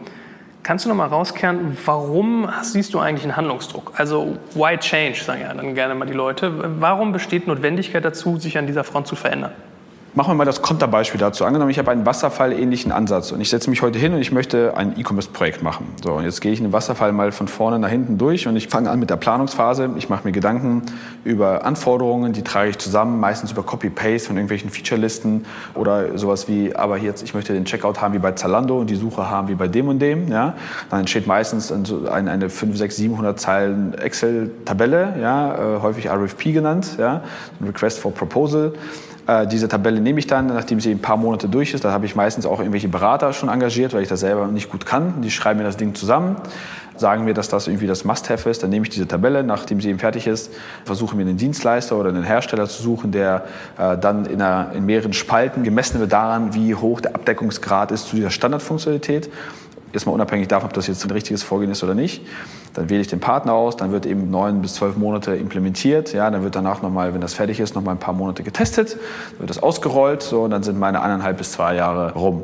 Kannst 0.66 0.84
du 0.84 0.90
noch 0.90 0.96
mal 0.96 1.06
rauskehren, 1.06 1.78
warum 1.86 2.50
siehst 2.64 2.96
du 2.96 3.00
eigentlich 3.00 3.24
einen 3.24 3.36
Handlungsdruck? 3.38 3.92
Also 3.98 4.36
why 4.56 4.76
change, 4.80 5.18
sagen 5.24 5.42
ja 5.42 5.54
dann 5.54 5.76
gerne 5.76 5.94
mal 5.94 6.06
die 6.08 6.14
Leute. 6.14 6.82
Warum 6.82 7.12
besteht 7.12 7.46
Notwendigkeit 7.46 8.04
dazu, 8.04 8.40
sich 8.40 8.58
an 8.58 8.66
dieser 8.66 8.84
Front 8.84 9.06
zu 9.06 9.16
verändern? 9.16 9.52
Machen 10.18 10.30
wir 10.30 10.36
mal 10.36 10.46
das 10.46 10.62
Konterbeispiel 10.62 11.20
dazu. 11.20 11.44
Angenommen, 11.44 11.72
ich 11.72 11.78
habe 11.78 11.92
einen 11.92 12.06
Wasserfall-ähnlichen 12.06 12.94
Ansatz 12.94 13.34
und 13.34 13.42
ich 13.42 13.50
setze 13.50 13.70
mich 13.70 13.82
heute 13.82 14.00
hin 14.00 14.14
und 14.14 14.22
ich 14.22 14.32
möchte 14.32 14.78
ein 14.78 14.98
E-Commerce-Projekt 14.98 15.62
machen. 15.62 15.88
So, 16.02 16.14
und 16.14 16.24
jetzt 16.24 16.40
gehe 16.40 16.54
ich 16.54 16.60
in 16.60 16.68
den 16.68 16.72
Wasserfall 16.72 17.12
mal 17.12 17.34
von 17.34 17.50
vorne 17.50 17.80
nach 17.80 17.90
hinten 17.90 18.18
durch 18.18 18.48
und 18.48 18.56
ich 18.56 18.70
fange 18.70 18.90
an 18.90 19.02
mit 19.02 19.10
der 19.10 19.18
Planungsphase. 19.18 19.90
Ich 19.98 20.08
mache 20.08 20.26
mir 20.26 20.32
Gedanken 20.32 20.84
über 21.26 21.66
Anforderungen, 21.66 22.32
die 22.32 22.44
trage 22.44 22.70
ich 22.70 22.78
zusammen, 22.78 23.20
meistens 23.20 23.52
über 23.52 23.64
Copy-Paste 23.64 24.28
von 24.28 24.38
irgendwelchen 24.38 24.70
Feature-Listen 24.70 25.46
oder 25.74 26.18
sowas 26.18 26.48
wie, 26.48 26.74
aber 26.74 26.96
jetzt, 26.96 27.22
ich 27.22 27.34
möchte 27.34 27.52
den 27.52 27.66
Checkout 27.66 28.00
haben 28.00 28.14
wie 28.14 28.20
bei 28.20 28.32
Zalando 28.32 28.80
und 28.80 28.90
die 28.90 28.96
Suche 28.96 29.30
haben 29.30 29.50
wie 29.50 29.56
bei 29.56 29.68
dem 29.68 29.90
und 29.90 30.00
dem. 30.00 30.30
Ja? 30.30 30.56
Dann 30.92 31.02
entsteht 31.02 31.28
meistens 31.28 31.74
eine, 31.74 32.32
eine 32.32 32.50
5, 32.50 32.78
6, 32.78 32.96
700 32.96 33.38
Zeilen 33.38 33.94
Excel-Tabelle, 33.96 35.16
ja? 35.22 35.76
Äh, 35.76 35.82
häufig 35.82 36.10
RFP 36.10 36.54
genannt, 36.54 36.96
ja? 36.98 37.22
Request 37.62 38.00
for 38.00 38.14
Proposal 38.14 38.72
Äh, 39.28 39.48
diese 39.48 39.68
Tabelle 39.68 40.02
nehme 40.02 40.20
ich 40.20 40.28
dann, 40.28 40.48
nachdem 40.48 40.80
sie 40.80 40.92
ein 40.92 41.00
paar 41.00 41.18
Monate 41.18 41.50
durch 41.50 41.74
ist. 41.74 41.84
Da 41.84 41.92
habe 41.92 42.06
ich 42.06 42.16
meistens 42.16 42.46
auch 42.46 42.60
irgendwelche 42.60 42.88
Berater 42.88 43.34
schon 43.34 43.50
engagiert, 43.50 43.94
weil 43.94 44.04
ich 44.04 44.10
das 44.10 44.20
selber 44.20 44.48
nicht 44.48 44.70
gut 44.70 44.86
kann. 44.86 45.22
Die 45.22 45.32
schreiben 45.32 45.60
mir 45.60 45.66
das 45.66 45.78
Ding 45.78 45.96
zusammen, 45.96 46.36
sagen 46.96 47.26
mir, 47.26 47.34
dass 47.34 47.50
das 47.50 47.68
irgendwie 47.68 47.88
das 47.88 48.06
Must-Have 48.06 48.50
ist. 48.50 48.62
Dann 48.62 48.70
nehme 48.70 48.86
ich 48.86 48.92
diese 48.92 49.08
Tabelle, 49.08 49.44
nachdem 49.44 49.82
sie 49.82 49.90
eben 49.90 50.00
fertig 50.00 50.28
ist, 50.28 50.52
versuche 50.84 51.16
mir 51.16 51.24
einen 51.24 51.38
Dienstleister 51.38 51.98
oder 51.98 52.10
einen 52.10 52.24
Hersteller 52.24 52.68
zu 52.68 52.84
suchen, 52.84 53.12
der 53.12 53.46
äh, 53.78 53.98
dann 53.98 54.26
in, 54.26 54.42
einer, 54.42 54.72
in 54.74 54.86
mehreren 54.86 55.14
Spalten 55.14 55.64
gemessen 55.64 56.00
wird 56.00 56.14
daran, 56.14 56.54
wie 56.54 56.76
hoch 56.76 57.02
der 57.02 57.16
Abdeckungsgrad 57.16 57.92
ist 57.92 58.08
zu 58.08 58.16
dieser 58.16 58.30
Standardfunktionalität. 58.30 59.30
Jetzt 59.96 60.06
mal 60.06 60.12
unabhängig 60.12 60.50
davon, 60.50 60.68
ob 60.68 60.74
das 60.74 60.88
jetzt 60.88 61.06
ein 61.06 61.12
richtiges 61.12 61.42
Vorgehen 61.42 61.72
ist 61.72 61.82
oder 61.82 61.94
nicht. 61.94 62.22
Dann 62.74 62.90
wähle 62.90 63.00
ich 63.00 63.08
den 63.08 63.22
Partner 63.22 63.54
aus, 63.54 63.78
dann 63.78 63.94
wird 63.94 64.06
eben 64.06 64.30
neun 64.30 64.62
bis 64.62 64.74
zwölf 64.74 64.98
Monate 64.98 65.38
implementiert. 65.38 66.12
Ja, 66.12 66.30
dann 66.30 66.44
wird 66.44 66.54
danach 66.54 66.82
nochmal, 66.82 67.14
wenn 67.14 67.22
das 67.22 67.34
fertig 67.34 67.62
ist, 67.62 67.76
nochmal 67.76 67.96
ein 67.96 68.00
paar 68.00 68.14
Monate 68.14 68.44
getestet, 68.44 68.98
dann 69.32 69.40
wird 69.40 69.50
das 69.50 69.64
ausgerollt 69.64 70.22
so, 70.22 70.42
und 70.42 70.52
dann 70.52 70.64
sind 70.64 70.78
meine 70.78 71.02
eineinhalb 71.02 71.38
bis 71.38 71.54
zwei 71.54 71.76
Jahre 71.76 72.12
rum. 72.12 72.44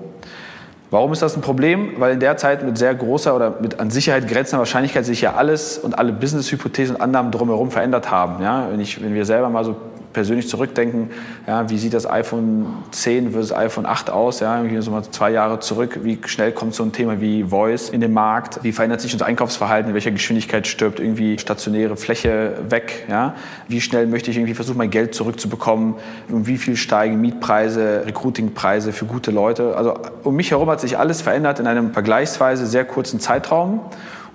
Warum 0.92 1.12
ist 1.12 1.22
das 1.22 1.36
ein 1.36 1.42
Problem? 1.42 1.96
Weil 1.98 2.14
in 2.14 2.22
der 2.22 2.38
Zeit 2.38 2.64
mit 2.64 2.78
sehr 2.78 2.96
großer 2.96 3.36
oder 3.36 3.58
mit 3.60 3.82
an 3.82 3.92
Sicherheit 3.92 4.30
grenzender 4.30 4.60
Wahrscheinlichkeit 4.60 5.06
sich 5.06 5.20
ja 5.20 5.34
alles 5.34 5.78
und 5.78 6.00
alle 6.00 6.14
Business-Hypothesen 6.14 6.96
und 6.96 7.02
Annahmen 7.02 7.34
drumherum 7.34 7.70
verändert 7.70 8.10
haben. 8.12 8.42
Ja? 8.42 8.70
Wenn, 8.72 8.80
ich, 8.80 9.04
wenn 9.04 9.14
wir 9.14 9.26
selber 9.26 9.50
mal 9.50 9.66
so 9.66 9.76
persönlich 10.14 10.48
zurückdenken, 10.48 11.10
ja, 11.48 11.70
wie 11.70 11.78
sieht 11.78 11.94
das 11.94 12.10
iPhone 12.10 12.68
10 12.92 13.32
versus 13.32 13.54
iPhone 13.54 13.86
8 13.86 14.10
aus, 14.10 14.40
ja, 14.40 14.58
irgendwie 14.58 14.82
so 14.82 14.92
mal 14.92 15.04
zwei 15.04 15.32
Jahre 15.32 15.60
zurück, 15.60 16.00
wie 16.04 16.20
schnell 16.26 16.52
kommt 16.52 16.74
so 16.74 16.84
ein 16.84 16.92
Thema 16.92 17.22
wie 17.22 17.44
Voice 17.44 17.90
in 17.90 18.02
den 18.02 18.14
Markt, 18.14 18.60
wie 18.64 18.72
verändert 18.72 19.02
sich 19.02 19.14
unser 19.14 19.26
Einkaufsverhalten, 19.26 19.90
in 19.90 19.94
welcher 19.94 20.12
Geschwindigkeit 20.12 20.68
stirbt 20.68 21.00
irgendwie 21.00 21.38
stationäre 21.38 21.98
Fläche 21.98 22.54
weg, 22.70 23.06
ja, 23.10 23.36
wie 23.68 23.82
schnell 23.82 24.08
möchte 24.08 24.32
ich 24.32 24.38
irgendwie 24.38 24.54
versuchen, 24.54 24.78
mein 24.78 24.90
Geld 24.90 25.16
zurückzubekommen, 25.16 25.96
um 26.30 26.48
wie 26.48 26.58
viel 26.58 26.76
steigen 26.76 27.20
Mietpreise, 27.22 28.04
Recruitingpreise 28.06 28.94
für 28.94 29.06
gute 29.06 29.32
Leute, 29.32 29.76
also 29.76 29.96
um 30.24 30.36
mich 30.36 30.52
herum 30.52 30.70
hat 30.70 30.82
sich 30.82 30.98
alles 30.98 31.22
verändert 31.22 31.60
in 31.60 31.68
einem 31.68 31.94
vergleichsweise 31.94 32.66
sehr 32.66 32.86
kurzen 32.86 33.20
Zeitraum 33.20 33.82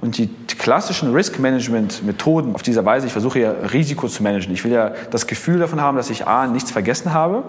und 0.00 0.18
die 0.18 0.28
klassischen 0.58 1.14
Risk-Management-Methoden 1.14 2.54
auf 2.54 2.62
dieser 2.62 2.84
Weise, 2.84 3.06
ich 3.06 3.12
versuche 3.12 3.38
ja 3.40 3.52
Risiko 3.72 4.08
zu 4.08 4.22
managen. 4.22 4.52
Ich 4.52 4.64
will 4.64 4.72
ja 4.72 4.92
das 5.10 5.26
Gefühl 5.26 5.58
davon 5.58 5.80
haben, 5.80 5.96
dass 5.96 6.10
ich 6.10 6.26
A, 6.26 6.46
nichts 6.46 6.70
vergessen 6.70 7.14
habe, 7.14 7.44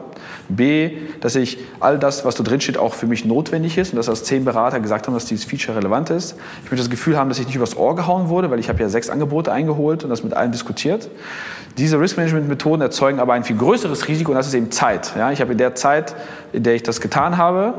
B, 0.47 0.91
dass 1.19 1.35
ich 1.35 1.57
all 1.79 1.99
das, 1.99 2.23
was 2.25 2.35
da 2.35 2.43
drin 2.43 2.61
steht, 2.61 2.77
auch 2.77 2.93
für 2.93 3.05
mich 3.05 3.25
notwendig 3.25 3.77
ist 3.77 3.91
und 3.91 3.97
dass 3.97 4.05
das 4.05 4.23
zehn 4.23 4.45
Berater 4.45 4.79
gesagt 4.79 5.07
haben, 5.07 5.13
dass 5.13 5.25
dieses 5.25 5.45
Feature 5.45 5.77
relevant 5.77 6.09
ist. 6.09 6.37
Ich 6.63 6.71
möchte 6.71 6.77
das 6.77 6.89
Gefühl 6.89 7.17
haben, 7.17 7.29
dass 7.29 7.39
ich 7.39 7.47
nicht 7.47 7.55
übers 7.55 7.75
Ohr 7.75 7.95
gehauen 7.95 8.29
wurde, 8.29 8.49
weil 8.49 8.59
ich 8.59 8.69
habe 8.69 8.79
ja 8.79 8.87
sechs 8.87 9.09
Angebote 9.09 9.51
eingeholt 9.51 10.03
und 10.03 10.09
das 10.09 10.23
mit 10.23 10.33
allen 10.33 10.51
diskutiert. 10.51 11.09
Diese 11.77 11.99
Risk-Management-Methoden 11.99 12.81
erzeugen 12.81 13.19
aber 13.19 13.33
ein 13.33 13.43
viel 13.43 13.57
größeres 13.57 14.07
Risiko 14.07 14.31
und 14.31 14.37
das 14.37 14.47
ist 14.47 14.53
eben 14.53 14.71
Zeit. 14.71 15.13
Ja, 15.17 15.31
ich 15.31 15.41
habe 15.41 15.51
in 15.51 15.57
der 15.57 15.75
Zeit, 15.75 16.15
in 16.53 16.63
der 16.63 16.75
ich 16.75 16.83
das 16.83 17.01
getan 17.01 17.37
habe, 17.37 17.73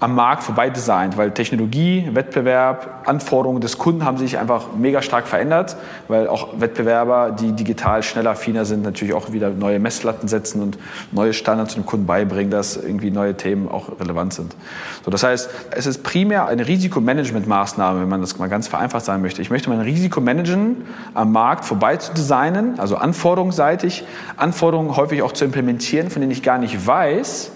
am 0.00 0.14
Markt 0.14 0.42
vorbei 0.42 0.70
designt, 0.70 1.18
weil 1.18 1.30
Technologie, 1.32 2.08
Wettbewerb, 2.12 3.02
Anforderungen 3.04 3.60
des 3.60 3.76
Kunden 3.76 4.06
haben 4.06 4.16
sich 4.16 4.38
einfach 4.38 4.68
mega 4.76 5.02
stark 5.02 5.28
verändert, 5.28 5.76
weil 6.08 6.26
auch 6.26 6.58
Wettbewerber, 6.58 7.36
die 7.38 7.52
digital 7.52 8.02
schneller, 8.02 8.30
affiner 8.30 8.64
sind, 8.64 8.82
natürlich 8.82 9.12
auch 9.12 9.32
wieder 9.32 9.50
neue 9.50 9.78
Messlatten 9.78 10.26
setzen 10.26 10.62
und 10.62 10.78
neue 11.12 11.34
Standards 11.34 11.74
dem 11.74 11.84
Kunden 11.84 12.06
beibringen, 12.06 12.50
dass 12.50 12.78
irgendwie 12.78 13.10
neue 13.10 13.36
Themen 13.36 13.68
auch 13.68 14.00
relevant 14.00 14.32
sind. 14.32 14.56
So, 15.04 15.10
das 15.10 15.22
heißt, 15.22 15.50
es 15.72 15.84
ist 15.84 16.02
primär 16.02 16.46
eine 16.46 16.66
Risikomanagementmaßnahme, 16.66 18.00
wenn 18.00 18.08
man 18.08 18.22
das 18.22 18.38
mal 18.38 18.48
ganz 18.48 18.68
vereinfacht 18.68 19.04
sagen 19.04 19.20
möchte. 19.20 19.42
Ich 19.42 19.50
möchte 19.50 19.68
mein 19.68 19.80
Risiko 19.80 20.22
managen, 20.22 20.86
am 21.12 21.32
Markt 21.32 21.66
vorbei 21.66 21.98
zu 21.98 22.14
designen, 22.14 22.80
also 22.80 22.96
anforderungsseitig, 22.96 24.04
Anforderungen 24.38 24.96
häufig 24.96 25.20
auch 25.20 25.32
zu 25.32 25.44
implementieren, 25.44 26.08
von 26.08 26.22
denen 26.22 26.32
ich 26.32 26.42
gar 26.42 26.56
nicht 26.56 26.86
weiß, 26.86 27.52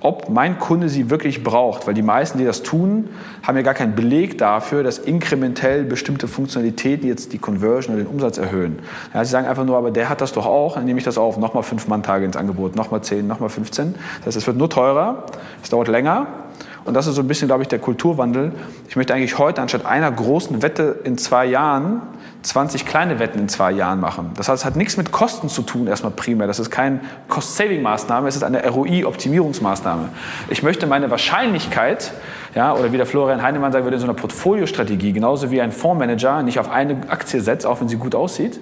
ob 0.00 0.28
mein 0.28 0.58
Kunde 0.58 0.88
sie 0.88 1.10
wirklich 1.10 1.42
braucht. 1.42 1.86
Weil 1.86 1.94
die 1.94 2.02
meisten, 2.02 2.38
die 2.38 2.44
das 2.44 2.62
tun, 2.62 3.08
haben 3.42 3.56
ja 3.56 3.62
gar 3.62 3.74
keinen 3.74 3.94
Beleg 3.94 4.38
dafür, 4.38 4.82
dass 4.82 4.98
inkrementell 4.98 5.84
bestimmte 5.84 6.28
Funktionalitäten 6.28 7.08
jetzt 7.08 7.32
die 7.32 7.38
Conversion 7.38 7.94
oder 7.94 8.04
den 8.04 8.10
Umsatz 8.10 8.38
erhöhen. 8.38 8.78
Ja, 9.14 9.24
sie 9.24 9.30
sagen 9.30 9.46
einfach 9.46 9.64
nur, 9.64 9.76
aber 9.76 9.90
der 9.90 10.08
hat 10.08 10.20
das 10.20 10.32
doch 10.32 10.46
auch, 10.46 10.74
dann 10.74 10.84
nehme 10.84 10.98
ich 10.98 11.04
das 11.04 11.18
auf. 11.18 11.38
Nochmal 11.38 11.62
fünf 11.62 11.88
Mann-Tage 11.88 12.24
ins 12.24 12.36
Angebot, 12.36 12.76
nochmal 12.76 13.02
zehn, 13.02 13.26
nochmal 13.26 13.48
15. 13.48 13.94
Das 14.18 14.26
heißt, 14.26 14.36
es 14.36 14.46
wird 14.46 14.56
nur 14.56 14.70
teurer, 14.70 15.24
es 15.62 15.70
dauert 15.70 15.88
länger 15.88 16.26
und 16.86 16.94
das 16.94 17.08
ist 17.08 17.16
so 17.16 17.20
ein 17.20 17.28
bisschen, 17.28 17.48
glaube 17.48 17.62
ich, 17.62 17.68
der 17.68 17.80
Kulturwandel. 17.80 18.52
Ich 18.88 18.94
möchte 18.94 19.12
eigentlich 19.12 19.38
heute 19.38 19.60
anstatt 19.60 19.84
einer 19.84 20.10
großen 20.10 20.62
Wette 20.62 21.00
in 21.02 21.18
zwei 21.18 21.44
Jahren 21.44 22.00
20 22.46 22.86
kleine 22.86 23.18
Wetten 23.18 23.38
in 23.40 23.48
zwei 23.48 23.72
Jahren 23.72 24.00
machen. 24.00 24.30
Das 24.36 24.48
heißt, 24.48 24.62
es 24.62 24.64
hat 24.64 24.76
nichts 24.76 24.96
mit 24.96 25.10
Kosten 25.12 25.48
zu 25.48 25.62
tun, 25.62 25.86
erstmal 25.86 26.12
primär. 26.12 26.46
Das 26.46 26.58
ist 26.58 26.70
keine 26.70 27.00
Cost-Saving-Maßnahme, 27.28 28.28
es 28.28 28.36
ist 28.36 28.44
eine 28.44 28.66
ROI-Optimierungsmaßnahme. 28.66 30.10
Ich 30.48 30.62
möchte 30.62 30.86
meine 30.86 31.10
Wahrscheinlichkeit, 31.10 32.12
ja, 32.54 32.74
oder 32.74 32.92
wie 32.92 32.96
der 32.96 33.06
Florian 33.06 33.42
Heinemann 33.42 33.72
sagen 33.72 33.84
würde, 33.84 33.96
in 33.96 34.00
so 34.00 34.06
einer 34.06 34.14
Portfoliostrategie, 34.14 35.12
genauso 35.12 35.50
wie 35.50 35.60
ein 35.60 35.72
Fondsmanager 35.72 36.42
nicht 36.42 36.58
auf 36.58 36.70
eine 36.70 36.96
Aktie 37.08 37.40
setzt, 37.40 37.66
auch 37.66 37.80
wenn 37.80 37.88
sie 37.88 37.96
gut 37.96 38.14
aussieht. 38.14 38.60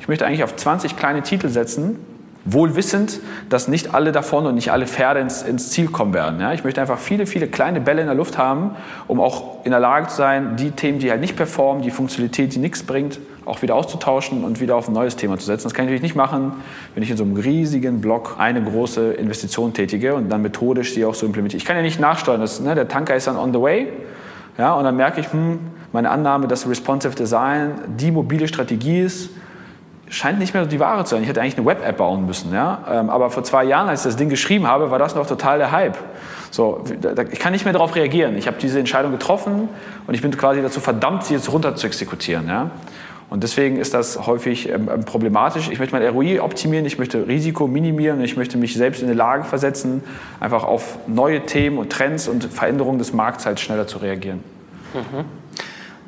Ich 0.00 0.08
möchte 0.08 0.26
eigentlich 0.26 0.42
auf 0.42 0.56
20 0.56 0.96
kleine 0.96 1.22
Titel 1.22 1.48
setzen, 1.48 1.98
Wohl 2.46 2.76
wissend, 2.76 3.20
dass 3.48 3.68
nicht 3.68 3.94
alle 3.94 4.12
davon 4.12 4.46
und 4.46 4.54
nicht 4.54 4.72
alle 4.72 4.86
Pferde 4.86 5.20
ins, 5.20 5.42
ins 5.42 5.70
Ziel 5.70 5.88
kommen 5.88 6.14
werden. 6.14 6.40
Ja? 6.40 6.52
Ich 6.52 6.64
möchte 6.64 6.80
einfach 6.80 6.98
viele, 6.98 7.26
viele 7.26 7.48
kleine 7.48 7.80
Bälle 7.80 8.00
in 8.00 8.06
der 8.06 8.16
Luft 8.16 8.38
haben, 8.38 8.70
um 9.06 9.20
auch 9.20 9.64
in 9.64 9.72
der 9.72 9.80
Lage 9.80 10.06
zu 10.06 10.16
sein, 10.16 10.56
die 10.56 10.70
Themen, 10.70 10.98
die 10.98 11.10
halt 11.10 11.20
nicht 11.20 11.36
performen, 11.36 11.82
die 11.82 11.90
Funktionalität, 11.90 12.54
die 12.54 12.58
nichts 12.58 12.82
bringt, 12.82 13.18
auch 13.44 13.62
wieder 13.62 13.74
auszutauschen 13.74 14.44
und 14.44 14.60
wieder 14.60 14.76
auf 14.76 14.88
ein 14.88 14.94
neues 14.94 15.16
Thema 15.16 15.38
zu 15.38 15.46
setzen. 15.46 15.64
Das 15.64 15.74
kann 15.74 15.84
ich 15.84 15.88
natürlich 15.88 16.02
nicht 16.02 16.16
machen, 16.16 16.52
wenn 16.94 17.02
ich 17.02 17.10
in 17.10 17.16
so 17.16 17.24
einem 17.24 17.36
riesigen 17.36 18.00
Block 18.00 18.36
eine 18.38 18.62
große 18.62 19.12
Investition 19.14 19.74
tätige 19.74 20.14
und 20.14 20.28
dann 20.30 20.42
methodisch 20.42 20.94
sie 20.94 21.04
auch 21.04 21.14
so 21.14 21.26
implementiere. 21.26 21.58
Ich 21.58 21.64
kann 21.64 21.76
ja 21.76 21.82
nicht 21.82 22.00
nachsteuern, 22.00 22.40
das, 22.40 22.60
ne, 22.60 22.74
der 22.74 22.88
Tanker 22.88 23.14
ist 23.14 23.26
dann 23.26 23.36
on 23.36 23.52
the 23.52 23.60
way 23.60 23.88
ja, 24.58 24.72
und 24.74 24.84
dann 24.84 24.96
merke 24.96 25.20
ich, 25.20 25.32
hm, 25.32 25.58
meine 25.92 26.10
Annahme, 26.10 26.48
dass 26.48 26.68
Responsive 26.68 27.14
Design 27.14 27.74
die 27.98 28.10
mobile 28.10 28.48
Strategie 28.48 29.00
ist, 29.00 29.30
scheint 30.08 30.38
nicht 30.38 30.54
mehr 30.54 30.66
die 30.66 30.80
Ware 30.80 31.04
zu 31.04 31.14
sein. 31.14 31.22
Ich 31.22 31.28
hätte 31.28 31.40
eigentlich 31.40 31.56
eine 31.56 31.66
Web-App 31.66 31.96
bauen 31.96 32.26
müssen. 32.26 32.52
Ja? 32.52 32.84
Ähm, 32.90 33.10
aber 33.10 33.30
vor 33.30 33.44
zwei 33.44 33.64
Jahren, 33.64 33.88
als 33.88 34.00
ich 34.00 34.04
das 34.04 34.16
Ding 34.16 34.28
geschrieben 34.28 34.66
habe, 34.66 34.90
war 34.90 34.98
das 34.98 35.14
noch 35.14 35.26
total 35.26 35.58
der 35.58 35.72
Hype. 35.72 35.96
So, 36.50 36.84
ich 37.32 37.38
kann 37.38 37.52
nicht 37.52 37.64
mehr 37.64 37.72
darauf 37.72 37.96
reagieren. 37.96 38.36
Ich 38.36 38.46
habe 38.46 38.56
diese 38.60 38.78
Entscheidung 38.78 39.12
getroffen 39.12 39.68
und 40.06 40.14
ich 40.14 40.22
bin 40.22 40.34
quasi 40.36 40.62
dazu 40.62 40.80
verdammt, 40.80 41.24
sie 41.24 41.34
jetzt 41.34 41.52
runter 41.52 41.74
zu 41.76 41.86
exekutieren. 41.86 42.48
Ja? 42.48 42.70
Und 43.28 43.42
deswegen 43.42 43.76
ist 43.76 43.92
das 43.92 44.26
häufig 44.26 44.68
ähm, 44.68 44.88
ähm 44.92 45.04
problematisch. 45.04 45.68
Ich 45.70 45.80
möchte 45.80 45.96
mein 45.96 46.06
ROI 46.06 46.40
optimieren, 46.40 46.86
ich 46.86 46.98
möchte 46.98 47.26
Risiko 47.26 47.66
minimieren, 47.66 48.20
ich 48.22 48.36
möchte 48.36 48.56
mich 48.56 48.74
selbst 48.74 49.02
in 49.02 49.08
die 49.08 49.14
Lage 49.14 49.44
versetzen, 49.44 50.04
einfach 50.38 50.62
auf 50.62 50.98
neue 51.08 51.44
Themen 51.44 51.78
und 51.78 51.90
Trends 51.90 52.28
und 52.28 52.44
Veränderungen 52.44 52.98
des 52.98 53.12
Markts 53.12 53.44
halt 53.44 53.58
schneller 53.58 53.86
zu 53.86 53.98
reagieren. 53.98 54.44
Mhm. 54.94 55.24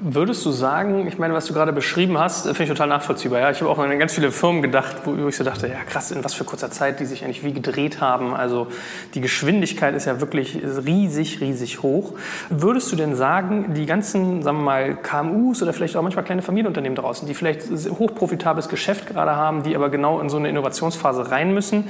Würdest 0.01 0.47
du 0.47 0.53
sagen, 0.53 1.09
ich 1.09 1.19
meine, 1.19 1.35
was 1.35 1.47
du 1.47 1.55
gerade 1.55 1.73
beschrieben 1.73 2.19
hast, 2.19 2.45
finde 2.45 2.63
ich 2.63 2.69
total 2.69 2.87
nachvollziehbar. 2.87 3.41
Ja? 3.41 3.51
Ich 3.51 3.61
habe 3.61 3.69
auch 3.69 3.79
an 3.79 3.99
ganz 3.99 4.15
viele 4.15 4.31
Firmen 4.31 4.63
gedacht, 4.63 4.99
wo 5.05 5.27
ich 5.27 5.37
so 5.37 5.43
dachte, 5.43 5.67
ja 5.67 5.83
krass, 5.83 6.13
in 6.13 6.23
was 6.23 6.35
für 6.35 6.45
kurzer 6.45 6.71
Zeit 6.71 7.01
die 7.01 7.05
sich 7.05 7.25
eigentlich 7.25 7.43
wie 7.43 7.53
gedreht 7.53 8.01
haben. 8.01 8.33
Also 8.33 8.69
die 9.15 9.21
Geschwindigkeit 9.21 9.97
ist 9.97 10.05
ja 10.05 10.21
wirklich 10.21 10.57
riesig, 10.87 11.41
riesig 11.41 11.83
hoch. 11.83 12.13
Würdest 12.49 12.93
du 12.93 12.97
denn 12.97 13.17
sagen, 13.17 13.75
die 13.75 13.87
ganzen, 13.87 14.43
sagen 14.43 14.59
wir 14.59 14.65
mal, 14.65 14.95
KMUs 14.95 15.63
oder 15.63 15.73
vielleicht 15.73 15.97
auch 15.97 16.03
manchmal 16.03 16.25
kleine 16.25 16.43
Familienunternehmen 16.43 16.95
draußen, 16.95 17.27
die 17.27 17.35
vielleicht 17.35 17.63
hochprofitables 17.69 18.69
Geschäft 18.69 19.09
gerade 19.09 19.35
haben, 19.35 19.65
die 19.65 19.75
aber 19.75 19.89
genau 19.89 20.21
in 20.21 20.29
so 20.29 20.37
eine 20.37 20.49
Innovationsphase 20.49 21.33
rein 21.33 21.53
müssen, 21.53 21.89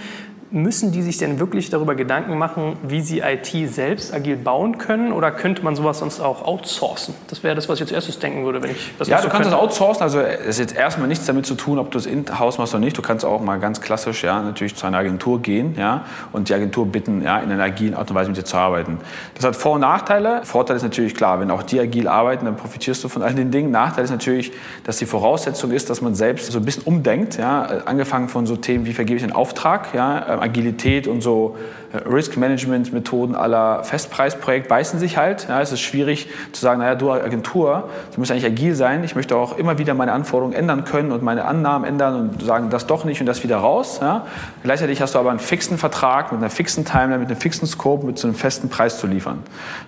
Müssen 0.50 0.92
die 0.92 1.02
sich 1.02 1.18
denn 1.18 1.38
wirklich 1.38 1.68
darüber 1.68 1.94
Gedanken 1.94 2.38
machen, 2.38 2.78
wie 2.82 3.02
sie 3.02 3.20
IT 3.20 3.52
selbst 3.70 4.14
agil 4.14 4.36
bauen 4.36 4.78
können? 4.78 5.12
Oder 5.12 5.30
könnte 5.30 5.62
man 5.62 5.76
sowas 5.76 5.98
sonst 5.98 6.20
auch 6.20 6.42
outsourcen? 6.42 7.14
Das 7.28 7.42
wäre 7.42 7.54
das, 7.54 7.68
was 7.68 7.76
ich 7.76 7.82
als 7.82 7.92
erstes 7.92 8.18
denken 8.18 8.46
würde, 8.46 8.62
wenn 8.62 8.70
ich 8.70 8.92
das 8.98 9.08
Ja, 9.08 9.16
du 9.16 9.24
kannst 9.24 9.34
könnte. 9.34 9.50
das 9.50 9.60
outsourcen. 9.60 10.02
Also 10.02 10.20
es 10.20 10.46
ist 10.46 10.58
jetzt 10.58 10.74
erstmal 10.74 11.06
nichts 11.06 11.26
damit 11.26 11.44
zu 11.44 11.54
tun, 11.54 11.78
ob 11.78 11.90
du 11.90 11.98
es 11.98 12.06
in-house 12.06 12.56
machst 12.56 12.72
oder 12.72 12.82
nicht. 12.82 12.96
Du 12.96 13.02
kannst 13.02 13.26
auch 13.26 13.42
mal 13.42 13.58
ganz 13.58 13.82
klassisch 13.82 14.24
ja, 14.24 14.40
natürlich 14.40 14.74
zu 14.74 14.86
einer 14.86 14.96
Agentur 14.96 15.42
gehen 15.42 15.74
ja, 15.76 16.06
und 16.32 16.48
die 16.48 16.54
Agentur 16.54 16.86
bitten, 16.86 17.20
ja, 17.22 17.40
in 17.40 17.52
einer 17.52 17.62
agilen 17.62 17.92
Art 17.92 18.08
und 18.08 18.16
Weise 18.16 18.30
mit 18.30 18.38
dir 18.38 18.44
zu 18.44 18.56
arbeiten. 18.56 18.98
Das 19.34 19.44
hat 19.44 19.54
Vor- 19.54 19.74
und 19.74 19.82
Nachteile. 19.82 20.40
Vorteil 20.44 20.76
ist 20.76 20.82
natürlich 20.82 21.14
klar, 21.14 21.40
wenn 21.40 21.50
auch 21.50 21.62
die 21.62 21.78
agil 21.78 22.08
arbeiten, 22.08 22.46
dann 22.46 22.56
profitierst 22.56 23.04
du 23.04 23.08
von 23.08 23.22
all 23.22 23.34
den 23.34 23.50
Dingen. 23.50 23.70
Nachteil 23.70 24.04
ist 24.04 24.10
natürlich, 24.10 24.52
dass 24.84 24.96
die 24.96 25.06
Voraussetzung 25.06 25.72
ist, 25.72 25.90
dass 25.90 26.00
man 26.00 26.14
selbst 26.14 26.50
so 26.50 26.58
ein 26.58 26.64
bisschen 26.64 26.84
umdenkt. 26.84 27.36
Ja, 27.36 27.64
angefangen 27.84 28.30
von 28.30 28.46
so 28.46 28.56
Themen, 28.56 28.86
wie 28.86 28.94
vergebe 28.94 29.18
ich 29.18 29.22
einen 29.22 29.34
Auftrag, 29.34 29.92
ja, 29.92 30.37
Agilität 30.40 31.06
und 31.06 31.22
so 31.22 31.56
äh, 31.92 31.98
Risk-Management-Methoden 32.08 33.34
aller 33.34 33.82
Festpreisprojekt 33.82 34.68
beißen 34.68 34.98
sich 34.98 35.16
halt. 35.16 35.48
Ja, 35.48 35.60
es 35.62 35.72
ist 35.72 35.80
schwierig 35.80 36.28
zu 36.52 36.60
sagen, 36.60 36.80
naja, 36.80 36.94
du 36.94 37.10
Agentur, 37.10 37.88
du 38.14 38.20
musst 38.20 38.30
eigentlich 38.30 38.44
agil 38.44 38.74
sein. 38.74 39.04
Ich 39.04 39.14
möchte 39.14 39.36
auch 39.36 39.56
immer 39.56 39.78
wieder 39.78 39.94
meine 39.94 40.12
Anforderungen 40.12 40.54
ändern 40.54 40.84
können 40.84 41.12
und 41.12 41.22
meine 41.22 41.46
Annahmen 41.46 41.88
ändern 41.88 42.14
und 42.16 42.42
sagen, 42.42 42.68
das 42.70 42.86
doch 42.86 43.04
nicht 43.04 43.20
und 43.20 43.26
das 43.26 43.42
wieder 43.42 43.58
raus. 43.58 44.00
Ja. 44.02 44.26
Gleichzeitig 44.62 45.00
hast 45.00 45.14
du 45.14 45.18
aber 45.18 45.30
einen 45.30 45.38
fixen 45.38 45.78
Vertrag 45.78 46.30
mit 46.30 46.40
einer 46.40 46.50
fixen 46.50 46.84
Timeline, 46.84 47.18
mit 47.18 47.28
einem 47.28 47.40
fixen 47.40 47.66
Scope, 47.66 48.04
mit 48.04 48.18
so 48.18 48.28
einem 48.28 48.36
festen 48.36 48.68
Preis 48.68 48.98
zu 48.98 49.06
liefern. 49.06 49.38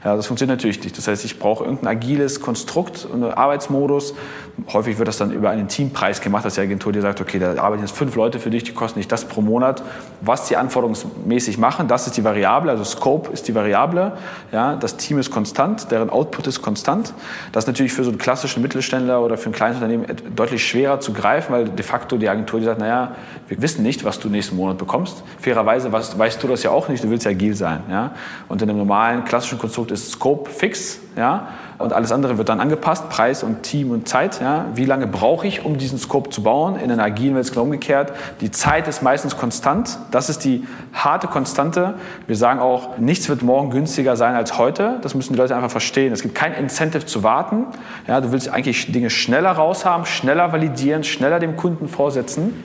Ja, 0.05 0.17
das 0.17 0.27
funktioniert 0.27 0.59
natürlich 0.59 0.83
nicht. 0.83 0.97
Das 0.97 1.07
heißt, 1.07 1.25
ich 1.25 1.39
brauche 1.39 1.65
irgendein 1.65 1.89
agiles 1.89 2.41
Konstrukt, 2.41 3.07
einen 3.13 3.25
Arbeitsmodus. 3.25 4.15
Häufig 4.73 4.99
wird 4.99 5.09
das 5.09 5.19
dann 5.19 5.33
über 5.33 5.51
einen 5.51 5.69
Teampreis 5.69 6.21
gemacht, 6.21 6.45
dass 6.45 6.55
die 6.55 6.61
Agentur 6.61 6.93
dir 6.93 7.03
sagt, 7.03 7.21
okay, 7.21 7.39
da 7.39 7.63
arbeiten 7.63 7.83
jetzt 7.83 7.97
fünf 7.97 8.15
Leute 8.17 8.39
für 8.39 8.51
dich, 8.51 8.65
die 8.65 8.73
kosten 8.73 8.99
nicht 8.99 9.11
das 9.13 9.27
pro 9.27 9.41
Monat. 9.41 9.83
Was 10.21 10.40
was 10.41 10.49
sie 10.49 10.57
anforderungsmäßig 10.57 11.59
machen. 11.59 11.87
Das 11.87 12.07
ist 12.07 12.17
die 12.17 12.25
Variable, 12.25 12.71
also 12.71 12.83
Scope 12.85 13.31
ist 13.31 13.47
die 13.47 13.55
Variable. 13.55 14.13
Ja, 14.53 14.75
das 14.77 14.97
Team 14.97 15.19
ist 15.19 15.31
konstant, 15.31 15.91
deren 15.91 16.09
Output 16.09 16.47
ist 16.47 16.63
konstant. 16.63 17.13
Das 17.53 17.65
ist 17.65 17.69
natürlich 17.69 17.93
für 17.93 18.05
so 18.05 18.11
einen 18.11 18.19
klassischen 18.19 18.63
Mittelständler 18.63 19.23
oder 19.23 19.37
für 19.37 19.51
ein 19.51 19.53
kleines 19.53 19.77
Unternehmen 19.77 20.07
deutlich 20.35 20.67
schwerer 20.67 21.01
zu 21.01 21.13
greifen, 21.13 21.53
weil 21.53 21.69
de 21.69 21.85
facto 21.85 22.17
die 22.17 22.29
Agentur 22.29 22.59
die 22.59 22.67
sagt, 22.67 22.81
naja, 22.81 23.17
wir 23.49 23.61
wissen 23.61 23.83
nicht, 23.83 24.05
was 24.05 24.19
du 24.19 24.29
nächsten 24.29 24.57
Monat 24.57 24.79
bekommst. 24.79 25.23
Fairerweise 25.39 25.93
weißt, 25.93 26.19
weißt 26.19 26.43
du 26.43 26.49
das 26.49 26.63
ja 26.63 26.71
auch 26.71 26.89
nicht, 26.89 27.05
du 27.05 27.11
willst 27.11 27.27
ja 27.27 27.33
agil 27.33 27.55
sein. 27.55 27.83
Ja? 27.91 28.13
Und 28.49 28.63
in 28.63 28.71
einem 28.71 28.79
normalen 28.79 29.25
klassischen 29.25 29.59
Konstrukt 29.59 29.91
ist 29.91 30.13
Scope 30.13 30.51
fix. 30.51 31.01
Ja? 31.17 31.49
Und 31.81 31.93
alles 31.93 32.13
andere 32.13 32.39
wird 32.39 32.49
dann 32.49 32.61
angepasst, 32.61 33.09
Preis 33.09 33.43
und 33.43 33.63
Team 33.63 33.91
und 33.91 34.09
Zeit. 34.09 34.41
Ja. 34.41 34.67
Wie 34.75 34.85
lange 34.85 35.07
brauche 35.07 35.47
ich, 35.47 35.65
um 35.65 35.79
diesen 35.79 35.99
Scope 35.99 36.31
zu 36.31 36.43
bauen? 36.43 36.77
In 36.77 36.91
einer 36.91 37.03
agilen 37.03 37.35
Welt 37.35 37.47
ist 37.47 37.53
genau 37.53 37.65
umgekehrt. 37.65 38.13
Die 38.41 38.51
Zeit 38.51 38.87
ist 38.89 39.03
meistens 39.03 39.37
konstant. 39.37 39.99
Das 40.11 40.29
ist 40.29 40.45
die 40.45 40.67
harte 40.93 41.27
Konstante. 41.27 41.95
Wir 42.27 42.37
sagen 42.37 42.61
auch, 42.61 42.99
nichts 42.99 43.29
wird 43.29 43.43
morgen 43.43 43.71
günstiger 43.71 44.17
sein 44.17 44.35
als 44.35 44.59
heute. 44.59 44.99
Das 45.03 45.15
müssen 45.15 45.33
die 45.33 45.39
Leute 45.39 45.57
einfach 45.57 45.71
verstehen. 45.71 46.13
Es 46.13 46.23
gibt 46.23 46.35
kein 46.35 46.53
Incentive 46.53 47.07
zu 47.07 47.23
warten. 47.23 47.67
Ja, 48.07 48.21
du 48.21 48.33
willst 48.33 48.49
eigentlich 48.49 48.93
Dinge 48.93 49.11
schneller 49.11 49.53
raushaben, 49.53 50.07
schneller 50.07 50.53
validieren, 50.53 51.05
schneller 51.05 51.41
dem 51.41 51.57
Kunden 51.57 51.89
vorsetzen. 51.89 52.63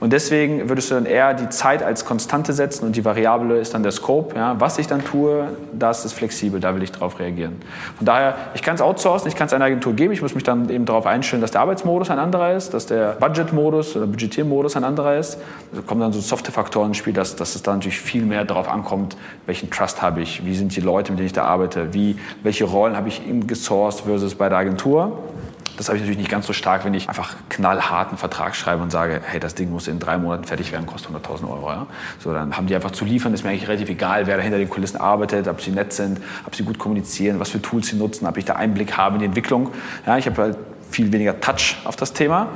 Und 0.00 0.14
deswegen 0.14 0.70
würdest 0.70 0.90
du 0.90 0.94
dann 0.94 1.04
eher 1.04 1.34
die 1.34 1.50
Zeit 1.50 1.82
als 1.82 2.06
Konstante 2.06 2.54
setzen 2.54 2.86
und 2.86 2.96
die 2.96 3.04
Variable 3.04 3.58
ist 3.58 3.74
dann 3.74 3.82
der 3.82 3.92
Scope. 3.92 4.34
Ja, 4.34 4.58
was 4.58 4.78
ich 4.78 4.86
dann 4.86 5.04
tue, 5.04 5.48
das 5.72 6.06
ist 6.06 6.14
flexibel, 6.14 6.58
da 6.58 6.74
will 6.74 6.82
ich 6.82 6.90
darauf 6.90 7.18
reagieren. 7.20 7.60
Von 7.98 8.06
daher, 8.06 8.34
ich 8.54 8.62
kann 8.62 8.74
es 8.74 8.80
outsourcen, 8.80 9.28
ich 9.28 9.36
kann 9.36 9.46
es 9.46 9.52
einer 9.52 9.66
Agentur 9.66 9.92
geben, 9.92 10.12
ich 10.14 10.22
muss 10.22 10.34
mich 10.34 10.42
dann 10.42 10.70
eben 10.70 10.86
darauf 10.86 11.06
einstellen, 11.06 11.42
dass 11.42 11.50
der 11.50 11.60
Arbeitsmodus 11.60 12.08
ein 12.10 12.18
anderer 12.18 12.54
ist, 12.54 12.72
dass 12.72 12.86
der 12.86 13.12
Budgetmodus 13.20 13.94
oder 13.94 14.06
Budgetiermodus 14.06 14.76
ein 14.76 14.84
anderer 14.84 15.16
ist. 15.16 15.38
Da 15.72 15.82
kommen 15.82 16.00
dann 16.00 16.14
so 16.14 16.20
Softwarefaktoren 16.20 16.88
ins 16.88 16.96
Spiel, 16.96 17.12
dass, 17.12 17.36
dass 17.36 17.54
es 17.54 17.62
da 17.62 17.74
natürlich 17.74 18.00
viel 18.00 18.24
mehr 18.24 18.46
darauf 18.46 18.68
ankommt, 18.68 19.18
welchen 19.44 19.70
Trust 19.70 20.00
habe 20.00 20.22
ich, 20.22 20.46
wie 20.46 20.54
sind 20.54 20.74
die 20.74 20.80
Leute, 20.80 21.12
mit 21.12 21.18
denen 21.18 21.26
ich 21.26 21.34
da 21.34 21.44
arbeite, 21.44 21.92
wie, 21.92 22.16
welche 22.42 22.64
Rollen 22.64 22.96
habe 22.96 23.08
ich 23.08 23.28
im 23.28 23.46
gesourced 23.46 24.06
versus 24.06 24.34
bei 24.34 24.48
der 24.48 24.56
Agentur. 24.56 25.18
Das 25.80 25.88
habe 25.88 25.96
ich 25.96 26.02
natürlich 26.02 26.18
nicht 26.18 26.30
ganz 26.30 26.46
so 26.46 26.52
stark, 26.52 26.84
wenn 26.84 26.92
ich 26.92 27.08
einfach 27.08 27.36
knallharten 27.48 28.18
Vertrag 28.18 28.54
schreibe 28.54 28.82
und 28.82 28.92
sage, 28.92 29.22
hey, 29.24 29.40
das 29.40 29.54
Ding 29.54 29.70
muss 29.70 29.88
in 29.88 29.98
drei 29.98 30.18
Monaten 30.18 30.44
fertig 30.44 30.72
werden, 30.72 30.84
kostet 30.84 31.10
100.000 31.10 31.50
Euro. 31.50 31.70
Ja? 31.70 31.86
So, 32.18 32.34
dann 32.34 32.54
haben 32.54 32.66
die 32.66 32.74
einfach 32.74 32.90
zu 32.90 33.06
liefern, 33.06 33.32
ist 33.32 33.44
mir 33.44 33.48
eigentlich 33.48 33.66
relativ 33.66 33.88
egal, 33.88 34.26
wer 34.26 34.36
da 34.36 34.42
hinter 34.42 34.58
den 34.58 34.68
Kulissen 34.68 35.00
arbeitet, 35.00 35.48
ob 35.48 35.62
sie 35.62 35.70
nett 35.70 35.94
sind, 35.94 36.20
ob 36.44 36.54
sie 36.54 36.64
gut 36.64 36.78
kommunizieren, 36.78 37.40
was 37.40 37.48
für 37.48 37.62
Tools 37.62 37.86
sie 37.86 37.96
nutzen, 37.96 38.26
ob 38.26 38.36
ich 38.36 38.44
da 38.44 38.56
Einblick 38.56 38.98
habe 38.98 39.14
in 39.14 39.20
die 39.20 39.24
Entwicklung. 39.24 39.70
Ja, 40.04 40.18
ich 40.18 40.26
habe 40.26 40.42
halt 40.42 40.58
viel 40.90 41.10
weniger 41.12 41.40
Touch 41.40 41.78
auf 41.86 41.96
das 41.96 42.12
Thema. 42.12 42.48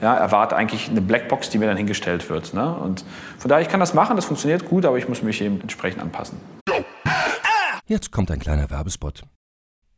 Ja, 0.00 0.16
erwarte 0.16 0.56
eigentlich 0.56 0.90
eine 0.90 1.02
Blackbox, 1.02 1.50
die 1.50 1.58
mir 1.58 1.68
dann 1.68 1.76
hingestellt 1.76 2.28
wird. 2.30 2.52
Ne? 2.52 2.68
Und 2.68 3.04
von 3.38 3.48
daher, 3.48 3.62
ich 3.62 3.68
kann 3.68 3.78
das 3.78 3.94
machen, 3.94 4.16
das 4.16 4.24
funktioniert 4.24 4.68
gut, 4.68 4.86
aber 4.86 4.98
ich 4.98 5.08
muss 5.08 5.22
mich 5.22 5.40
eben 5.40 5.60
entsprechend 5.60 6.02
anpassen. 6.02 6.40
Jetzt 7.86 8.10
kommt 8.10 8.32
ein 8.32 8.40
kleiner 8.40 8.68
Werbespot. 8.70 9.22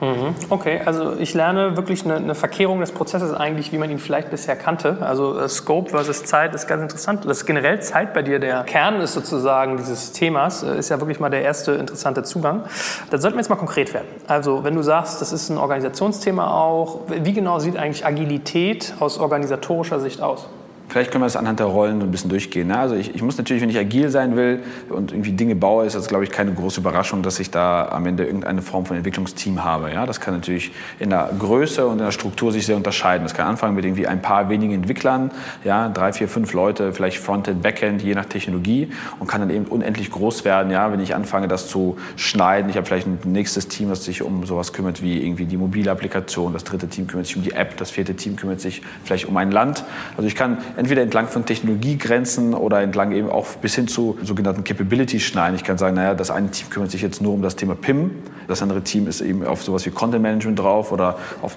Mhm. 0.00 0.34
Okay, 0.48 0.80
also 0.84 1.14
ich 1.18 1.34
lerne 1.34 1.76
wirklich 1.76 2.04
eine, 2.04 2.16
eine, 2.16 2.34
Verkehrung 2.34 2.80
des 2.80 2.90
Prozesses 2.90 3.34
eigentlich, 3.34 3.70
wie 3.72 3.78
man 3.78 3.90
ihn 3.90 3.98
vielleicht 3.98 4.30
bisher 4.30 4.56
kannte. 4.56 4.96
Also 5.00 5.38
äh, 5.38 5.48
Scope 5.48 5.90
versus 5.90 6.24
Zeit 6.24 6.54
ist 6.54 6.66
ganz 6.66 6.82
interessant. 6.82 7.26
Das 7.26 7.44
generell 7.44 7.80
Zeit 7.82 8.14
bei 8.14 8.22
dir 8.22 8.38
der 8.38 8.64
Kern 8.64 9.00
ist 9.00 9.12
sozusagen 9.12 9.76
dieses 9.76 10.12
Themas, 10.12 10.62
äh, 10.62 10.78
ist 10.78 10.88
ja 10.88 11.00
wirklich 11.00 11.20
mal 11.20 11.28
der 11.28 11.42
erste 11.42 11.72
interessante 11.72 12.22
Zugang. 12.22 12.64
Da 13.10 13.18
sollten 13.18 13.36
wir 13.36 13.42
jetzt 13.42 13.50
mal 13.50 13.56
konkret 13.56 13.92
werden. 13.92 14.08
Also 14.26 14.64
wenn 14.64 14.74
du 14.74 14.82
sagst, 14.82 15.20
das 15.20 15.32
ist 15.32 15.50
ein 15.50 15.58
Organisationsthema 15.58 16.50
auch, 16.50 17.00
wie 17.08 17.32
genau 17.34 17.58
sieht 17.58 17.76
eigentlich 17.76 18.06
Agilität 18.06 18.94
aus 19.00 19.18
organisatorischer 19.18 20.00
Sicht 20.00 20.22
aus? 20.22 20.48
Vielleicht 20.90 21.12
können 21.12 21.22
wir 21.22 21.26
das 21.26 21.36
anhand 21.36 21.60
der 21.60 21.66
Rollen 21.66 22.02
ein 22.02 22.10
bisschen 22.10 22.30
durchgehen. 22.30 22.66
Ne? 22.66 22.76
Also 22.76 22.96
ich, 22.96 23.14
ich, 23.14 23.22
muss 23.22 23.38
natürlich, 23.38 23.62
wenn 23.62 23.70
ich 23.70 23.78
agil 23.78 24.08
sein 24.08 24.34
will 24.34 24.64
und 24.88 25.12
irgendwie 25.12 25.30
Dinge 25.30 25.54
baue, 25.54 25.86
ist 25.86 25.94
das, 25.94 26.08
glaube 26.08 26.24
ich, 26.24 26.32
keine 26.32 26.52
große 26.52 26.80
Überraschung, 26.80 27.22
dass 27.22 27.38
ich 27.38 27.52
da 27.52 27.88
am 27.90 28.06
Ende 28.06 28.24
irgendeine 28.24 28.60
Form 28.60 28.86
von 28.86 28.96
Entwicklungsteam 28.96 29.62
habe. 29.62 29.92
Ja? 29.92 30.04
Das 30.04 30.20
kann 30.20 30.34
natürlich 30.34 30.72
in 30.98 31.10
der 31.10 31.30
Größe 31.38 31.86
und 31.86 31.98
in 31.98 32.04
der 32.04 32.10
Struktur 32.10 32.50
sich 32.50 32.66
sehr 32.66 32.74
unterscheiden. 32.74 33.22
Das 33.22 33.34
kann 33.34 33.46
anfangen 33.46 33.76
mit 33.76 33.84
irgendwie 33.84 34.08
ein 34.08 34.20
paar 34.20 34.48
wenigen 34.48 34.74
Entwicklern, 34.74 35.30
ja? 35.62 35.88
drei, 35.88 36.12
vier, 36.12 36.26
fünf 36.26 36.52
Leute, 36.54 36.92
vielleicht 36.92 37.18
Frontend, 37.18 37.62
Backend, 37.62 38.02
je 38.02 38.16
nach 38.16 38.24
Technologie 38.24 38.90
und 39.20 39.28
kann 39.28 39.40
dann 39.42 39.50
eben 39.50 39.66
unendlich 39.66 40.10
groß 40.10 40.44
werden, 40.44 40.72
ja? 40.72 40.90
wenn 40.90 40.98
ich 40.98 41.14
anfange, 41.14 41.46
das 41.46 41.68
zu 41.68 41.98
schneiden. 42.16 42.68
Ich 42.68 42.76
habe 42.76 42.86
vielleicht 42.86 43.06
ein 43.06 43.20
nächstes 43.26 43.68
Team, 43.68 43.90
das 43.90 44.04
sich 44.04 44.22
um 44.22 44.44
sowas 44.44 44.72
kümmert 44.72 45.02
wie 45.02 45.24
irgendwie 45.24 45.44
die 45.44 45.56
mobile 45.56 45.88
Applikation, 45.88 46.52
das 46.52 46.64
dritte 46.64 46.88
Team 46.88 47.06
kümmert 47.06 47.26
sich 47.26 47.36
um 47.36 47.44
die 47.44 47.52
App, 47.52 47.76
das 47.76 47.92
vierte 47.92 48.14
Team 48.14 48.34
kümmert 48.34 48.60
sich 48.60 48.82
vielleicht 49.04 49.26
um 49.26 49.36
ein 49.36 49.52
Land. 49.52 49.84
Also 50.16 50.26
ich 50.26 50.34
kann 50.34 50.58
entweder 50.80 51.02
entlang 51.02 51.28
von 51.28 51.44
Technologiegrenzen 51.44 52.54
oder 52.54 52.80
entlang 52.80 53.12
eben 53.12 53.28
auch 53.28 53.46
bis 53.56 53.74
hin 53.74 53.86
zu 53.86 54.16
sogenannten 54.22 54.64
Capability 54.64 55.20
schneiden. 55.20 55.54
Ich 55.54 55.62
kann 55.62 55.76
sagen, 55.76 55.94
naja, 55.94 56.14
das 56.14 56.30
eine 56.30 56.50
Team 56.50 56.70
kümmert 56.70 56.90
sich 56.90 57.02
jetzt 57.02 57.20
nur 57.20 57.34
um 57.34 57.42
das 57.42 57.54
Thema 57.54 57.74
PIM, 57.74 58.10
das 58.48 58.62
andere 58.62 58.80
Team 58.80 59.06
ist 59.06 59.20
eben 59.20 59.44
auf 59.44 59.62
sowas 59.62 59.84
wie 59.84 59.90
Content 59.90 60.22
Management 60.22 60.58
drauf 60.58 60.90
oder 60.90 61.18
auf 61.42 61.56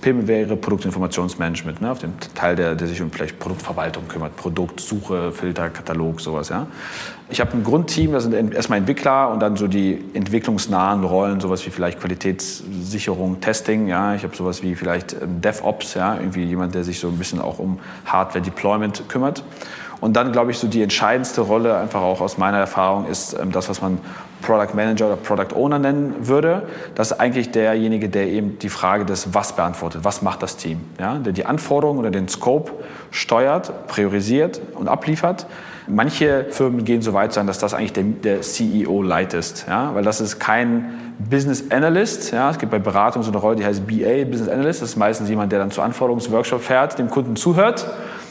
PIM 0.00 0.26
wäre 0.26 0.56
Produktinformationsmanagement, 0.56 1.80
ne, 1.80 1.92
auf 1.92 2.00
den 2.00 2.14
Teil, 2.34 2.56
der, 2.56 2.74
der 2.74 2.88
sich 2.88 3.00
um 3.00 3.10
vielleicht 3.12 3.38
Produktverwaltung 3.38 4.08
kümmert, 4.08 4.36
Produktsuche, 4.36 5.30
Filter, 5.30 5.70
Katalog, 5.70 6.20
sowas. 6.20 6.48
Ja. 6.48 6.66
Ich 7.28 7.40
habe 7.40 7.52
ein 7.54 7.64
Grundteam, 7.64 8.12
das 8.12 8.22
sind 8.22 8.54
erstmal 8.54 8.78
Entwickler 8.78 9.30
und 9.30 9.40
dann 9.40 9.56
so 9.56 9.66
die 9.66 10.04
entwicklungsnahen 10.14 11.02
Rollen, 11.02 11.40
sowas 11.40 11.66
wie 11.66 11.70
vielleicht 11.70 11.98
Qualitätssicherung, 11.98 13.40
Testing. 13.40 13.88
Ja. 13.88 14.14
Ich 14.14 14.22
habe 14.22 14.36
sowas 14.36 14.62
wie 14.62 14.76
vielleicht 14.76 15.14
ähm, 15.14 15.40
DevOps, 15.40 15.94
ja, 15.94 16.14
irgendwie 16.14 16.44
jemand, 16.44 16.76
der 16.76 16.84
sich 16.84 17.00
so 17.00 17.08
ein 17.08 17.18
bisschen 17.18 17.40
auch 17.40 17.58
um 17.58 17.80
Hardware-Deployment 18.04 19.08
kümmert. 19.08 19.42
Und 20.00 20.14
dann, 20.14 20.30
glaube 20.30 20.52
ich, 20.52 20.58
so 20.58 20.68
die 20.68 20.82
entscheidendste 20.82 21.40
Rolle, 21.40 21.76
einfach 21.76 22.02
auch 22.02 22.20
aus 22.20 22.38
meiner 22.38 22.58
Erfahrung, 22.58 23.08
ist 23.08 23.34
ähm, 23.34 23.50
das, 23.50 23.68
was 23.68 23.80
man 23.82 23.98
Product 24.42 24.74
Manager 24.74 25.06
oder 25.06 25.16
Product 25.16 25.56
Owner 25.56 25.80
nennen 25.80 26.14
würde. 26.28 26.62
Das 26.94 27.10
ist 27.10 27.18
eigentlich 27.18 27.50
derjenige, 27.50 28.08
der 28.08 28.28
eben 28.28 28.60
die 28.60 28.68
Frage 28.68 29.04
des 29.04 29.34
Was 29.34 29.56
beantwortet. 29.56 30.04
Was 30.04 30.22
macht 30.22 30.44
das 30.44 30.58
Team? 30.58 30.80
Ja, 31.00 31.16
der 31.16 31.32
die 31.32 31.44
Anforderungen 31.44 31.98
oder 31.98 32.12
den 32.12 32.28
Scope 32.28 32.70
steuert, 33.10 33.88
priorisiert 33.88 34.60
und 34.74 34.86
abliefert. 34.86 35.46
Manche 35.88 36.46
Firmen 36.50 36.84
gehen 36.84 37.00
so 37.00 37.12
weit 37.12 37.32
sein, 37.32 37.46
dass 37.46 37.58
das 37.58 37.72
eigentlich 37.72 37.92
der, 37.92 38.02
der 38.04 38.40
CEO 38.40 39.02
leitet, 39.02 39.66
ja, 39.68 39.94
weil 39.94 40.02
das 40.02 40.20
ist 40.20 40.40
kein 40.40 41.14
Business 41.18 41.70
Analyst. 41.70 42.32
Ja, 42.32 42.50
es 42.50 42.58
gibt 42.58 42.72
bei 42.72 42.78
Beratung 42.78 43.22
so 43.22 43.30
eine 43.30 43.38
Rolle, 43.38 43.56
die 43.56 43.64
heißt 43.64 43.86
BA, 43.86 44.24
Business 44.24 44.48
Analyst. 44.48 44.82
Das 44.82 44.90
ist 44.90 44.96
meistens 44.96 45.28
jemand, 45.28 45.52
der 45.52 45.60
dann 45.60 45.70
zu 45.70 45.82
Anforderungsworkshop 45.82 46.62
fährt, 46.62 46.98
dem 46.98 47.08
Kunden 47.08 47.36
zuhört 47.36 47.86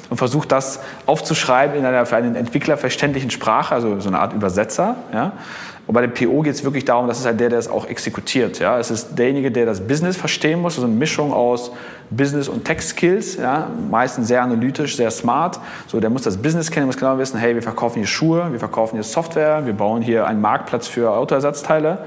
und 0.09 0.17
versucht 0.17 0.51
das 0.51 0.81
aufzuschreiben 1.05 1.77
in 1.77 1.85
einer 1.85 2.05
für 2.05 2.15
einen 2.17 2.35
Entwickler 2.35 2.77
verständlichen 2.77 3.31
Sprache, 3.31 3.73
also 3.73 3.99
so 3.99 4.09
eine 4.09 4.19
Art 4.19 4.33
Übersetzer. 4.33 4.95
Ja. 5.13 5.31
Und 5.87 5.93
bei 5.93 6.01
dem 6.01 6.13
PO 6.13 6.41
geht 6.41 6.55
es 6.55 6.63
wirklich 6.63 6.85
darum, 6.85 7.07
das 7.07 7.19
ist 7.19 7.25
halt 7.25 7.39
der, 7.39 7.49
der 7.49 7.59
es 7.59 7.67
auch 7.67 7.85
exekutiert. 7.85 8.59
Ja? 8.59 8.79
Es 8.79 8.89
ist 8.89 9.17
derjenige, 9.19 9.51
der 9.51 9.67
das 9.67 9.81
Business 9.81 10.17
verstehen 10.17 10.61
muss, 10.61 10.75
also 10.75 10.87
eine 10.87 10.95
Mischung 10.95 11.31
aus 11.31 11.71
Business 12.09 12.47
und 12.47 12.65
Tech 12.65 12.81
Skills, 12.81 13.37
ja? 13.37 13.69
meistens 13.91 14.27
sehr 14.27 14.41
analytisch, 14.41 14.95
sehr 14.95 15.11
smart. 15.11 15.59
So, 15.87 15.99
der 15.99 16.09
muss 16.09 16.23
das 16.23 16.37
Business 16.37 16.71
kennen, 16.71 16.87
muss 16.87 16.97
genau 16.97 17.17
wissen, 17.19 17.37
hey, 17.37 17.53
wir 17.53 17.61
verkaufen 17.61 17.99
hier 17.99 18.07
Schuhe, 18.07 18.51
wir 18.51 18.59
verkaufen 18.59 18.95
hier 18.95 19.03
Software, 19.03 19.65
wir 19.65 19.73
bauen 19.73 20.01
hier 20.01 20.25
einen 20.25 20.41
Marktplatz 20.41 20.87
für 20.87 21.11
Autoersatzteile. 21.11 21.99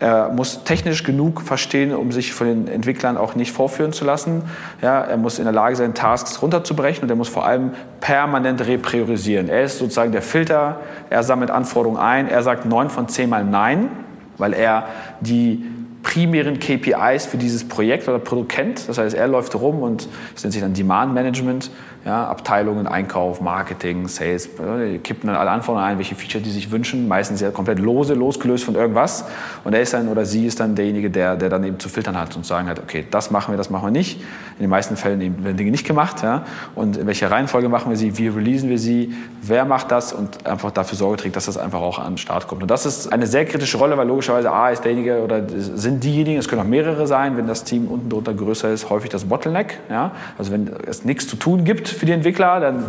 Er 0.00 0.30
muss 0.30 0.64
technisch 0.64 1.04
genug 1.04 1.42
verstehen, 1.42 1.94
um 1.94 2.10
sich 2.10 2.32
von 2.32 2.46
den 2.46 2.68
Entwicklern 2.68 3.18
auch 3.18 3.34
nicht 3.34 3.52
vorführen 3.52 3.92
zu 3.92 4.06
lassen. 4.06 4.42
Ja, 4.80 5.02
er 5.02 5.18
muss 5.18 5.38
in 5.38 5.44
der 5.44 5.52
Lage 5.52 5.76
sein, 5.76 5.92
Tasks 5.92 6.40
runterzubrechen 6.40 7.02
und 7.02 7.10
er 7.10 7.16
muss 7.16 7.28
vor 7.28 7.44
allem 7.44 7.72
permanent 8.00 8.66
repriorisieren. 8.66 9.50
Er 9.50 9.64
ist 9.64 9.78
sozusagen 9.78 10.10
der 10.10 10.22
Filter, 10.22 10.80
er 11.10 11.22
sammelt 11.22 11.50
Anforderungen 11.50 12.00
ein, 12.00 12.28
er 12.28 12.42
sagt 12.42 12.64
neun 12.64 12.88
von 12.88 13.08
zehn 13.08 13.28
Mal 13.28 13.44
Nein, 13.44 13.90
weil 14.38 14.54
er 14.54 14.86
die 15.20 15.66
primären 16.02 16.58
KPIs 16.58 17.26
für 17.26 17.36
dieses 17.36 17.68
Projekt 17.68 18.08
oder 18.08 18.18
Produkt 18.18 18.50
kennt. 18.50 18.88
Das 18.88 18.98
heißt, 18.98 19.14
er 19.14 19.28
läuft 19.28 19.54
rum 19.54 19.82
und 19.82 20.08
das 20.34 20.44
nennt 20.44 20.52
sich 20.52 20.62
dann 20.62 20.74
Demand 20.74 21.14
Management 21.14 21.70
ja, 22.04 22.26
Abteilungen, 22.28 22.86
Einkauf, 22.86 23.42
Marketing, 23.42 24.08
Sales, 24.08 24.48
die 24.56 24.98
kippen 24.98 25.26
dann 25.26 25.36
alle 25.36 25.50
Anforderungen 25.50 25.92
ein, 25.92 25.98
welche 25.98 26.14
Feature 26.14 26.42
die 26.42 26.50
sich 26.50 26.70
wünschen, 26.70 27.08
meistens 27.08 27.42
ja 27.42 27.50
komplett 27.50 27.78
lose, 27.78 28.14
losgelöst 28.14 28.64
von 28.64 28.74
irgendwas. 28.74 29.26
Und 29.64 29.74
er 29.74 29.82
ist 29.82 29.92
dann 29.92 30.08
oder 30.08 30.24
sie 30.24 30.46
ist 30.46 30.60
dann 30.60 30.74
derjenige, 30.74 31.10
der, 31.10 31.36
der 31.36 31.50
dann 31.50 31.62
eben 31.62 31.78
zu 31.78 31.90
filtern 31.90 32.18
hat 32.18 32.34
und 32.36 32.46
sagen 32.46 32.68
hat, 32.68 32.78
okay, 32.78 33.04
das 33.10 33.30
machen 33.30 33.52
wir, 33.52 33.58
das 33.58 33.68
machen 33.68 33.88
wir 33.88 33.90
nicht. 33.90 34.20
In 34.56 34.64
den 34.64 34.70
meisten 34.70 34.96
Fällen 34.96 35.20
eben 35.20 35.44
werden 35.44 35.58
Dinge 35.58 35.70
nicht 35.70 35.86
gemacht. 35.86 36.22
Ja? 36.22 36.44
Und 36.74 36.96
in 36.96 37.06
welcher 37.06 37.30
Reihenfolge 37.30 37.68
machen 37.68 37.90
wir 37.90 37.98
sie, 37.98 38.16
wie 38.16 38.28
releasen 38.28 38.70
wir 38.70 38.78
sie, 38.78 39.14
wer 39.42 39.66
macht 39.66 39.90
das 39.90 40.14
und 40.14 40.46
einfach 40.46 40.70
dafür 40.70 40.96
Sorge 40.96 41.18
trägt, 41.18 41.36
dass 41.36 41.46
das 41.46 41.58
einfach 41.58 41.80
auch 41.80 41.98
an 41.98 42.12
den 42.12 42.18
Start 42.18 42.48
kommt. 42.48 42.62
Und 42.62 42.70
das 42.70 42.86
ist 42.86 43.12
eine 43.12 43.26
sehr 43.26 43.44
kritische 43.44 43.76
Rolle, 43.76 43.98
weil 43.98 44.08
logischerweise 44.08 44.50
A 44.50 44.70
ist 44.70 44.84
derjenige 44.84 45.22
oder 45.22 45.42
sind 45.46 45.89
diejenigen, 45.98 46.38
es 46.38 46.48
können 46.48 46.62
auch 46.62 46.66
mehrere 46.66 47.06
sein, 47.06 47.36
wenn 47.36 47.48
das 47.48 47.64
Team 47.64 47.88
unten 47.88 48.08
drunter 48.08 48.34
größer 48.34 48.70
ist, 48.70 48.90
häufig 48.90 49.10
das 49.10 49.24
Bottleneck. 49.24 49.78
Ja? 49.88 50.12
Also 50.38 50.52
wenn 50.52 50.70
es 50.86 51.04
nichts 51.04 51.26
zu 51.26 51.36
tun 51.36 51.64
gibt 51.64 51.88
für 51.88 52.06
die 52.06 52.12
Entwickler, 52.12 52.60
dann 52.60 52.84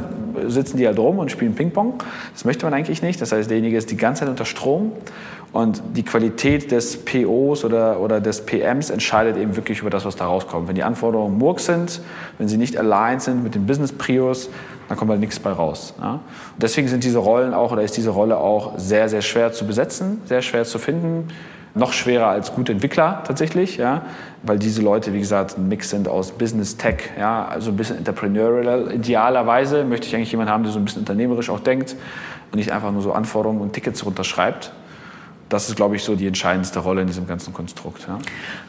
sitzen 0.47 0.77
die 0.77 0.85
halt 0.85 0.99
rum 0.99 1.17
und 1.17 1.31
spielen 1.31 1.55
Ping-Pong. 1.55 1.95
Das 2.33 2.45
möchte 2.45 2.65
man 2.65 2.73
eigentlich 2.73 3.01
nicht. 3.01 3.19
Das 3.19 3.31
heißt, 3.31 3.49
derjenige 3.49 3.77
ist 3.77 3.89
die 3.89 3.97
ganze 3.97 4.21
Zeit 4.21 4.29
unter 4.29 4.45
Strom 4.45 4.91
und 5.53 5.81
die 5.95 6.03
Qualität 6.03 6.71
des 6.71 6.97
POs 7.03 7.65
oder, 7.65 7.99
oder 7.99 8.21
des 8.21 8.45
PMs 8.45 8.89
entscheidet 8.89 9.37
eben 9.37 9.55
wirklich 9.55 9.79
über 9.79 9.89
das, 9.89 10.05
was 10.05 10.15
da 10.15 10.25
rauskommt. 10.25 10.67
Wenn 10.67 10.75
die 10.75 10.83
Anforderungen 10.83 11.37
Murk 11.37 11.59
sind, 11.59 12.01
wenn 12.37 12.47
sie 12.47 12.57
nicht 12.57 12.77
aligned 12.77 13.21
sind 13.21 13.43
mit 13.43 13.55
den 13.55 13.65
Business-Prios, 13.65 14.49
dann 14.87 14.97
kommt 14.97 15.11
halt 15.11 15.19
nichts 15.19 15.39
bei 15.39 15.51
raus. 15.51 15.93
Ja? 15.99 16.19
deswegen 16.57 16.87
sind 16.87 17.03
diese 17.03 17.17
Rollen 17.17 17.53
auch, 17.53 17.71
oder 17.71 17.81
ist 17.81 17.97
diese 17.97 18.11
Rolle 18.11 18.37
auch 18.37 18.77
sehr, 18.77 19.09
sehr 19.09 19.21
schwer 19.21 19.51
zu 19.51 19.65
besetzen, 19.65 20.21
sehr 20.25 20.41
schwer 20.41 20.63
zu 20.63 20.79
finden 20.79 21.27
noch 21.73 21.93
schwerer 21.93 22.27
als 22.27 22.53
gute 22.53 22.71
Entwickler 22.71 23.23
tatsächlich, 23.25 23.77
ja, 23.77 24.03
weil 24.43 24.59
diese 24.59 24.81
Leute, 24.81 25.13
wie 25.13 25.19
gesagt, 25.19 25.57
ein 25.57 25.67
Mix 25.67 25.89
sind 25.89 26.07
aus 26.07 26.31
Business, 26.31 26.77
Tech, 26.77 27.11
ja, 27.17 27.45
also 27.45 27.71
ein 27.71 27.77
bisschen 27.77 27.97
entrepreneurial. 27.97 28.91
Idealerweise 28.93 29.83
möchte 29.83 30.07
ich 30.07 30.15
eigentlich 30.15 30.31
jemanden 30.31 30.51
haben, 30.51 30.63
der 30.63 30.71
so 30.71 30.79
ein 30.79 30.85
bisschen 30.85 31.01
unternehmerisch 31.01 31.49
auch 31.49 31.59
denkt 31.59 31.95
und 32.51 32.57
nicht 32.57 32.71
einfach 32.71 32.91
nur 32.91 33.01
so 33.01 33.13
Anforderungen 33.13 33.61
und 33.61 33.73
Tickets 33.73 34.05
runterschreibt 34.05 34.73
das 35.51 35.69
ist, 35.69 35.75
glaube 35.75 35.95
ich, 35.95 36.03
so 36.03 36.15
die 36.15 36.27
entscheidendste 36.27 36.79
Rolle 36.79 37.01
in 37.01 37.07
diesem 37.07 37.27
ganzen 37.27 37.53
Konstrukt. 37.53 38.05
Ja. 38.07 38.17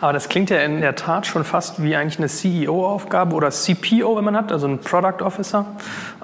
Aber 0.00 0.12
das 0.12 0.28
klingt 0.28 0.50
ja 0.50 0.58
in 0.58 0.80
der 0.80 0.94
Tat 0.96 1.26
schon 1.26 1.44
fast 1.44 1.82
wie 1.82 1.94
eigentlich 1.94 2.18
eine 2.18 2.28
CEO-Aufgabe 2.28 3.34
oder 3.34 3.50
CPO, 3.50 4.16
wenn 4.16 4.24
man 4.24 4.36
hat, 4.36 4.52
also 4.52 4.66
ein 4.66 4.78
Product 4.78 5.22
Officer. 5.24 5.66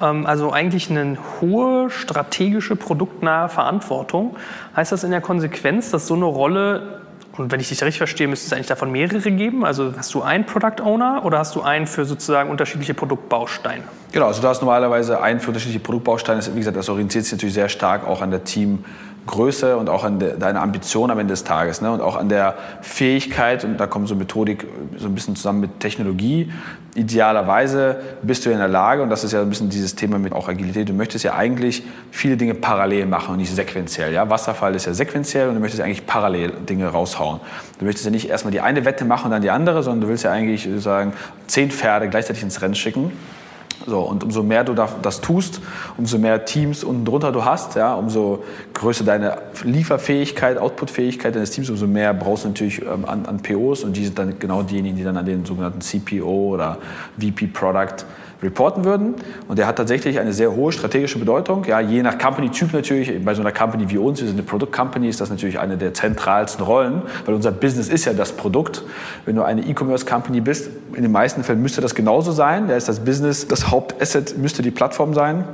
Ähm, 0.01 0.27
also 0.27 0.53
eigentlich 0.53 0.91
eine 0.91 1.17
hohe 1.41 1.91
strategische, 1.91 2.77
produktnahe 2.77 3.49
Verantwortung. 3.49 4.37
Heißt 4.77 4.93
das 4.93 5.05
in 5.05 5.11
der 5.11 5.21
Konsequenz, 5.21 5.91
dass 5.91 6.07
so 6.07 6.15
eine 6.15 6.25
Rolle 6.25 6.99
und 7.39 7.53
wenn 7.53 7.61
ich 7.61 7.69
dich 7.69 7.81
richtig 7.83 7.99
verstehe, 7.99 8.27
müsste 8.27 8.47
es 8.47 8.53
eigentlich 8.53 8.67
davon 8.67 8.91
mehrere 8.91 9.31
geben. 9.31 9.65
Also 9.65 9.95
hast 9.97 10.13
du 10.13 10.23
einen 10.23 10.45
Product 10.45 10.83
Owner 10.83 11.23
oder 11.25 11.39
hast 11.39 11.55
du 11.55 11.63
einen 11.63 11.87
für 11.87 12.05
sozusagen 12.05 12.51
unterschiedliche 12.51 12.95
Produktbausteine? 12.95 13.85
Genau, 14.11 14.27
also 14.27 14.43
du 14.43 14.49
hast 14.49 14.61
normalerweise 14.61 15.23
einen 15.23 15.39
für 15.39 15.49
unterschiedliche 15.49 15.79
Produktbausteine. 15.81 16.43
Wie 16.53 16.59
gesagt, 16.59 16.77
das 16.77 16.89
orientiert 16.89 17.25
sich 17.25 17.33
natürlich 17.33 17.55
sehr 17.55 17.69
stark 17.69 18.07
auch 18.07 18.23
an 18.23 18.33
der 18.33 18.43
Team. 18.43 18.85
Größe 19.29 19.77
und 19.77 19.89
auch 19.89 20.03
an 20.03 20.19
de, 20.19 20.37
deiner 20.37 20.61
Ambition 20.63 21.11
am 21.13 21.19
Ende 21.21 21.33
des 21.33 21.45
Tages 21.45 21.81
ne? 21.81 21.93
und 21.93 22.01
auch 22.01 22.17
an 22.17 22.29
der 22.29 22.57
Fähigkeit, 22.81 23.65
und 23.65 23.79
da 23.79 23.87
kommt 23.87 24.09
so 24.09 24.17
Methodik 24.17 24.67
so 24.97 25.07
ein 25.07 25.15
bisschen 25.15 25.37
zusammen 25.37 25.61
mit 25.61 25.79
Technologie. 25.79 26.51
Idealerweise 26.97 28.01
bist 28.23 28.45
du 28.45 28.51
in 28.51 28.59
der 28.59 28.67
Lage, 28.67 29.03
und 29.03 29.11
das 29.11 29.23
ist 29.23 29.33
ja 29.33 29.41
ein 29.41 29.49
bisschen 29.49 29.71
dieses 29.71 29.95
Thema 29.95 30.19
mit 30.19 30.33
auch 30.33 30.49
Agilität, 30.49 30.89
du 30.89 30.93
möchtest 30.93 31.25
ja 31.25 31.35
eigentlich 31.35 31.85
viele 32.11 32.37
Dinge 32.37 32.55
parallel 32.55 33.07
machen 33.07 33.33
und 33.33 33.37
nicht 33.39 33.55
sequenziell. 33.55 34.13
Ja? 34.13 34.29
Wasserfall 34.29 34.75
ist 34.75 34.87
ja 34.87 34.95
sequenziell 34.95 35.49
und 35.49 35.55
du 35.55 35.61
möchtest 35.61 35.83
eigentlich 35.83 36.07
parallel 36.07 36.51
Dinge 36.69 36.89
raushauen. 36.89 37.39
Du 37.79 37.85
möchtest 37.85 38.07
ja 38.07 38.11
nicht 38.11 38.29
erstmal 38.29 38.51
die 38.51 38.61
eine 38.61 38.85
Wette 38.85 39.05
machen 39.05 39.27
und 39.27 39.31
dann 39.31 39.43
die 39.43 39.51
andere, 39.51 39.85
sondern 39.85 40.01
du 40.01 40.09
willst 40.09 40.25
ja 40.25 40.33
eigentlich 40.33 40.69
sagen, 40.79 41.13
zehn 41.47 41.71
Pferde 41.71 42.09
gleichzeitig 42.09 42.43
ins 42.43 42.61
Rennen 42.61 42.75
schicken 42.75 43.13
so, 43.87 44.01
und 44.01 44.25
umso 44.25 44.43
mehr 44.43 44.65
du 44.65 44.75
das 44.75 45.21
tust, 45.21 45.61
umso 45.97 46.19
mehr 46.19 46.45
Teams 46.45 46.85
unten 46.85 47.05
drunter 47.05 47.33
du 47.33 47.45
hast, 47.45 47.77
ja, 47.77 47.95
umso 47.95 48.45
größer 48.75 49.05
deine 49.05 49.39
Lieferfähigkeit, 49.63 50.59
Outputfähigkeit 50.59 51.35
deines 51.35 51.51
Teams, 51.51 51.71
umso 51.71 51.87
mehr 51.87 52.13
brauchst 52.15 52.45
du 52.45 52.49
natürlich 52.49 52.83
ähm, 52.83 53.05
an, 53.07 53.27
an 53.27 53.41
POs 53.41 53.85
und 53.85 53.97
die 53.97 54.05
sind 54.05 54.19
dann 54.19 54.39
genau 54.39 54.63
diejenigen, 54.63 54.97
die 54.97 55.05
dann 55.05 55.17
an 55.17 55.27
den 55.27 55.45
sogenannten 55.45 55.81
CPO 55.81 56.55
oder 56.55 56.79
VP 57.19 57.49
Product 57.49 58.05
reporten 58.43 58.85
würden. 58.85 59.15
Und 59.49 59.59
der 59.59 59.67
hat 59.67 59.77
tatsächlich 59.77 60.21
eine 60.21 60.33
sehr 60.33 60.55
hohe 60.55 60.73
strategische 60.73 61.19
Bedeutung. 61.19 61.65
Ja, 61.65 61.81
je 61.81 62.03
nach 62.03 62.19
Company-Typ 62.19 62.73
natürlich. 62.73 63.25
Bei 63.25 63.35
so 63.35 63.41
einer 63.41 63.53
Company 63.53 63.91
wie 63.91 63.99
uns, 63.99 64.21
wir 64.21 64.29
sind 64.29 64.37
eine 64.37 64.47
Produkt-Company, 64.47 65.09
ist 65.09 65.21
das 65.21 65.31
natürlich 65.31 65.59
eine 65.59 65.77
der 65.77 65.95
zentralsten 65.95 66.65
Rollen, 66.65 67.03
weil 67.25 67.35
unser 67.35 67.51
Business 67.51 67.89
ist 67.89 68.05
ja 68.05 68.13
das 68.13 68.33
Produkt. 68.33 68.85
Wenn 69.25 69.37
du 69.37 69.43
eine 69.43 69.63
E-Commerce-Company 69.63 70.41
bist, 70.41 70.71
in 70.95 71.03
den 71.03 71.13
meisten 71.13 71.43
Fällen 71.45 71.63
müsste 71.63 71.81
das 71.81 71.95
genauso 71.95 72.33
sein. 72.33 72.69
Da 72.69 72.77
ist 72.77 72.89
das 72.89 73.01
Business, 73.01 73.49
das 73.49 73.71
Hauptasset 73.71 74.39
müsste 74.39 74.63
die 74.63 74.71
Plattform 74.71 75.15
sein. 75.15 75.45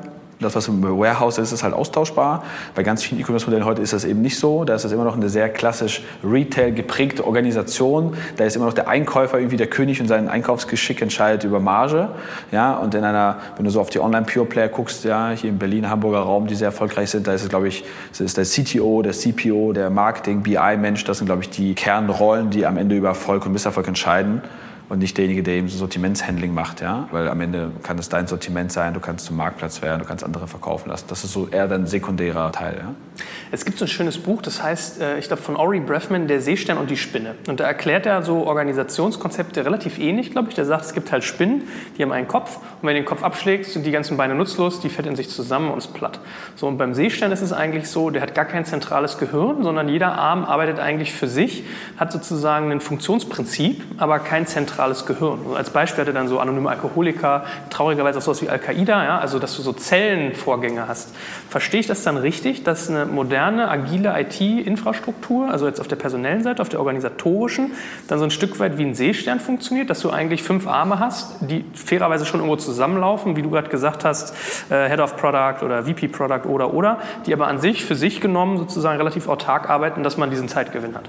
Das, 0.40 0.57
was 0.57 0.68
im 0.68 0.83
Warehouse 0.83 1.38
ist, 1.38 1.53
ist 1.53 1.62
halt 1.62 1.75
austauschbar. 1.75 2.42
Bei 2.75 2.83
ganz 2.83 3.03
vielen 3.03 3.20
E-Commerce-Modellen 3.20 3.64
heute 3.64 3.83
ist 3.83 3.92
das 3.92 4.05
eben 4.05 4.20
nicht 4.20 4.38
so. 4.38 4.64
Da 4.64 4.75
ist 4.75 4.85
das 4.85 4.92
immer 4.92 5.05
noch 5.05 5.16
eine 5.16 5.29
sehr 5.29 5.49
klassisch 5.49 6.03
Retail 6.25 6.73
geprägte 6.73 7.25
Organisation. 7.25 8.16
Da 8.37 8.44
ist 8.44 8.57
immer 8.57 8.66
noch 8.66 8.73
der 8.73 8.88
Einkäufer 8.88 9.38
irgendwie 9.38 9.57
der 9.57 9.68
König 9.68 10.01
und 10.01 10.09
sein 10.09 10.29
Einkaufsgeschick 10.29 11.01
entscheidet 11.01 11.44
über 11.44 11.61
Marge. 11.61 12.09
Ja, 12.51 12.75
und 12.77 12.94
in 12.94 13.05
einer, 13.05 13.37
wenn 13.57 13.64
du 13.64 13.70
so 13.70 13.81
auf 13.81 13.90
die 13.90 14.01
Online-Pure-Player 14.01 14.68
guckst, 14.68 15.05
ja, 15.05 15.31
hier 15.31 15.51
im 15.51 15.59
Berlin, 15.59 15.88
Hamburger 15.88 16.20
Raum, 16.20 16.47
die 16.47 16.55
sehr 16.55 16.66
erfolgreich 16.66 17.11
sind, 17.11 17.27
da 17.27 17.33
ist 17.33 17.42
es, 17.42 17.49
glaube 17.49 17.68
ich, 17.68 17.85
das 18.11 18.20
ist 18.20 18.37
der 18.37 18.44
CTO, 18.44 19.03
der 19.03 19.12
CPO, 19.12 19.73
der 19.73 19.90
Marketing, 19.90 20.42
BI-Mensch. 20.42 21.05
Das 21.05 21.18
sind, 21.18 21.27
glaube 21.27 21.42
ich, 21.42 21.51
die 21.51 21.75
Kernrollen, 21.75 22.51
die 22.51 22.66
am 22.66 22.77
Ende 22.77 22.97
über 22.97 23.09
Erfolg 23.09 23.47
und 23.47 23.53
Misserfolg 23.53 23.87
entscheiden 23.87 24.42
und 24.88 24.99
nicht 24.99 25.16
derjenige, 25.16 25.42
der 25.42 25.55
eben 25.55 25.68
so 25.68 25.79
Sortimentshandling 25.79 26.53
macht, 26.53 26.81
ja, 26.81 27.09
weil 27.11 27.29
am 27.29 27.40
Ende 27.40 27.70
kann 27.83 27.99
es 27.99 28.09
dein 28.09 28.27
Sortiment 28.27 28.70
sein, 28.70 28.92
du 28.92 29.01
kannst 29.01 29.25
zum 29.25 29.37
Marktplatz 29.37 29.81
werden, 29.81 30.01
du 30.01 30.07
kannst 30.07 30.25
andere 30.25 30.47
verkaufen 30.47 30.90
lassen. 30.90 31.07
Das 31.09 31.25
ist 31.25 31.33
so 31.33 31.49
eher 31.49 31.68
dein 31.68 31.87
sekundärer 31.87 32.53
Teil, 32.53 32.77
ja. 32.79 32.94
Es 33.53 33.64
gibt 33.64 33.79
so 33.79 33.85
ein 33.85 33.88
schönes 33.88 34.18
Buch, 34.18 34.42
das 34.42 34.62
heißt, 34.62 35.01
äh, 35.01 35.18
ich 35.18 35.29
glaube 35.29 35.42
von 35.42 35.57
Ori 35.57 35.81
Breffman, 35.81 36.27
Der 36.27 36.40
Seestern 36.40 36.77
und 36.77 36.90
die 36.90 36.97
Spinne. 36.97 37.37
Und 37.49 37.61
da 37.61 37.64
erklärt 37.64 38.05
er 38.07 38.23
so 38.23 38.47
Organisationskonzepte 38.47 39.64
relativ 39.64 39.99
ähnlich, 39.99 40.33
glaube 40.33 40.49
ich. 40.49 40.55
Der 40.55 40.64
sagt, 40.64 40.85
es 40.85 40.92
gibt 40.92 41.12
halt 41.12 41.25
Spinnen, 41.25 41.62
die 41.97 42.03
haben 42.03 42.12
einen 42.12 42.29
Kopf 42.29 42.57
und 42.57 42.88
wenn 42.88 42.94
du 42.94 43.01
den 43.01 43.07
Kopf 43.07 43.23
abschlägst, 43.23 43.73
sind 43.73 43.87
die 43.87 43.92
ganzen 43.92 44.16
Beine 44.16 44.35
nutzlos, 44.35 44.81
die 44.81 44.88
fetteln 44.88 45.16
sich 45.16 45.31
zusammen 45.31 45.70
und 45.70 45.79
ist 45.79 45.94
platt. 45.94 46.20
So 46.57 46.66
und 46.66 46.77
beim 46.77 46.92
Seestern 46.94 47.33
ist 47.33 47.42
es 47.42 47.53
eigentlich 47.53 47.88
so, 47.88 48.11
der 48.11 48.20
hat 48.20 48.35
gar 48.35 48.44
kein 48.44 48.64
zentrales 48.64 49.18
Gehirn, 49.18 49.62
sondern 49.62 49.88
jeder 49.88 50.18
Arm 50.18 50.44
arbeitet 50.44 50.81
eigentlich 50.81 51.12
für 51.12 51.29
sich, 51.29 51.64
hat 51.97 52.12
sozusagen 52.12 52.73
ein 52.73 52.81
Funktionsprinzip, 52.81 53.83
aber 53.99 54.18
kein 54.18 54.47
zentrales 54.47 54.74
Gehirn. 55.07 55.41
Also 55.45 55.55
als 55.55 55.71
Beispiel 55.71 56.03
hat 56.03 56.09
er 56.09 56.15
dann 56.15 56.29
so 56.29 56.39
anonyme 56.39 56.71
Alkoholiker, 56.71 57.45
traurigerweise 57.71 58.19
auch 58.19 58.23
sowas 58.23 58.43
wie 58.43 58.49
Al-Qaida, 58.49 59.05
ja? 59.05 59.19
also 59.19 59.39
dass 59.39 59.57
du 59.57 59.63
so 59.63 59.73
Zellenvorgänge 59.73 60.87
hast. 60.89 61.15
Verstehe 61.49 61.81
ich 61.81 61.87
das 61.87 62.03
dann 62.03 62.17
richtig, 62.17 62.65
dass 62.65 62.91
eine 62.91 63.07
moderne, 63.07 63.69
agile 63.69 64.15
IT-Infrastruktur, 64.21 65.51
also 65.51 65.67
jetzt 65.67 65.81
auf 65.81 65.89
der 65.89 65.97
personellen 65.97 66.43
Seite, 66.43 66.63
auf 66.63 66.69
der 66.69 66.81
organisatorischen, 66.81 67.73
dann 68.09 68.19
so 68.19 68.25
ein 68.25 68.31
Stück 68.31 68.59
weit 68.61 68.79
wie 68.79 68.85
ein 68.85 68.95
Seestern 68.95 69.41
funktioniert, 69.41 69.91
dass 69.91 70.01
du 70.01 70.11
eigentlich 70.11 70.43
fünf 70.43 70.67
Arme 70.67 70.99
hast, 70.99 71.37
die 71.41 71.65
fairerweise 71.75 72.27
schon 72.27 72.41
irgendwo 72.41 72.57
zusammenlaufen, 72.57 73.37
wie 73.37 73.43
du 73.43 73.51
gerade 73.51 73.69
gesagt 73.69 74.05
hast, 74.05 74.35
äh, 74.71 74.89
Head 74.89 75.01
of 75.01 75.17
Product 75.17 75.65
oder 75.65 75.85
VP 75.85 76.09
Product 76.09 76.47
oder 76.49 76.75
oder, 76.75 76.99
die 77.27 77.33
aber 77.33 77.47
an 77.47 77.61
sich 77.61 77.85
für 77.85 77.95
sich 77.95 78.21
genommen 78.21 78.59
sozusagen 78.59 78.99
relativ 78.99 79.29
autark 79.29 79.71
arbeiten, 79.71 80.03
dass 80.03 80.17
man 80.17 80.31
diesen 80.31 80.49
Zeitgewinn 80.49 80.95
hat. 80.95 81.09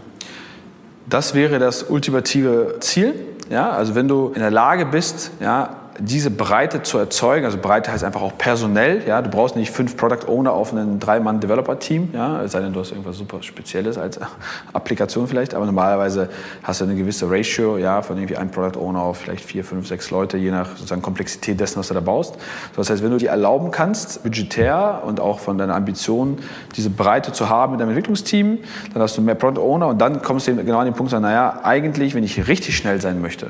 Das 1.08 1.36
wäre 1.36 1.60
das 1.60 1.84
ultimative 1.84 2.78
Ziel. 2.80 3.14
Ja, 3.50 3.72
also 3.72 3.96
wenn 3.96 4.08
du 4.08 4.32
in 4.34 4.42
der 4.42 4.52
Lage 4.52 4.86
bist, 4.86 5.32
ja, 5.40 5.70
diese 6.00 6.30
Breite 6.30 6.84
zu 6.84 6.98
erzeugen, 6.98 7.46
also 7.46 7.58
Breite 7.58 7.92
heißt 7.92 8.04
einfach 8.04 8.22
auch 8.22 8.38
personell, 8.38 9.04
ja, 9.08 9.22
du 9.22 9.30
brauchst 9.30 9.56
nicht 9.56 9.72
fünf 9.72 9.96
Product 9.96 10.28
Owner 10.28 10.52
auf 10.52 10.72
einem 10.72 11.00
Drei-Mann-Developer-Team, 11.00 12.10
ja, 12.14 12.42
es 12.42 12.52
sei 12.52 12.60
denn, 12.60 12.74
du 12.74 12.82
hast 12.82 12.92
irgendwas 12.92 13.18
super 13.18 13.42
Spezielles 13.42 13.98
als 13.98 14.20
Applikation 14.74 15.28
vielleicht, 15.28 15.54
aber 15.54 15.66
normalerweise 15.66 16.30
hast 16.64 16.82
du 16.82 16.86
eine 16.86 16.96
gewisse 16.96 17.30
Ratio, 17.30 17.78
ja, 17.78 18.02
von 18.02 18.18
irgendwie 18.18 18.36
einem 18.36 18.52
Product 18.52 18.80
Owner 18.80 19.02
auf 19.02 19.18
vielleicht 19.18 19.46
vier, 19.46 19.64
fünf, 19.64 19.88
sechs 19.88 20.12
Leute, 20.12 20.38
je 20.38 20.52
nach 20.52 20.70
sozusagen 20.70 21.02
Komplexität 21.02 21.60
dessen, 21.60 21.80
was 21.80 21.88
du 21.88 21.94
da 21.94 22.02
baust. 22.02 22.36
Das 22.76 22.90
heißt, 22.90 23.02
wenn 23.02 23.12
du 23.12 23.18
dir 23.18 23.30
erlauben 23.30 23.72
kannst, 23.72 24.24
budgetär 24.24 25.04
und 25.06 25.20
auch 25.20 25.40
von 25.40 25.58
deiner 25.58 25.76
Ambition, 25.76 26.38
diese 26.76 26.90
Breite 26.90 27.32
zu 27.32 27.50
haben 27.50 27.74
in 27.74 27.80
deinem 27.80 27.90
Entwicklungsteam, 27.90 28.60
dann 28.94 29.02
hast 29.02 29.18
du 29.18 29.22
mehr 29.22 29.36
Product 29.36 29.62
Owner 29.62 29.88
und 29.88 30.00
dann 30.00 30.22
kommst 30.22 30.48
du 30.48 30.56
genau 30.56 30.80
an 30.80 30.86
den 30.86 30.94
Punkt, 30.94 31.12
sagen, 31.12 31.24
naja, 31.24 31.60
eigentlich, 31.64 32.16
wenn 32.16 32.24
ich 32.24 32.48
richtig 32.48 32.76
schnell 32.76 33.00
sein 33.00 33.22
möchte, 33.22 33.48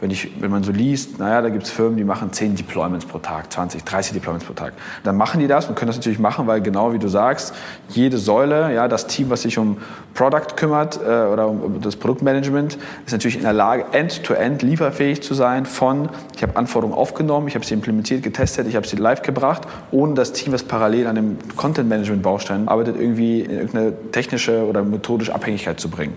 wenn, 0.00 0.10
ich, 0.10 0.30
wenn 0.40 0.50
man 0.50 0.62
so 0.62 0.72
liest, 0.72 1.18
naja, 1.18 1.42
da 1.42 1.50
gibt 1.50 1.64
es 1.64 1.70
Firmen, 1.70 1.96
die 1.96 2.04
machen 2.04 2.32
10 2.32 2.56
Deployments 2.56 3.04
pro 3.04 3.18
Tag, 3.18 3.52
20, 3.52 3.84
30 3.84 4.14
Deployments 4.14 4.46
pro 4.46 4.54
Tag. 4.54 4.72
Dann 5.04 5.16
machen 5.16 5.40
die 5.40 5.46
das 5.46 5.68
und 5.68 5.74
können 5.74 5.88
das 5.88 5.96
natürlich 5.96 6.18
machen, 6.18 6.46
weil 6.46 6.62
genau 6.62 6.92
wie 6.92 6.98
du 6.98 7.08
sagst, 7.08 7.54
jede 7.90 8.18
Säule, 8.18 8.74
ja, 8.74 8.88
das 8.88 9.06
Team, 9.06 9.30
was 9.30 9.42
sich 9.42 9.58
um 9.58 9.78
Product 10.14 10.56
kümmert 10.56 10.96
äh, 10.96 11.08
oder 11.08 11.48
um 11.48 11.80
das 11.80 11.96
Produktmanagement, 11.96 12.78
ist 13.04 13.12
natürlich 13.12 13.36
in 13.36 13.42
der 13.42 13.52
Lage, 13.52 13.86
end-to-end 13.92 14.62
-end 14.62 14.66
lieferfähig 14.66 15.22
zu 15.22 15.34
sein 15.34 15.66
von, 15.66 16.08
ich 16.34 16.42
habe 16.42 16.56
Anforderungen 16.56 16.96
aufgenommen, 16.96 17.48
ich 17.48 17.54
habe 17.54 17.64
sie 17.64 17.74
implementiert, 17.74 18.22
getestet, 18.22 18.66
ich 18.66 18.76
habe 18.76 18.86
sie 18.86 18.96
live 18.96 19.22
gebracht, 19.22 19.62
ohne 19.90 20.14
das 20.14 20.32
Team, 20.32 20.52
was 20.52 20.62
parallel 20.62 21.06
an 21.06 21.14
dem 21.16 21.38
Content-Management-Baustein 21.56 22.68
arbeitet, 22.68 22.96
irgendwie 22.98 23.40
in 23.40 23.50
irgendeine 23.50 23.92
technische 24.12 24.64
oder 24.64 24.82
methodische 24.82 25.34
Abhängigkeit 25.34 25.78
zu 25.78 25.88
bringen. 25.88 26.14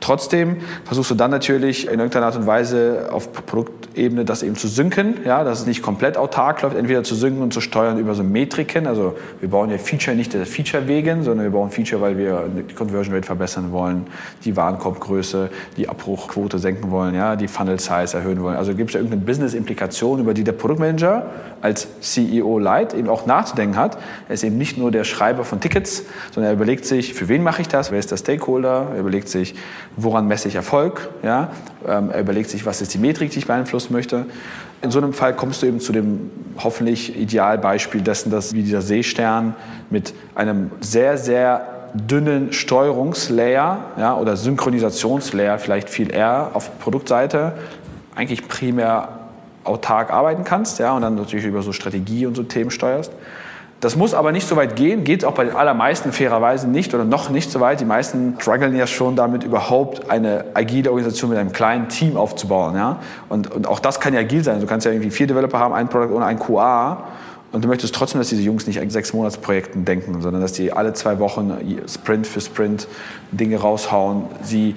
Trotzdem 0.00 0.58
versuchst 0.84 1.10
du 1.10 1.14
dann 1.14 1.30
natürlich 1.30 1.86
in 1.86 1.98
irgendeiner 1.98 2.26
Art 2.26 2.36
und 2.36 2.46
Weise 2.46 3.08
auf 3.10 3.23
Produktebene 3.28 4.24
das 4.24 4.42
eben 4.42 4.56
zu 4.56 4.68
synken, 4.68 5.18
ja, 5.24 5.44
dass 5.44 5.60
es 5.60 5.66
nicht 5.66 5.82
komplett 5.82 6.16
autark 6.16 6.62
läuft, 6.62 6.76
entweder 6.76 7.04
zu 7.04 7.14
synken 7.14 7.42
und 7.42 7.52
zu 7.52 7.60
steuern 7.60 7.98
über 7.98 8.14
so 8.14 8.22
Metriken. 8.22 8.86
Also 8.86 9.16
wir 9.40 9.48
bauen 9.48 9.70
ja 9.70 9.78
Feature 9.78 10.16
nicht 10.16 10.34
der 10.34 10.46
Feature 10.46 10.88
wegen, 10.88 11.22
sondern 11.22 11.44
wir 11.44 11.52
bauen 11.52 11.70
Feature, 11.70 12.00
weil 12.00 12.18
wir 12.18 12.44
die 12.68 12.74
Conversion 12.74 13.14
Rate 13.14 13.26
verbessern 13.26 13.72
wollen, 13.72 14.06
die 14.44 14.56
Warenkorbgröße, 14.56 15.50
die 15.76 15.88
Abbruchquote 15.88 16.58
senken 16.58 16.90
wollen, 16.90 17.14
ja, 17.14 17.36
die 17.36 17.48
Funnel 17.48 17.78
Size 17.78 18.16
erhöhen 18.16 18.42
wollen. 18.42 18.56
Also 18.56 18.74
gibt 18.74 18.90
es 18.90 18.94
ja 18.94 19.00
irgendeine 19.00 19.22
Business-Implikation, 19.22 20.20
über 20.20 20.34
die 20.34 20.44
der 20.44 20.52
Produktmanager 20.52 21.30
als 21.60 21.88
CEO 22.00 22.58
Light 22.58 22.94
eben 22.94 23.08
auch 23.08 23.26
nachzudenken 23.26 23.76
hat. 23.76 23.98
Er 24.28 24.34
ist 24.34 24.44
eben 24.44 24.58
nicht 24.58 24.76
nur 24.76 24.90
der 24.90 25.04
Schreiber 25.04 25.44
von 25.44 25.60
Tickets, 25.60 26.04
sondern 26.32 26.52
er 26.52 26.56
überlegt 26.56 26.84
sich, 26.84 27.14
für 27.14 27.28
wen 27.28 27.42
mache 27.42 27.62
ich 27.62 27.68
das, 27.68 27.90
wer 27.90 27.98
ist 27.98 28.10
der 28.10 28.16
Stakeholder, 28.16 28.88
er 28.94 29.00
überlegt 29.00 29.28
sich, 29.28 29.54
woran 29.96 30.26
messe 30.26 30.48
ich 30.48 30.54
Erfolg, 30.54 31.08
ja, 31.22 31.50
ähm, 31.86 32.10
er 32.10 32.20
überlegt 32.20 32.50
sich, 32.50 32.66
was 32.66 32.80
ist 32.80 32.94
die 32.94 32.98
Metrik, 32.98 33.30
die 33.30 33.38
ich 33.38 33.46
beeinflussen 33.46 33.92
möchte. 33.92 34.26
In 34.82 34.90
so 34.90 34.98
einem 34.98 35.12
Fall 35.12 35.34
kommst 35.34 35.62
du 35.62 35.66
eben 35.66 35.80
zu 35.80 35.92
dem 35.92 36.30
hoffentlich 36.62 37.16
Idealbeispiel 37.16 38.00
dessen, 38.00 38.30
dass 38.30 38.54
wie 38.54 38.62
dieser 38.62 38.82
Seestern 38.82 39.54
mit 39.90 40.14
einem 40.34 40.70
sehr, 40.80 41.16
sehr 41.18 41.66
dünnen 41.94 42.52
Steuerungslayer 42.52 43.78
ja, 43.96 44.16
oder 44.16 44.36
Synchronisationslayer 44.36 45.58
vielleicht 45.58 45.88
viel 45.88 46.12
eher 46.12 46.50
auf 46.54 46.78
Produktseite 46.80 47.52
eigentlich 48.14 48.48
primär 48.48 49.08
autark 49.62 50.10
arbeiten 50.10 50.44
kannst 50.44 50.78
ja, 50.78 50.94
und 50.94 51.02
dann 51.02 51.14
natürlich 51.14 51.46
über 51.46 51.62
so 51.62 51.72
Strategie 51.72 52.26
und 52.26 52.34
so 52.34 52.42
Themen 52.42 52.70
steuerst. 52.70 53.12
Das 53.84 53.96
muss 53.96 54.14
aber 54.14 54.32
nicht 54.32 54.48
so 54.48 54.56
weit 54.56 54.76
gehen, 54.76 55.04
geht 55.04 55.26
auch 55.26 55.34
bei 55.34 55.44
den 55.44 55.54
allermeisten 55.54 56.10
fairerweise 56.10 56.66
nicht 56.66 56.94
oder 56.94 57.04
noch 57.04 57.28
nicht 57.28 57.50
so 57.50 57.60
weit. 57.60 57.80
Die 57.80 57.84
meisten 57.84 58.34
strugglen 58.40 58.74
ja 58.74 58.86
schon 58.86 59.14
damit, 59.14 59.44
überhaupt 59.44 60.10
eine 60.10 60.46
agile 60.54 60.88
Organisation 60.88 61.28
mit 61.28 61.38
einem 61.38 61.52
kleinen 61.52 61.90
Team 61.90 62.16
aufzubauen. 62.16 62.76
Ja? 62.76 63.00
Und, 63.28 63.52
und 63.52 63.66
auch 63.66 63.80
das 63.80 64.00
kann 64.00 64.14
ja 64.14 64.20
agil 64.20 64.42
sein. 64.42 64.62
Du 64.62 64.66
kannst 64.66 64.86
ja 64.86 64.92
irgendwie 64.92 65.10
vier 65.10 65.26
Developer 65.26 65.58
haben, 65.58 65.74
ein 65.74 65.88
Product 65.88 66.14
ohne 66.14 66.24
ein 66.24 66.38
QA 66.38 67.08
und 67.52 67.62
du 67.62 67.68
möchtest 67.68 67.94
trotzdem, 67.94 68.22
dass 68.22 68.30
diese 68.30 68.40
Jungs 68.40 68.66
nicht 68.66 68.78
in 68.78 68.88
sechs 68.88 69.12
Monatsprojekten 69.12 69.84
denken, 69.84 70.22
sondern 70.22 70.40
dass 70.40 70.52
die 70.52 70.72
alle 70.72 70.94
zwei 70.94 71.18
Wochen 71.18 71.52
Sprint 71.86 72.26
für 72.26 72.40
Sprint 72.40 72.88
Dinge 73.32 73.58
raushauen, 73.60 74.24
sie 74.42 74.76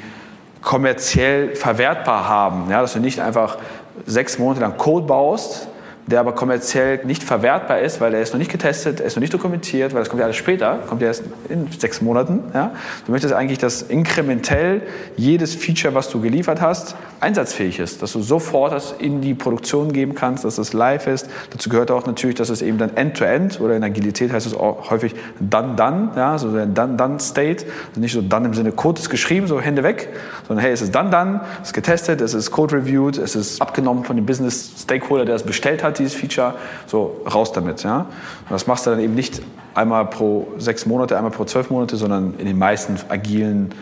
kommerziell 0.62 1.56
verwertbar 1.56 2.28
haben. 2.28 2.70
Ja? 2.70 2.82
Dass 2.82 2.92
du 2.92 3.00
nicht 3.00 3.22
einfach 3.22 3.58
sechs 4.06 4.38
Monate 4.38 4.60
lang 4.60 4.78
Code 4.78 5.08
baust, 5.08 5.70
der 6.08 6.22
aber 6.22 6.32
kommerziell 6.32 7.06
nicht 7.06 7.22
verwertbar 7.22 7.82
ist, 7.82 8.00
weil 8.00 8.14
er 8.14 8.22
ist 8.22 8.34
noch 8.34 8.40
nicht 8.40 8.52
getestet, 8.52 9.02
er 9.02 9.08
ist 9.08 9.18
noch 9.18 9.22
nicht 9.22 9.34
dokumentiert, 9.34 9.94
weil 9.94 10.00
das 10.00 10.10
kommt 10.10 10.22
ja 10.22 10.26
alles 10.26 10.38
später, 10.38 10.80
kommt 10.88 11.02
ja 11.02 11.10
erst 11.10 11.24
in 11.50 11.68
sechs 11.78 12.02
Monaten. 12.02 12.46
Ja? 12.54 12.72
Du 13.06 13.12
möchtest 13.12 13.34
eigentlich, 13.34 13.60
dass 13.60 13.82
inkrementell 13.82 14.84
jedes 15.18 15.54
Feature, 15.54 15.94
was 15.94 16.10
du 16.10 16.22
geliefert 16.22 16.62
hast, 16.62 16.96
einsatzfähig 17.20 17.80
ist, 17.80 18.02
dass 18.02 18.14
du 18.14 18.22
sofort 18.22 18.72
das 18.72 18.96
in 18.98 19.20
die 19.20 19.34
Produktion 19.34 19.92
geben 19.92 20.16
kannst, 20.16 20.46
dass 20.46 20.58
es 20.58 20.72
live 20.72 21.08
ist. 21.08 21.30
Dazu 21.50 21.70
gehört 21.70 21.92
auch 21.92 22.06
natürlich, 22.06 22.38
dass 22.38 22.50
es 22.50 22.62
eben 22.62 22.78
dann 22.78 22.96
End-to-End 22.96 23.56
-End, 23.56 23.62
oder 23.62 23.76
in 23.76 23.84
Agilität 23.84 24.32
heißt 24.32 24.48
es 24.48 24.56
auch 24.56 24.90
häufig 24.90 25.14
dann-dann, 25.42 26.12
ja? 26.16 26.38
so 26.38 26.54
der 26.54 26.68
dann-dann-State. 26.68 27.66
Also 27.90 28.00
nicht 28.00 28.14
so 28.14 28.22
dann 28.22 28.46
im 28.46 28.54
Sinne 28.54 28.72
Code 28.72 29.02
ist 29.02 29.10
geschrieben, 29.10 29.48
so 29.48 29.60
Hände 29.60 29.84
weg, 29.84 30.08
sondern 30.48 30.64
hey, 30.64 30.72
es 30.72 30.82
ist 30.82 30.96
dann-dann, 30.96 31.42
es 31.62 31.70
ist 31.70 31.74
getestet, 31.74 32.22
es 32.22 32.34
ist 32.34 32.52
Code-reviewed, 32.52 33.18
es 33.18 33.36
ist 33.36 33.62
abgenommen 33.62 34.06
von 34.06 34.16
dem 34.16 34.26
Business-Stakeholder, 34.26 35.26
der 35.26 35.36
es 35.36 35.44
bestellt 35.44 35.84
hat, 35.84 35.97
dieses 35.98 36.14
Feature, 36.14 36.56
so 36.86 37.22
raus 37.32 37.52
damit. 37.52 37.84
Ja? 37.84 38.00
Und 38.00 38.52
das 38.52 38.68
machst 38.68 38.86
du 38.86 38.92
dann 38.92 39.00
eben 39.00 39.16
nicht 39.16 39.42
einmal 39.74 40.06
pro 40.06 40.48
sechs 40.58 40.86
Monate, 40.86 41.16
einmal 41.18 41.32
pro 41.32 41.46
zwölf 41.46 41.70
Monate, 41.70 41.98
sondern 41.98 42.36
in 42.38 42.46
den 42.46 42.58
meisten 42.58 42.98
agilen 43.10 43.74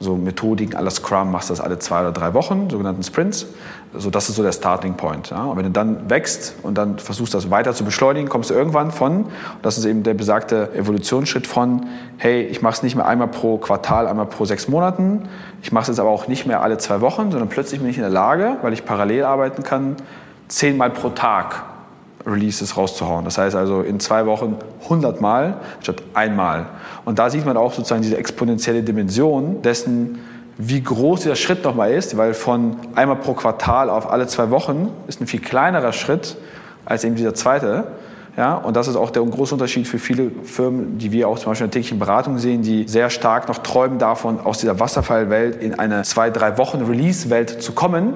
so 0.00 0.16
Methodiken 0.16 0.76
aller 0.76 0.90
Scrum 0.90 1.30
machst 1.30 1.50
du 1.50 1.52
das 1.52 1.60
alle 1.60 1.78
zwei 1.78 2.00
oder 2.00 2.12
drei 2.12 2.32
Wochen, 2.32 2.70
sogenannten 2.70 3.02
Sprints. 3.02 3.46
So, 3.94 4.08
das 4.08 4.30
ist 4.30 4.36
so 4.36 4.42
der 4.42 4.52
Starting 4.52 4.94
Point. 4.94 5.28
Ja? 5.30 5.44
Und 5.44 5.58
wenn 5.58 5.64
du 5.64 5.70
dann 5.70 6.08
wächst 6.08 6.54
und 6.62 6.78
dann 6.78 6.98
versuchst, 6.98 7.34
das 7.34 7.50
weiter 7.50 7.74
zu 7.74 7.84
beschleunigen, 7.84 8.28
kommst 8.30 8.48
du 8.48 8.54
irgendwann 8.54 8.92
von, 8.92 9.26
das 9.60 9.76
ist 9.76 9.84
eben 9.84 10.02
der 10.02 10.14
besagte 10.14 10.72
Evolutionsschritt 10.74 11.46
von, 11.46 11.86
hey, 12.16 12.42
ich 12.42 12.62
mache 12.62 12.74
es 12.74 12.82
nicht 12.82 12.96
mehr 12.96 13.06
einmal 13.06 13.28
pro 13.28 13.58
Quartal, 13.58 14.06
einmal 14.06 14.26
pro 14.26 14.46
sechs 14.46 14.68
Monaten, 14.68 15.28
ich 15.60 15.70
mache 15.70 15.82
es 15.82 15.88
jetzt 15.88 16.00
aber 16.00 16.10
auch 16.10 16.28
nicht 16.28 16.46
mehr 16.46 16.62
alle 16.62 16.78
zwei 16.78 17.02
Wochen, 17.02 17.30
sondern 17.30 17.50
plötzlich 17.50 17.80
bin 17.80 17.90
ich 17.90 17.96
in 17.96 18.02
der 18.02 18.10
Lage, 18.10 18.56
weil 18.62 18.72
ich 18.72 18.86
parallel 18.86 19.24
arbeiten 19.24 19.62
kann, 19.62 19.96
zehnmal 20.50 20.90
pro 20.90 21.10
Tag 21.10 21.62
Releases 22.26 22.76
rauszuhauen. 22.76 23.24
Das 23.24 23.38
heißt 23.38 23.56
also 23.56 23.80
in 23.80 23.98
zwei 23.98 24.26
Wochen 24.26 24.56
100 24.84 25.20
Mal 25.20 25.54
statt 25.80 26.02
einmal. 26.12 26.66
Und 27.04 27.18
da 27.18 27.30
sieht 27.30 27.46
man 27.46 27.56
auch 27.56 27.72
sozusagen 27.72 28.02
diese 28.02 28.18
exponentielle 28.18 28.82
Dimension 28.82 29.62
dessen, 29.62 30.18
wie 30.58 30.82
groß 30.82 31.22
dieser 31.22 31.36
Schritt 31.36 31.64
nochmal 31.64 31.92
ist, 31.92 32.16
weil 32.18 32.34
von 32.34 32.76
einmal 32.94 33.16
pro 33.16 33.32
Quartal 33.32 33.88
auf 33.88 34.10
alle 34.10 34.26
zwei 34.26 34.50
Wochen 34.50 34.90
ist 35.06 35.20
ein 35.22 35.26
viel 35.26 35.40
kleinerer 35.40 35.92
Schritt 35.92 36.36
als 36.84 37.04
eben 37.04 37.14
dieser 37.14 37.34
zweite. 37.34 37.84
Ja, 38.36 38.54
und 38.54 38.76
das 38.76 38.86
ist 38.86 38.96
auch 38.96 39.10
der 39.10 39.22
große 39.22 39.54
Unterschied 39.54 39.88
für 39.88 39.98
viele 39.98 40.30
Firmen, 40.44 40.98
die 40.98 41.12
wir 41.12 41.28
auch 41.28 41.38
zum 41.38 41.50
Beispiel 41.50 41.64
in 41.64 41.70
der 41.70 41.80
täglichen 41.80 41.98
Beratung 41.98 42.38
sehen, 42.38 42.62
die 42.62 42.86
sehr 42.86 43.10
stark 43.10 43.48
noch 43.48 43.58
träumen 43.58 43.98
davon, 43.98 44.38
aus 44.40 44.58
dieser 44.58 44.78
Wasserfallwelt 44.78 45.60
in 45.62 45.78
eine 45.78 46.02
zwei, 46.02 46.30
drei 46.30 46.56
Wochen 46.58 46.82
Release-Welt 46.82 47.62
zu 47.62 47.72
kommen 47.72 48.14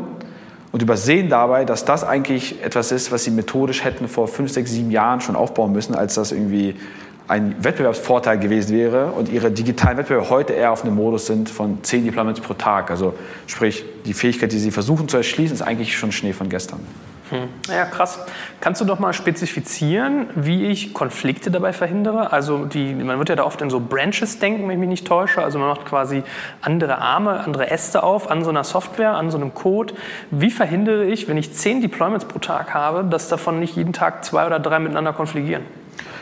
und 0.74 0.82
übersehen 0.82 1.28
dabei, 1.28 1.64
dass 1.64 1.84
das 1.84 2.02
eigentlich 2.02 2.60
etwas 2.64 2.90
ist, 2.90 3.12
was 3.12 3.22
sie 3.22 3.30
methodisch 3.30 3.84
hätten 3.84 4.08
vor 4.08 4.26
fünf, 4.26 4.50
sechs, 4.50 4.72
sieben 4.72 4.90
Jahren 4.90 5.20
schon 5.20 5.36
aufbauen 5.36 5.70
müssen, 5.70 5.94
als 5.94 6.14
das 6.14 6.32
irgendwie 6.32 6.74
ein 7.28 7.54
Wettbewerbsvorteil 7.62 8.40
gewesen 8.40 8.74
wäre 8.74 9.12
und 9.12 9.28
ihre 9.28 9.52
digitalen 9.52 9.98
Wettbewerber 9.98 10.30
heute 10.30 10.52
eher 10.52 10.72
auf 10.72 10.82
einem 10.82 10.96
Modus 10.96 11.26
sind 11.26 11.48
von 11.48 11.84
zehn 11.84 12.04
Deployments 12.04 12.40
pro 12.40 12.54
Tag. 12.54 12.90
Also 12.90 13.14
sprich, 13.46 13.84
die 14.04 14.14
Fähigkeit, 14.14 14.50
die 14.50 14.58
sie 14.58 14.72
versuchen 14.72 15.06
zu 15.06 15.16
erschließen, 15.16 15.54
ist 15.54 15.62
eigentlich 15.62 15.96
schon 15.96 16.10
Schnee 16.10 16.32
von 16.32 16.48
gestern. 16.48 16.80
Hm. 17.30 17.48
Ja, 17.68 17.86
krass. 17.86 18.18
Kannst 18.60 18.82
du 18.82 18.84
doch 18.84 18.98
mal 18.98 19.14
spezifizieren, 19.14 20.26
wie 20.34 20.66
ich 20.66 20.92
Konflikte 20.92 21.50
dabei 21.50 21.72
verhindere? 21.72 22.32
Also 22.32 22.66
die, 22.66 22.94
man 22.94 23.18
wird 23.18 23.30
ja 23.30 23.36
da 23.36 23.44
oft 23.44 23.62
in 23.62 23.70
so 23.70 23.80
Branches 23.80 24.38
denken, 24.38 24.64
wenn 24.64 24.72
ich 24.72 24.78
mich 24.78 24.88
nicht 24.88 25.06
täusche. 25.06 25.42
Also 25.42 25.58
man 25.58 25.68
macht 25.68 25.86
quasi 25.86 26.22
andere 26.60 26.98
Arme, 26.98 27.40
andere 27.40 27.70
Äste 27.70 28.02
auf 28.02 28.30
an 28.30 28.44
so 28.44 28.50
einer 28.50 28.64
Software, 28.64 29.12
an 29.12 29.30
so 29.30 29.38
einem 29.38 29.54
Code. 29.54 29.94
Wie 30.30 30.50
verhindere 30.50 31.06
ich, 31.06 31.26
wenn 31.26 31.38
ich 31.38 31.54
zehn 31.54 31.80
Deployments 31.80 32.26
pro 32.26 32.38
Tag 32.38 32.74
habe, 32.74 33.04
dass 33.04 33.28
davon 33.28 33.58
nicht 33.58 33.74
jeden 33.74 33.94
Tag 33.94 34.24
zwei 34.24 34.46
oder 34.46 34.58
drei 34.58 34.78
miteinander 34.78 35.14
konfligieren? 35.14 35.62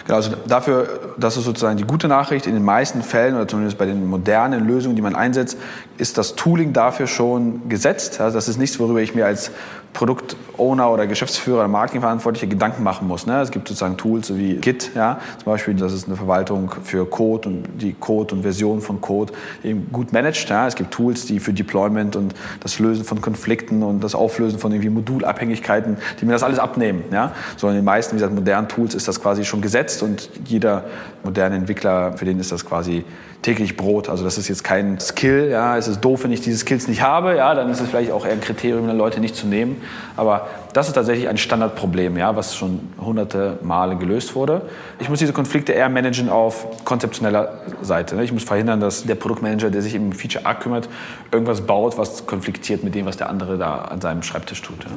Genau, 0.05 0.17
also 0.17 0.33
dafür, 0.47 1.15
das 1.17 1.37
ist 1.37 1.45
sozusagen 1.45 1.77
die 1.77 1.85
gute 1.85 2.09
Nachricht, 2.09 2.47
in 2.47 2.55
den 2.55 2.65
meisten 2.65 3.03
Fällen 3.03 3.37
oder 3.37 3.47
zumindest 3.47 3.79
bei 3.79 3.87
den 3.87 4.09
modernen 4.09 4.67
Lösungen, 4.67 4.97
die 4.97 5.03
man 5.03 5.15
einsetzt, 5.15 5.59
ist 5.97 6.19
das 6.19 6.35
Tooling 6.35 6.73
dafür 6.73 7.07
schon 7.07 7.69
gesetzt. 7.69 8.21
Also 8.21 8.37
das 8.37 8.49
ist 8.49 8.59
nichts, 8.59 8.81
worüber 8.81 9.01
ich 9.01 9.15
mir 9.15 9.27
als 9.27 9.53
Produktowner 9.93 10.91
oder 10.91 11.07
Geschäftsführer 11.07 11.61
oder 11.61 11.69
Marketingverantwortlicher 11.69 12.47
Gedanken 12.47 12.83
machen 12.83 13.07
muss. 13.07 13.27
Ne? 13.27 13.41
Es 13.41 13.51
gibt 13.51 13.69
sozusagen 13.69 13.97
Tools 13.97 14.35
wie 14.35 14.55
Git, 14.57 14.93
ja? 14.95 15.21
zum 15.43 15.53
Beispiel, 15.53 15.75
das 15.75 15.93
ist 15.93 16.07
eine 16.07 16.17
Verwaltung 16.17 16.73
für 16.83 17.07
Code 17.07 17.49
und 17.49 17.65
die 17.81 17.93
Code 17.93 18.35
und 18.35 18.43
Version 18.43 18.81
von 18.81 19.01
Code 19.01 19.33
eben 19.63 19.89
gut 19.93 20.13
managt. 20.13 20.49
Ja? 20.49 20.67
Es 20.67 20.75
gibt 20.75 20.93
Tools, 20.93 21.27
die 21.27 21.41
für 21.41 21.53
Deployment 21.53 22.17
und 22.17 22.35
das 22.61 22.79
Lösen 22.79 23.05
von 23.05 23.21
Konflikten 23.21 23.83
und 23.83 24.03
das 24.03 24.15
Auflösen 24.15 24.59
von 24.59 24.73
irgendwie 24.73 24.91
Modulabhängigkeiten, 24.91 25.99
die 26.21 26.25
mir 26.25 26.33
das 26.33 26.43
alles 26.43 26.59
abnehmen. 26.59 27.05
Ja? 27.13 27.33
So 27.57 27.69
in 27.69 27.75
den 27.75 27.85
meisten, 27.85 28.13
wie 28.13 28.17
gesagt, 28.17 28.35
modernen 28.35 28.69
Tools 28.69 28.95
ist 28.95 29.09
das 29.09 29.21
quasi 29.21 29.45
schon 29.45 29.61
gesetzt 29.61 30.03
und 30.03 30.31
jeder 30.47 30.85
moderne 31.23 31.57
Entwickler, 31.57 32.17
für 32.17 32.25
den 32.25 32.40
ist 32.40 32.51
das 32.51 32.65
quasi 32.65 33.05
täglich 33.43 33.77
Brot. 33.77 34.09
Also 34.09 34.25
das 34.25 34.38
ist 34.38 34.49
jetzt 34.49 34.63
kein 34.63 35.01
Skill. 35.01 35.49
Ja, 35.51 35.77
es 35.77 35.88
ist 35.88 36.01
doof, 36.01 36.25
wenn 36.25 36.33
ich 36.33 36.40
diese 36.40 36.59
Skills 36.59 36.87
nicht 36.87 37.03
habe. 37.03 37.37
Ja, 37.37 37.55
dann 37.55 37.69
ist 37.71 37.81
es 37.81 37.88
vielleicht 37.88 38.13
auch 38.13 38.25
eher 38.25 38.33
ein 38.33 38.40
Kriterium, 38.40 38.88
Leute 38.97 39.21
nicht 39.21 39.35
zu 39.35 39.49
nehmen. 39.49 39.83
Aber 40.17 40.47
das 40.73 40.87
ist 40.87 40.95
tatsächlich 40.95 41.29
ein 41.29 41.37
Standardproblem, 41.37 42.17
ja, 42.17 42.37
was 42.37 42.57
schon 42.57 42.81
hunderte 43.01 43.59
Male 43.63 43.97
gelöst 43.97 44.37
wurde. 44.37 44.63
Ich 45.01 45.09
muss 45.09 45.19
diese 45.19 45.33
Konflikte 45.33 45.73
eher 45.73 45.88
managen 45.88 46.29
auf 46.29 46.85
konzeptioneller 46.85 47.61
Seite. 47.83 48.15
Ne? 48.15 48.25
Ich 48.25 48.33
muss 48.33 48.45
verhindern, 48.45 48.81
dass 48.81 49.05
der 49.05 49.17
Produktmanager, 49.17 49.71
der 49.71 49.83
sich 49.83 49.95
im 49.95 50.13
Feature 50.13 50.47
A 50.47 50.55
kümmert, 50.55 50.88
irgendwas 51.33 51.63
baut, 51.63 51.99
was 51.99 52.27
konfliktiert 52.27 52.85
mit 52.85 52.95
dem, 52.95 53.07
was 53.07 53.17
der 53.17 53.29
andere 53.29 53.59
da 53.59 53.79
an 53.79 54.01
seinem 54.01 54.23
Schreibtisch 54.23 54.63
tut. 54.63 54.85
Ja? 54.85 54.90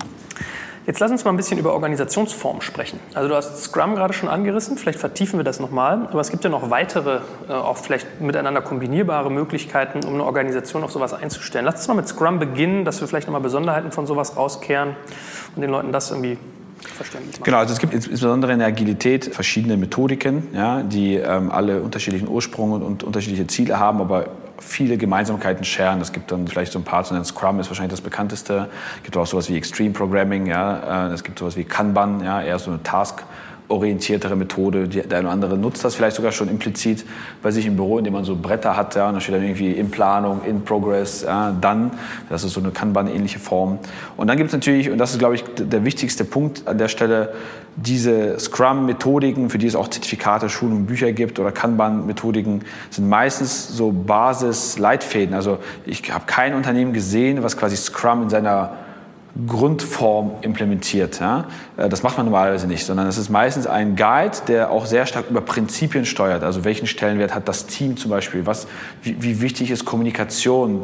Jetzt 0.88 1.00
lass 1.00 1.10
uns 1.10 1.26
mal 1.26 1.32
ein 1.32 1.38
bisschen 1.38 1.58
über 1.58 1.74
Organisationsform 1.74 2.62
sprechen. 2.62 3.00
Also 3.16 3.28
du 3.28 3.36
hast 3.36 3.64
Scrum 3.64 3.96
gerade 3.96 4.14
schon 4.14 4.30
angerissen, 4.30 4.78
vielleicht 4.78 5.00
vertiefen 5.00 5.40
wir 5.40 5.44
das 5.44 5.60
nochmal, 5.60 6.08
aber 6.12 6.22
es 6.22 6.30
gibt 6.30 6.44
ja 6.44 6.50
noch 6.52 6.70
weitere, 6.70 7.22
äh, 7.50 7.54
auch 7.54 7.78
vielleicht 7.78 8.22
miteinander 8.22 8.62
kombinierbare 8.62 9.32
Möglichkeiten, 9.32 10.06
um 10.06 10.14
eine 10.14 10.24
Organisation 10.24 10.84
auf 10.84 10.92
sowas 10.92 11.14
einzustellen. 11.14 11.66
Lass 11.66 11.76
uns 11.76 11.88
mal 11.88 11.96
mit 11.96 12.08
Scrum 12.08 12.38
beginnen, 12.38 12.86
dass 12.86 13.02
wir 13.02 13.08
vielleicht 13.08 13.26
nochmal 13.28 13.42
Besonderheiten 13.42 13.92
von 13.92 14.06
sowas 14.06 14.38
rauskehren 14.38 14.96
und 15.56 15.62
den 15.62 15.72
Leuten 15.72 15.92
das 15.92 16.12
irgendwie. 16.12 16.38
Genau, 17.44 17.58
also 17.58 17.74
es 17.74 17.80
gibt 17.80 17.94
insbesondere 17.94 18.54
in 18.54 18.60
der 18.60 18.68
Agilität 18.68 19.34
verschiedene 19.34 19.76
Methodiken, 19.76 20.50
ja, 20.54 20.84
die 20.84 21.16
ähm, 21.16 21.52
alle 21.52 21.82
unterschiedlichen 21.82 22.28
Ursprung 22.28 22.74
und, 22.74 22.84
und 22.84 23.04
unterschiedliche 23.04 23.48
Ziele 23.48 23.80
haben, 23.80 24.02
aber 24.02 24.28
viele 24.60 24.98
Gemeinsamkeiten 24.98 25.64
scheren. 25.64 26.02
Es 26.02 26.12
gibt 26.12 26.32
dann 26.32 26.48
vielleicht 26.48 26.72
so 26.72 26.80
ein 26.80 26.84
paar, 26.84 27.04
so 27.04 27.16
ein 27.16 27.26
Scrum 27.26 27.60
ist 27.60 27.70
wahrscheinlich 27.70 27.92
das 27.92 28.02
bekannteste. 28.02 28.70
Es 28.98 29.04
gibt 29.04 29.18
auch 29.18 29.28
sowas 29.28 29.50
wie 29.50 29.58
Extreme 29.58 29.92
Programming, 29.92 30.46
ja. 30.48 31.08
Äh, 31.08 31.14
es 31.14 31.24
gibt 31.24 31.40
sowas 31.40 31.56
wie 31.56 31.64
Kanban, 31.64 32.24
ja, 32.24 32.42
eher 32.42 32.60
so 32.60 32.72
eine 32.72 32.82
Task 32.84 33.24
orientiertere 33.68 34.36
Methode. 34.36 34.88
Der 34.88 35.04
eine 35.18 35.28
oder 35.28 35.32
andere 35.34 35.58
nutzt 35.58 35.84
das 35.84 35.96
vielleicht 35.96 36.16
sogar 36.16 36.32
schon 36.32 36.50
implizit 36.50 37.06
bei 37.42 37.52
sich 37.52 37.66
im 37.66 37.76
Büro, 37.76 37.98
indem 37.98 38.14
man 38.14 38.24
so 38.24 38.36
Bretter 38.36 38.76
hat. 38.76 38.96
Ja, 38.96 39.08
und 39.08 39.16
da 39.16 39.20
steht 39.20 39.36
dann 39.36 39.44
irgendwie 39.44 39.72
in 39.72 39.90
Planung, 39.90 40.42
in 40.46 40.64
Progress, 40.64 41.24
ja, 41.24 41.56
dann. 41.60 41.92
Das 42.30 42.44
ist 42.44 42.54
so 42.54 42.60
eine 42.60 42.72
Kanban-ähnliche 42.72 43.40
Form. 43.40 43.80
Und 44.18 44.28
dann 44.28 44.38
gibt 44.38 44.50
es 44.50 44.54
natürlich, 44.54 44.90
und 44.90 44.98
das 44.98 45.12
ist, 45.12 45.20
glaube 45.20 45.36
ich, 45.36 45.44
der 45.58 45.84
wichtigste 45.84 46.26
Punkt 46.26 46.68
an 46.68 46.78
der 46.78 46.88
Stelle, 46.88 47.34
diese 47.78 48.40
Scrum-Methodiken, 48.40 49.50
für 49.50 49.58
die 49.58 49.68
es 49.68 49.76
auch 49.76 49.90
Zertifikate, 49.90 50.48
Schulungen, 50.48 50.86
Bücher 50.86 51.12
gibt 51.12 51.40
oder 51.40 51.52
Kanban-Methodiken, 51.52 52.62
sind 52.90 53.10
meistens 53.10 53.68
so 53.68 53.92
Basis-Leitfäden. 53.92 55.36
Also 55.36 55.58
ich 55.86 56.14
habe 56.14 56.26
kein 56.26 56.54
Unternehmen 56.54 56.94
gesehen, 56.94 57.44
was 57.44 57.58
quasi 57.58 57.76
Scrum 57.76 58.24
in 58.24 58.30
seiner 58.30 58.85
Grundform 59.48 60.32
implementiert. 60.42 61.20
Ja? 61.20 61.48
Äh, 61.78 61.90
das 61.90 62.04
macht 62.04 62.18
man 62.18 62.26
normalerweise 62.26 62.68
nicht, 62.68 62.86
sondern 62.86 63.08
es 63.08 63.18
ist 63.18 63.30
meistens 63.30 63.68
ein 63.68 63.96
Guide, 63.96 64.38
der 64.48 64.72
auch 64.72 64.86
sehr 64.86 65.06
stark 65.06 65.30
über 65.30 65.42
Prinzipien 65.42 66.06
steuert. 66.06 66.44
Also 66.44 66.64
welchen 66.64 66.88
Stellenwert 66.88 67.36
hat 67.36 67.48
das 67.48 67.66
Team 67.66 67.98
zum 67.98 68.12
Beispiel? 68.12 68.46
Was, 68.46 68.68
wie, 69.02 69.22
wie 69.22 69.42
wichtig 69.42 69.72
ist 69.72 69.86
Kommunikation? 69.86 70.84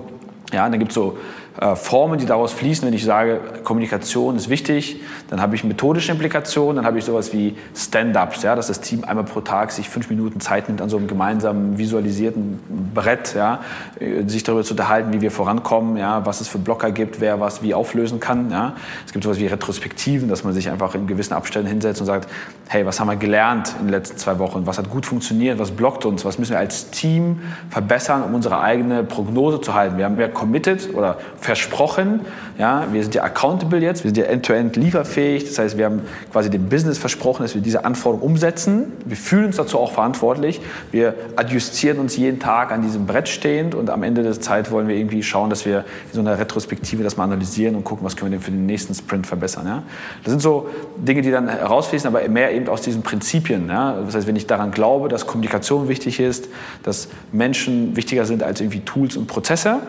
Ja, 0.52 0.70
dann 0.70 0.80
gibt 0.80 0.92
es 0.92 0.96
so 0.96 1.18
äh, 1.62 1.76
Formen, 1.76 2.18
die 2.18 2.26
daraus 2.26 2.54
fließen, 2.54 2.88
wenn 2.88 2.94
ich 2.94 3.06
sage, 3.06 3.40
Kommunikation 3.64 4.36
ist 4.36 4.50
wichtig, 4.50 5.00
dann 5.30 5.42
habe 5.42 5.54
ich 5.54 5.64
methodische 5.64 6.12
Implikationen, 6.12 6.78
dann 6.78 6.86
habe 6.86 6.98
ich 6.98 7.06
sowas 7.06 7.34
wie 7.34 7.56
Stand-ups, 7.76 8.42
ja, 8.42 8.56
dass 8.56 8.68
das 8.68 8.82
Team 8.82 9.04
einmal 9.04 9.26
pro 9.26 9.42
Tag 9.42 9.72
sich 9.72 9.88
fünf 9.88 10.10
Minuten 10.10 10.40
Zeit 10.40 10.70
nimmt 10.70 10.82
an 10.82 10.90
so 10.90 10.98
einem 10.98 11.06
gemeinsamen 11.08 11.78
visualisierten 11.78 12.60
Brett, 12.96 13.36
ja, 13.36 13.60
äh, 14.00 14.28
sich 14.28 14.42
darüber 14.42 14.64
zu 14.64 14.74
unterhalten, 14.74 15.14
wie 15.14 15.22
wir 15.22 15.30
vorankommen, 15.30 15.98
ja, 15.98 16.26
was 16.26 16.42
es 16.42 16.48
für 16.48 16.58
Blocker 16.58 16.92
gibt, 16.92 17.22
wer 17.22 17.40
was 17.40 17.62
wie 17.62 17.76
auflösen 17.76 18.20
kann. 18.20 18.50
Ja. 18.50 18.74
Es 19.06 19.14
gibt 19.14 19.24
sowas 19.24 19.38
wie 19.38 19.46
Retrospektiven, 19.46 20.30
dass 20.30 20.44
man 20.44 20.54
sich 20.54 20.68
einfach 20.68 20.96
in 20.96 21.06
gewissen 21.06 21.36
Abständen 21.36 21.70
hinsetzt 21.70 22.02
und 22.02 22.08
sagt, 22.08 22.28
hey, 22.70 22.88
was 22.88 23.00
haben 23.00 23.08
wir 23.08 23.18
gelernt 23.18 23.76
in 23.80 23.86
den 23.86 23.92
letzten 23.92 24.18
zwei 24.18 24.40
Wochen, 24.40 24.66
was 24.66 24.80
hat 24.80 24.90
gut 24.90 25.06
funktioniert, 25.06 25.60
was 25.60 25.70
blockt 25.70 26.06
uns, 26.06 26.26
was 26.26 26.40
müssen 26.40 26.54
wir 26.54 26.60
als 26.60 26.90
Team 26.90 27.42
verbessern, 27.70 28.24
um 28.24 28.34
unsere 28.34 28.62
eigene 28.62 29.04
Prognose 29.04 29.62
zu 29.62 29.76
halten. 29.76 29.98
Wir 29.98 30.06
haben 30.06 30.20
ja 30.20 30.28
committed 30.28 30.96
oder 30.96 31.20
versprochen. 31.52 32.22
Ja, 32.58 32.88
wir 32.94 33.04
sind 33.04 33.14
ja 33.14 33.24
accountable 33.24 33.80
jetzt, 33.80 34.06
wir 34.06 34.10
sind 34.10 34.18
ja 34.18 34.24
end-to-end 34.24 34.78
lieferfähig. 34.78 35.44
Das 35.44 35.60
heißt, 35.60 35.78
wir 35.78 35.84
haben 35.84 36.04
quasi 36.32 36.50
dem 36.50 36.70
Business 36.70 36.98
versprochen, 36.98 37.44
dass 37.44 37.56
wir 37.56 37.62
diese 37.62 37.84
Anforderungen 37.84 38.24
umsetzen. 38.24 38.94
Wir 39.04 39.18
fühlen 39.18 39.48
uns 39.48 39.58
dazu 39.58 39.78
auch 39.78 39.92
verantwortlich. 39.92 40.62
Wir 40.92 41.14
adjustieren 41.36 42.00
uns 42.00 42.16
jeden 42.16 42.40
Tag 42.40 42.72
an 42.72 42.84
diesem 42.84 43.06
Brett 43.06 43.28
stehend 43.28 43.76
und 43.76 43.90
am 43.90 44.04
Ende 44.04 44.24
der 44.24 44.40
Zeit 44.40 44.72
wollen 44.72 44.88
wir 44.88 44.96
irgendwie 44.96 45.24
schauen, 45.24 45.50
dass 45.50 45.66
wir 45.66 45.80
in 45.80 46.14
so 46.14 46.22
einer 46.22 46.40
Retrospektive 46.40 47.04
das 47.04 47.18
mal 47.18 47.26
analysieren 47.26 47.76
und 47.76 47.84
gucken, 47.84 48.06
was 48.06 48.16
können 48.16 48.32
wir 48.32 48.38
denn 48.38 48.46
für 48.46 48.52
den 48.52 48.66
nächsten 48.66 48.94
Sprint 48.94 49.28
verbessern. 49.28 49.68
Ja? 49.68 49.84
Das 50.24 50.32
sind 50.32 50.42
so 50.42 50.70
Dinge, 50.96 51.22
die 51.22 51.32
dann 51.32 51.50
herausfließen, 51.50 52.08
aber 52.08 52.26
mehr 52.30 52.54
eben 52.54 52.70
aus 52.70 52.82
diesen 52.82 53.02
Prinzipien. 53.02 53.68
Ja? 53.68 54.00
Das 54.06 54.16
heißt, 54.16 54.26
wenn 54.26 54.38
ich 54.38 54.48
daran 54.48 54.72
glaube, 54.72 55.10
dass 55.10 55.28
Kommunikation 55.28 55.90
wichtig 55.90 56.22
ist, 56.22 56.48
dass 56.84 57.10
Menschen 57.34 57.98
wichtiger 57.98 58.24
sind 58.24 58.42
als 58.42 58.62
irgendwie 58.62 58.80
Tools 58.80 59.18
und 59.18 59.28
Prozesse, 59.28 59.80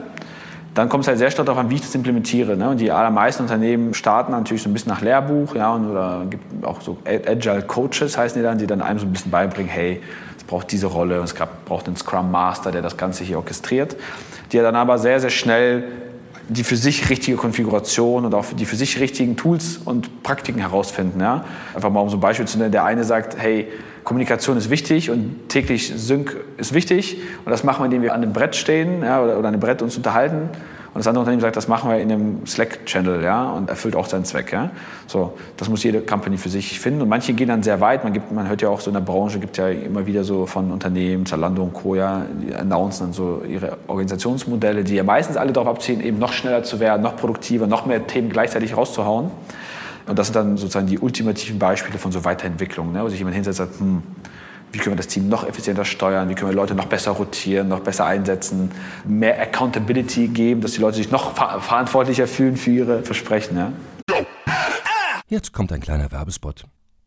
dann 0.74 0.88
kommt 0.88 1.04
es 1.04 1.08
halt 1.08 1.18
sehr 1.18 1.30
stark 1.30 1.46
darauf 1.46 1.60
an, 1.60 1.70
wie 1.70 1.74
ich 1.74 1.82
das 1.82 1.94
implementiere. 1.94 2.56
Ne? 2.56 2.70
Und 2.70 2.80
die 2.80 2.90
allermeisten 2.90 3.42
Unternehmen 3.42 3.92
starten 3.94 4.32
natürlich 4.32 4.62
so 4.62 4.70
ein 4.70 4.72
bisschen 4.72 4.90
nach 4.90 5.02
Lehrbuch, 5.02 5.54
ja, 5.54 5.72
und, 5.74 5.90
oder 5.90 6.24
gibt 6.28 6.64
auch 6.64 6.80
so 6.80 6.96
Agile 7.04 7.62
Coaches 7.62 8.16
heißen 8.16 8.40
die 8.40 8.42
dann, 8.42 8.58
die 8.58 8.66
dann 8.66 8.80
einem 8.80 8.98
so 8.98 9.06
ein 9.06 9.12
bisschen 9.12 9.30
beibringen, 9.30 9.70
hey, 9.70 10.00
es 10.36 10.44
braucht 10.44 10.72
diese 10.72 10.86
Rolle, 10.86 11.16
es 11.18 11.34
braucht 11.66 11.86
einen 11.86 11.96
Scrum 11.96 12.30
Master, 12.30 12.70
der 12.72 12.82
das 12.82 12.96
Ganze 12.96 13.24
hier 13.24 13.36
orchestriert, 13.36 13.96
die 14.50 14.58
dann 14.58 14.76
aber 14.76 14.98
sehr, 14.98 15.20
sehr 15.20 15.30
schnell 15.30 15.84
die 16.48 16.64
für 16.64 16.76
sich 16.76 17.08
richtige 17.08 17.36
Konfiguration 17.36 18.24
und 18.24 18.34
auch 18.34 18.44
die 18.52 18.66
für 18.66 18.76
sich 18.76 19.00
richtigen 19.00 19.36
Tools 19.36 19.78
und 19.84 20.22
Praktiken 20.22 20.60
herausfinden. 20.60 21.20
Ja? 21.20 21.44
Einfach 21.74 21.90
mal 21.90 22.00
um 22.00 22.10
so 22.10 22.16
ein 22.16 22.20
Beispiel 22.20 22.46
zu 22.46 22.58
nennen, 22.58 22.72
der 22.72 22.84
eine 22.84 23.04
sagt, 23.04 23.36
hey, 23.38 23.68
Kommunikation 24.04 24.56
ist 24.56 24.70
wichtig 24.70 25.10
und 25.10 25.48
täglich 25.48 25.92
Sync 25.96 26.36
ist 26.56 26.74
wichtig. 26.74 27.18
Und 27.44 27.50
das 27.50 27.64
machen 27.64 27.80
wir, 27.80 27.84
indem 27.86 28.02
wir 28.02 28.14
an 28.14 28.22
einem 28.22 28.32
Brett 28.32 28.56
stehen 28.56 29.02
ja, 29.02 29.22
oder, 29.22 29.38
oder 29.38 29.48
an 29.48 29.54
einem 29.54 29.60
Brett 29.60 29.82
uns 29.82 29.96
unterhalten. 29.96 30.48
Und 30.94 30.98
das 30.98 31.06
andere 31.06 31.20
Unternehmen 31.20 31.40
sagt, 31.40 31.56
das 31.56 31.68
machen 31.68 31.90
wir 31.90 31.98
in 31.98 32.12
einem 32.12 32.46
Slack-Channel 32.46 33.22
ja, 33.22 33.50
und 33.52 33.70
erfüllt 33.70 33.96
auch 33.96 34.04
seinen 34.06 34.26
Zweck. 34.26 34.52
Ja. 34.52 34.70
So, 35.06 35.32
das 35.56 35.70
muss 35.70 35.82
jede 35.82 36.02
Company 36.02 36.36
für 36.36 36.50
sich 36.50 36.78
finden. 36.78 37.00
Und 37.00 37.08
manche 37.08 37.32
gehen 37.32 37.48
dann 37.48 37.62
sehr 37.62 37.80
weit. 37.80 38.04
Man, 38.04 38.12
gibt, 38.12 38.30
man 38.30 38.46
hört 38.46 38.60
ja 38.60 38.68
auch 38.68 38.80
so 38.80 38.90
in 38.90 38.94
der 38.94 39.00
Branche, 39.00 39.38
gibt 39.38 39.56
ja 39.56 39.68
immer 39.68 40.04
wieder 40.04 40.22
so 40.22 40.44
von 40.44 40.70
Unternehmen, 40.70 41.24
Zalando 41.24 41.62
und 41.62 41.72
Co. 41.72 41.94
Ja, 41.94 42.26
die 42.42 42.54
announcen 42.54 43.06
dann 43.06 43.12
so 43.14 43.42
ihre 43.48 43.78
Organisationsmodelle, 43.86 44.84
die 44.84 44.96
ja 44.96 45.02
meistens 45.02 45.38
alle 45.38 45.52
darauf 45.52 45.68
abzielen, 45.68 46.02
eben 46.02 46.18
noch 46.18 46.34
schneller 46.34 46.62
zu 46.62 46.78
werden, 46.78 47.00
noch 47.00 47.16
produktiver, 47.16 47.66
noch 47.66 47.86
mehr 47.86 48.06
Themen 48.06 48.28
gleichzeitig 48.28 48.76
rauszuhauen. 48.76 49.30
Und 50.06 50.18
das 50.18 50.28
sind 50.28 50.36
dann 50.36 50.56
sozusagen 50.56 50.86
die 50.86 50.98
ultimativen 50.98 51.58
Beispiele 51.58 51.98
von 51.98 52.12
so 52.12 52.24
Weiterentwicklung, 52.24 52.92
ne, 52.92 53.02
wo 53.02 53.08
sich 53.08 53.18
jemand 53.18 53.34
hinsetzt 53.34 53.60
und 53.60 53.66
sagt, 53.66 53.80
hm, 53.80 54.02
wie 54.72 54.78
können 54.78 54.94
wir 54.94 54.96
das 54.96 55.06
Team 55.06 55.28
noch 55.28 55.46
effizienter 55.46 55.84
steuern, 55.84 56.28
wie 56.28 56.34
können 56.34 56.50
wir 56.50 56.56
Leute 56.56 56.74
noch 56.74 56.86
besser 56.86 57.12
rotieren, 57.12 57.68
noch 57.68 57.80
besser 57.80 58.06
einsetzen, 58.06 58.70
mehr 59.04 59.40
Accountability 59.40 60.28
geben, 60.28 60.62
dass 60.62 60.72
die 60.72 60.80
Leute 60.80 60.96
sich 60.96 61.10
noch 61.10 61.34
ver 61.34 61.60
verantwortlicher 61.60 62.26
fühlen 62.26 62.56
für 62.56 62.70
ihre 62.70 63.02
Versprechen. 63.02 63.56
Ja. 63.56 63.72
Jetzt 65.28 65.52
kommt 65.52 65.72
ein 65.72 65.80
kleiner 65.80 66.10
Werbespot. 66.10 66.64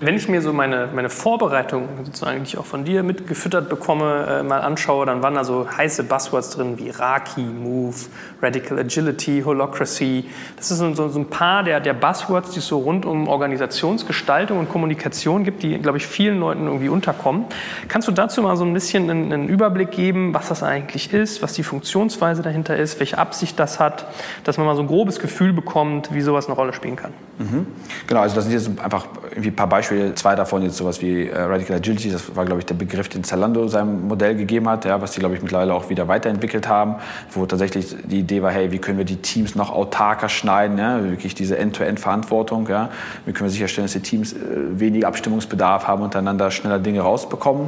Wenn 0.00 0.16
ich 0.16 0.26
mir 0.26 0.40
so 0.40 0.54
meine, 0.54 0.88
meine 0.94 1.10
Vorbereitung, 1.10 1.86
sozusagen, 2.02 2.38
die 2.38 2.48
ich 2.48 2.56
auch 2.56 2.64
von 2.64 2.82
dir 2.82 3.02
mitgefüttert 3.02 3.68
bekomme, 3.68 4.40
äh, 4.40 4.42
mal 4.42 4.62
anschaue, 4.62 5.04
dann 5.04 5.22
waren 5.22 5.34
da 5.34 5.44
so 5.44 5.68
heiße 5.70 6.04
Buzzwords 6.04 6.48
drin 6.48 6.78
wie 6.78 6.88
Raki, 6.88 7.42
Move, 7.42 7.94
Radical 8.40 8.78
Agility, 8.78 9.42
Holocracy. 9.44 10.24
Das 10.56 10.70
ist 10.70 10.78
so, 10.78 11.08
so 11.08 11.18
ein 11.18 11.26
paar 11.26 11.62
der, 11.62 11.78
der 11.78 11.92
Buzzwords, 11.92 12.52
die 12.52 12.60
es 12.60 12.68
so 12.68 12.78
rund 12.78 13.04
um 13.04 13.28
Organisationsgestaltung 13.28 14.58
und 14.58 14.70
Kommunikation 14.70 15.44
gibt, 15.44 15.62
die, 15.62 15.76
glaube 15.76 15.98
ich, 15.98 16.06
vielen 16.06 16.40
Leuten 16.40 16.68
irgendwie 16.68 16.88
unterkommen. 16.88 17.44
Kannst 17.88 18.08
du 18.08 18.12
dazu 18.12 18.40
mal 18.40 18.56
so 18.56 18.64
ein 18.64 18.72
bisschen 18.72 19.10
einen, 19.10 19.30
einen 19.30 19.48
Überblick 19.50 19.90
geben, 19.90 20.32
was 20.32 20.48
das 20.48 20.62
eigentlich 20.62 21.12
ist, 21.12 21.42
was 21.42 21.52
die 21.52 21.64
Funktionsweise 21.64 22.40
dahinter 22.40 22.78
ist, 22.78 22.98
welche 22.98 23.18
Absicht 23.18 23.60
das 23.60 23.78
hat, 23.78 24.06
dass 24.44 24.56
man 24.56 24.66
mal 24.66 24.74
so 24.74 24.80
ein 24.80 24.88
grobes 24.88 25.20
Gefühl 25.20 25.52
bekommt, 25.52 26.14
wie 26.14 26.22
sowas 26.22 26.46
eine 26.46 26.54
Rolle 26.54 26.72
spielen 26.72 26.96
kann? 26.96 27.12
Mhm. 27.38 27.66
Genau, 28.06 28.22
also 28.22 28.34
das 28.34 28.46
sind 28.46 28.54
jetzt 28.54 28.70
einfach 28.82 29.06
irgendwie 29.30 29.50
ein 29.50 29.56
paar 29.56 29.68
Beispiele 29.68 29.81
Beispiel, 29.82 30.14
zwei 30.14 30.36
davon 30.36 30.62
jetzt 30.62 30.76
sowas 30.76 31.02
wie 31.02 31.26
äh, 31.26 31.40
Radical 31.40 31.76
Agility, 31.76 32.08
das 32.08 32.36
war, 32.36 32.44
glaube 32.44 32.60
ich, 32.60 32.66
der 32.66 32.74
Begriff, 32.74 33.08
den 33.08 33.24
Zalando 33.24 33.66
seinem 33.66 34.06
Modell 34.06 34.36
gegeben 34.36 34.68
hat, 34.68 34.84
ja, 34.84 35.00
was 35.00 35.10
die, 35.10 35.18
glaube 35.18 35.34
ich, 35.34 35.42
mittlerweile 35.42 35.74
auch 35.74 35.90
wieder 35.90 36.06
weiterentwickelt 36.06 36.68
haben, 36.68 36.96
wo 37.32 37.46
tatsächlich 37.46 37.96
die 38.04 38.20
Idee 38.20 38.42
war, 38.42 38.52
hey, 38.52 38.70
wie 38.70 38.78
können 38.78 38.98
wir 38.98 39.04
die 39.04 39.16
Teams 39.16 39.56
noch 39.56 39.70
autarker 39.70 40.28
schneiden, 40.28 40.78
ja, 40.78 41.02
wirklich 41.02 41.34
diese 41.34 41.58
End-to-End-Verantwortung, 41.58 42.68
ja, 42.68 42.90
wie 43.26 43.32
können 43.32 43.48
wir 43.48 43.52
sicherstellen, 43.52 43.86
dass 43.86 43.92
die 43.94 44.00
Teams 44.00 44.34
äh, 44.34 44.36
weniger 44.78 45.08
Abstimmungsbedarf 45.08 45.88
haben, 45.88 46.02
untereinander 46.02 46.52
schneller 46.52 46.78
Dinge 46.78 47.00
rausbekommen. 47.00 47.66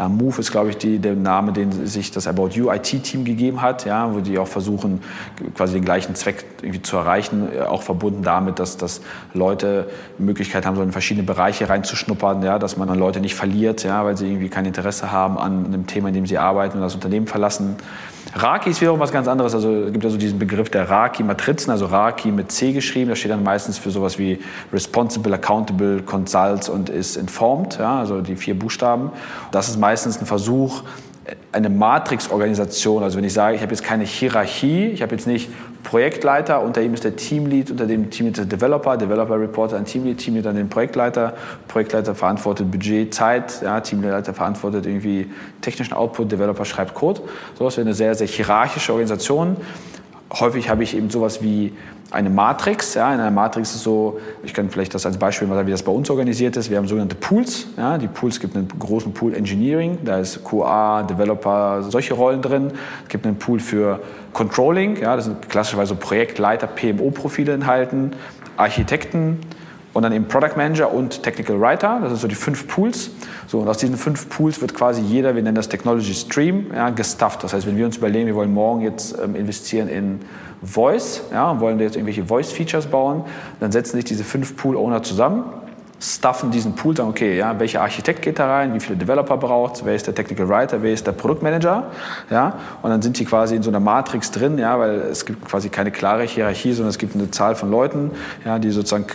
Ja, 0.00 0.08
Move 0.08 0.40
ist, 0.40 0.50
glaube 0.50 0.70
ich, 0.70 0.78
die, 0.78 0.98
der 0.98 1.14
Name, 1.14 1.52
den 1.52 1.86
sich 1.86 2.10
das 2.10 2.26
About 2.26 2.48
You 2.54 2.72
IT-Team 2.72 3.24
gegeben 3.24 3.62
hat, 3.62 3.84
ja, 3.84 4.12
wo 4.12 4.18
die 4.18 4.36
auch 4.36 4.48
versuchen, 4.48 5.00
quasi 5.54 5.74
den 5.74 5.84
gleichen 5.84 6.16
Zweck 6.16 6.44
irgendwie 6.60 6.82
zu 6.82 6.96
erreichen, 6.96 7.48
äh, 7.56 7.60
auch 7.60 7.82
verbunden 7.82 8.24
damit, 8.24 8.58
dass, 8.58 8.76
dass 8.76 9.00
Leute 9.32 9.88
Möglichkeit 10.18 10.66
haben, 10.66 10.74
so 10.74 10.82
in 10.82 10.90
verschiedene 10.90 11.24
Bereiche 11.24 11.51
reinzuschnuppern, 11.60 12.42
ja, 12.42 12.58
dass 12.58 12.76
man 12.76 12.88
dann 12.88 12.98
Leute 12.98 13.20
nicht 13.20 13.34
verliert, 13.34 13.84
ja, 13.84 14.04
weil 14.04 14.16
sie 14.16 14.26
irgendwie 14.26 14.48
kein 14.48 14.64
Interesse 14.64 15.12
haben 15.12 15.38
an 15.38 15.66
einem 15.66 15.86
Thema, 15.86 16.08
in 16.08 16.14
dem 16.14 16.26
sie 16.26 16.38
arbeiten 16.38 16.78
und 16.78 16.82
das 16.82 16.94
Unternehmen 16.94 17.26
verlassen. 17.26 17.76
Raki 18.34 18.70
ist 18.70 18.80
wiederum 18.80 18.98
was 18.98 19.12
ganz 19.12 19.28
anderes. 19.28 19.54
Also 19.54 19.70
es 19.84 19.92
gibt 19.92 20.04
ja 20.04 20.10
so 20.10 20.16
diesen 20.16 20.38
Begriff 20.38 20.70
der 20.70 20.88
Raki-Matrizen, 20.88 21.70
also 21.70 21.86
Raki 21.86 22.30
mit 22.30 22.50
C 22.50 22.72
geschrieben. 22.72 23.10
Das 23.10 23.18
steht 23.18 23.30
dann 23.30 23.42
meistens 23.42 23.78
für 23.78 23.90
sowas 23.90 24.18
wie 24.18 24.38
Responsible, 24.72 25.34
Accountable, 25.34 26.02
Consults 26.02 26.68
und 26.68 26.88
ist 26.88 27.16
Informed, 27.16 27.78
ja, 27.78 27.98
also 27.98 28.20
die 28.20 28.36
vier 28.36 28.58
Buchstaben. 28.58 29.10
Das 29.50 29.68
ist 29.68 29.78
meistens 29.78 30.18
ein 30.18 30.26
Versuch, 30.26 30.82
eine 31.52 31.68
Matrix-Organisation. 31.68 33.02
Also 33.02 33.18
wenn 33.18 33.24
ich 33.24 33.34
sage, 33.34 33.56
ich 33.56 33.62
habe 33.62 33.72
jetzt 33.72 33.84
keine 33.84 34.04
Hierarchie, 34.04 34.86
ich 34.86 35.02
habe 35.02 35.14
jetzt 35.14 35.26
nicht 35.26 35.50
Projektleiter, 35.82 36.62
unter 36.62 36.80
ihm 36.80 36.94
ist 36.94 37.04
der 37.04 37.16
Teamlead, 37.16 37.70
unter 37.70 37.86
dem 37.86 38.10
Teamlead 38.10 38.38
der 38.38 38.44
Developer, 38.44 38.96
Developer 38.96 39.38
reportet 39.38 39.78
an 39.78 39.84
Teamlead, 39.84 40.18
Teamlead 40.18 40.46
an 40.46 40.56
den 40.56 40.68
Projektleiter, 40.68 41.34
Projektleiter 41.68 42.14
verantwortet 42.14 42.70
Budget, 42.70 43.12
Zeit, 43.12 43.62
ja, 43.62 43.80
Teamleiter 43.80 44.32
verantwortet 44.32 44.86
irgendwie 44.86 45.30
technischen 45.60 45.94
Output, 45.94 46.30
Developer 46.30 46.64
schreibt 46.64 46.94
Code. 46.94 47.20
So 47.58 47.66
ist 47.66 47.78
eine 47.78 47.94
sehr, 47.94 48.14
sehr 48.14 48.26
hierarchische 48.26 48.92
Organisation. 48.92 49.56
Häufig 50.32 50.68
habe 50.68 50.82
ich 50.82 50.96
eben 50.96 51.10
sowas 51.10 51.42
wie 51.42 51.72
eine 52.12 52.30
Matrix. 52.30 52.94
Ja, 52.94 53.12
in 53.12 53.20
einer 53.20 53.30
Matrix 53.30 53.74
ist 53.74 53.82
so, 53.82 54.20
ich 54.42 54.52
kann 54.52 54.70
vielleicht 54.70 54.94
das 54.94 55.06
als 55.06 55.16
Beispiel 55.16 55.48
mal 55.48 55.54
sagen, 55.54 55.66
wie 55.66 55.72
das 55.72 55.82
bei 55.82 55.92
uns 55.92 56.10
organisiert 56.10 56.56
ist. 56.56 56.70
Wir 56.70 56.76
haben 56.76 56.86
sogenannte 56.86 57.16
Pools. 57.16 57.66
Ja, 57.76 57.98
die 57.98 58.08
Pools 58.08 58.38
gibt 58.38 58.56
einen 58.56 58.68
großen 58.78 59.12
Pool 59.12 59.34
Engineering, 59.34 59.98
da 60.04 60.18
ist 60.18 60.44
QA, 60.44 61.02
Developer, 61.02 61.82
solche 61.82 62.14
Rollen 62.14 62.42
drin. 62.42 62.72
Es 63.04 63.08
gibt 63.08 63.26
einen 63.26 63.36
Pool 63.36 63.60
für 63.60 64.00
Controlling, 64.32 64.96
ja, 64.96 65.16
das 65.16 65.26
sind 65.26 65.48
klassischerweise 65.48 65.94
Projektleiter, 65.94 66.66
PMO-Profile 66.66 67.52
enthalten, 67.52 68.12
Architekten, 68.56 69.40
und 69.92 70.02
dann 70.02 70.12
eben 70.12 70.26
Product 70.26 70.56
Manager 70.56 70.92
und 70.92 71.22
Technical 71.22 71.60
Writer. 71.60 71.98
Das 72.00 72.10
sind 72.10 72.20
so 72.20 72.28
die 72.28 72.34
fünf 72.34 72.66
Pools. 72.68 73.10
So, 73.46 73.60
und 73.60 73.68
aus 73.68 73.78
diesen 73.78 73.96
fünf 73.96 74.28
Pools 74.28 74.60
wird 74.60 74.74
quasi 74.74 75.02
jeder, 75.02 75.34
wir 75.34 75.42
nennen 75.42 75.54
das 75.54 75.68
Technology 75.68 76.14
Stream, 76.14 76.66
ja, 76.74 76.90
gestufft. 76.90 77.44
Das 77.44 77.52
heißt, 77.52 77.66
wenn 77.66 77.76
wir 77.76 77.84
uns 77.84 77.96
überlegen, 77.96 78.26
wir 78.26 78.34
wollen 78.34 78.54
morgen 78.54 78.80
jetzt 78.82 79.16
ähm, 79.22 79.34
investieren 79.34 79.88
in 79.88 80.20
Voice, 80.62 81.22
ja, 81.32 81.60
wollen 81.60 81.78
jetzt 81.80 81.96
irgendwelche 81.96 82.24
Voice-Features 82.24 82.86
bauen, 82.86 83.24
dann 83.60 83.72
setzen 83.72 83.96
sich 83.96 84.04
diese 84.04 84.24
fünf 84.24 84.56
Pool-Owner 84.56 85.02
zusammen, 85.02 85.44
stuffen 86.02 86.50
diesen 86.50 86.74
Pool, 86.74 86.96
sagen, 86.96 87.08
okay, 87.08 87.36
ja, 87.36 87.58
welcher 87.60 87.82
Architekt 87.82 88.22
geht 88.22 88.38
da 88.38 88.48
rein, 88.48 88.74
wie 88.74 88.80
viele 88.80 88.96
Developer 88.96 89.36
braucht 89.36 89.84
wer 89.84 89.94
ist 89.94 90.06
der 90.06 90.14
Technical 90.14 90.48
Writer, 90.48 90.82
wer 90.82 90.92
ist 90.92 91.06
der 91.06 91.12
Produktmanager, 91.12 91.84
ja, 92.30 92.54
und 92.82 92.90
dann 92.90 93.00
sind 93.02 93.18
die 93.18 93.24
quasi 93.24 93.56
in 93.56 93.62
so 93.62 93.70
einer 93.70 93.80
Matrix 93.80 94.30
drin, 94.30 94.58
ja, 94.58 94.78
weil 94.78 94.90
es 94.90 95.24
gibt 95.24 95.44
quasi 95.48 95.68
keine 95.68 95.90
klare 95.90 96.24
Hierarchie, 96.24 96.72
sondern 96.72 96.90
es 96.90 96.98
gibt 96.98 97.14
eine 97.14 97.30
Zahl 97.30 97.54
von 97.54 97.70
Leuten, 97.70 98.10
ja, 98.44 98.58
die 98.58 98.70
sozusagen 98.70 99.06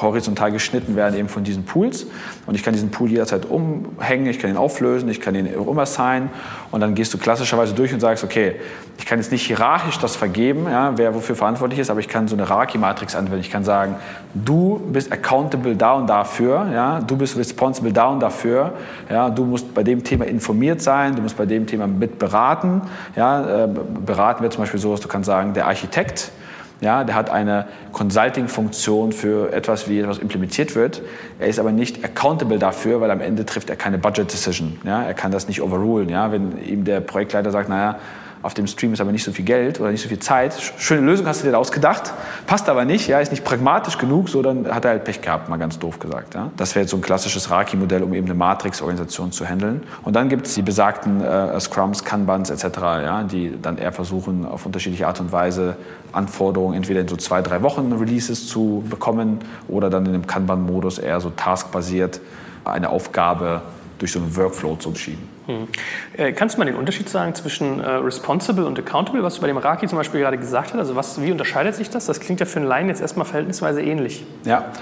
horizontal 0.00 0.52
geschnitten 0.52 0.96
werden 0.96 1.18
eben 1.18 1.28
von 1.28 1.44
diesen 1.44 1.64
Pools. 1.64 2.06
Und 2.46 2.54
ich 2.54 2.62
kann 2.62 2.74
diesen 2.74 2.90
Pool 2.90 3.10
jederzeit 3.10 3.46
umhängen, 3.46 4.26
ich 4.26 4.38
kann 4.38 4.50
ihn 4.50 4.56
auflösen, 4.56 5.08
ich 5.08 5.20
kann 5.20 5.34
ihn 5.34 5.54
umassignen. 5.56 6.30
Und 6.70 6.80
dann 6.80 6.94
gehst 6.94 7.14
du 7.14 7.18
klassischerweise 7.18 7.72
durch 7.72 7.92
und 7.94 8.00
sagst, 8.00 8.24
okay, 8.24 8.56
ich 8.98 9.06
kann 9.06 9.18
jetzt 9.18 9.32
nicht 9.32 9.46
hierarchisch 9.46 9.98
das 9.98 10.16
vergeben, 10.16 10.66
ja, 10.68 10.92
wer 10.96 11.14
wofür 11.14 11.36
verantwortlich 11.36 11.80
ist, 11.80 11.90
aber 11.90 12.00
ich 12.00 12.08
kann 12.08 12.28
so 12.28 12.36
eine 12.36 12.46
Hierarchie-Matrix 12.46 13.16
anwenden. 13.16 13.40
Ich 13.40 13.50
kann 13.50 13.64
sagen, 13.64 13.96
du 14.34 14.80
bist 14.92 15.12
accountable 15.12 15.76
da 15.76 15.94
und 15.94 16.06
dafür, 16.06 16.33
ja, 16.40 17.00
du 17.00 17.16
bist 17.16 17.36
responsible 17.36 17.92
und 18.06 18.20
dafür, 18.20 18.72
ja, 19.10 19.30
du 19.30 19.44
musst 19.44 19.72
bei 19.74 19.82
dem 19.82 20.02
Thema 20.02 20.26
informiert 20.26 20.82
sein, 20.82 21.14
du 21.14 21.22
musst 21.22 21.36
bei 21.36 21.46
dem 21.46 21.66
Thema 21.66 21.86
mit 21.86 22.18
beraten. 22.18 22.82
Ja, 23.16 23.64
äh, 23.64 23.68
beraten 24.04 24.42
wird 24.42 24.52
zum 24.52 24.62
Beispiel 24.62 24.80
so, 24.80 24.92
dass 24.92 25.00
du 25.00 25.08
kannst 25.08 25.26
sagen, 25.26 25.54
der 25.54 25.66
Architekt, 25.66 26.32
ja, 26.80 27.04
der 27.04 27.14
hat 27.14 27.30
eine 27.30 27.66
Consulting-Funktion 27.92 29.12
für 29.12 29.52
etwas, 29.52 29.88
wie 29.88 30.00
etwas 30.00 30.18
implementiert 30.18 30.74
wird. 30.74 31.02
Er 31.38 31.46
ist 31.46 31.58
aber 31.58 31.72
nicht 31.72 32.04
accountable 32.04 32.58
dafür, 32.58 33.00
weil 33.00 33.10
am 33.10 33.20
Ende 33.20 33.46
trifft 33.46 33.70
er 33.70 33.76
keine 33.76 33.98
Budget-Decision. 33.98 34.78
Ja, 34.84 35.02
er 35.02 35.14
kann 35.14 35.30
das 35.30 35.48
nicht 35.48 35.62
overrulen. 35.62 36.08
Ja, 36.08 36.32
wenn 36.32 36.58
ihm 36.64 36.84
der 36.84 37.00
Projektleiter 37.00 37.50
sagt, 37.50 37.68
naja, 37.68 37.96
auf 38.44 38.52
dem 38.54 38.66
Stream 38.66 38.92
ist 38.92 39.00
aber 39.00 39.10
nicht 39.10 39.24
so 39.24 39.32
viel 39.32 39.44
Geld 39.44 39.80
oder 39.80 39.90
nicht 39.90 40.02
so 40.02 40.08
viel 40.08 40.18
Zeit. 40.18 40.54
Schöne 40.76 41.00
Lösung 41.00 41.26
hast 41.26 41.42
du 41.42 41.50
dir 41.50 41.58
ausgedacht, 41.58 42.12
passt 42.46 42.68
aber 42.68 42.84
nicht, 42.84 43.08
ja, 43.08 43.18
ist 43.18 43.30
nicht 43.30 43.44
pragmatisch 43.44 43.96
genug, 43.96 44.28
so 44.28 44.42
dann 44.42 44.72
hat 44.72 44.84
er 44.84 44.92
halt 44.92 45.04
Pech 45.04 45.22
gehabt, 45.22 45.48
mal 45.48 45.56
ganz 45.56 45.78
doof 45.78 45.98
gesagt. 45.98 46.34
Ja. 46.34 46.50
Das 46.56 46.74
wäre 46.74 46.82
jetzt 46.82 46.90
so 46.90 46.98
ein 46.98 47.00
klassisches 47.00 47.50
Raki-Modell, 47.50 48.02
um 48.02 48.12
eben 48.12 48.26
eine 48.26 48.34
Matrix-Organisation 48.34 49.32
zu 49.32 49.46
handeln. 49.46 49.82
Und 50.02 50.14
dann 50.14 50.28
gibt 50.28 50.46
es 50.46 50.54
die 50.54 50.62
besagten 50.62 51.22
äh, 51.22 51.58
Scrums, 51.58 52.04
Kanbans 52.04 52.50
etc., 52.50 52.78
ja, 52.80 53.22
die 53.22 53.54
dann 53.60 53.78
eher 53.78 53.92
versuchen, 53.92 54.44
auf 54.44 54.66
unterschiedliche 54.66 55.06
Art 55.06 55.20
und 55.20 55.32
Weise 55.32 55.76
Anforderungen 56.12 56.74
entweder 56.74 57.00
in 57.00 57.08
so 57.08 57.16
zwei, 57.16 57.40
drei 57.40 57.62
Wochen 57.62 57.92
Releases 57.92 58.46
zu 58.46 58.84
bekommen 58.88 59.38
oder 59.68 59.88
dann 59.88 60.04
in 60.04 60.14
einem 60.14 60.26
Kanban-Modus 60.26 60.98
eher 60.98 61.20
so 61.20 61.30
taskbasiert 61.30 62.20
eine 62.64 62.90
Aufgabe 62.90 63.62
durch 63.98 64.12
so 64.12 64.18
einen 64.18 64.36
Workflow 64.36 64.76
zu 64.76 64.94
schieben. 64.94 65.33
Hm. 65.46 65.68
Äh, 66.16 66.32
kannst 66.32 66.54
du 66.54 66.58
mal 66.58 66.64
den 66.64 66.76
Unterschied 66.76 67.08
sagen 67.08 67.34
zwischen 67.34 67.80
äh, 67.80 67.86
responsible 67.86 68.64
und 68.64 68.78
accountable, 68.78 69.22
was 69.22 69.34
du 69.34 69.40
bei 69.42 69.46
dem 69.46 69.58
Raki 69.58 69.86
zum 69.86 69.98
Beispiel 69.98 70.20
gerade 70.20 70.38
gesagt 70.38 70.72
hast? 70.72 70.78
Also 70.78 70.96
was, 70.96 71.20
wie 71.20 71.30
unterscheidet 71.30 71.74
sich 71.74 71.90
das? 71.90 72.06
Das 72.06 72.20
klingt 72.20 72.40
ja 72.40 72.46
für 72.46 72.60
einen 72.60 72.68
Laien 72.68 72.88
jetzt 72.88 73.00
erstmal 73.00 73.26
verhältnisweise 73.26 73.82
ähnlich. 73.82 74.24
Ja, 74.44 74.72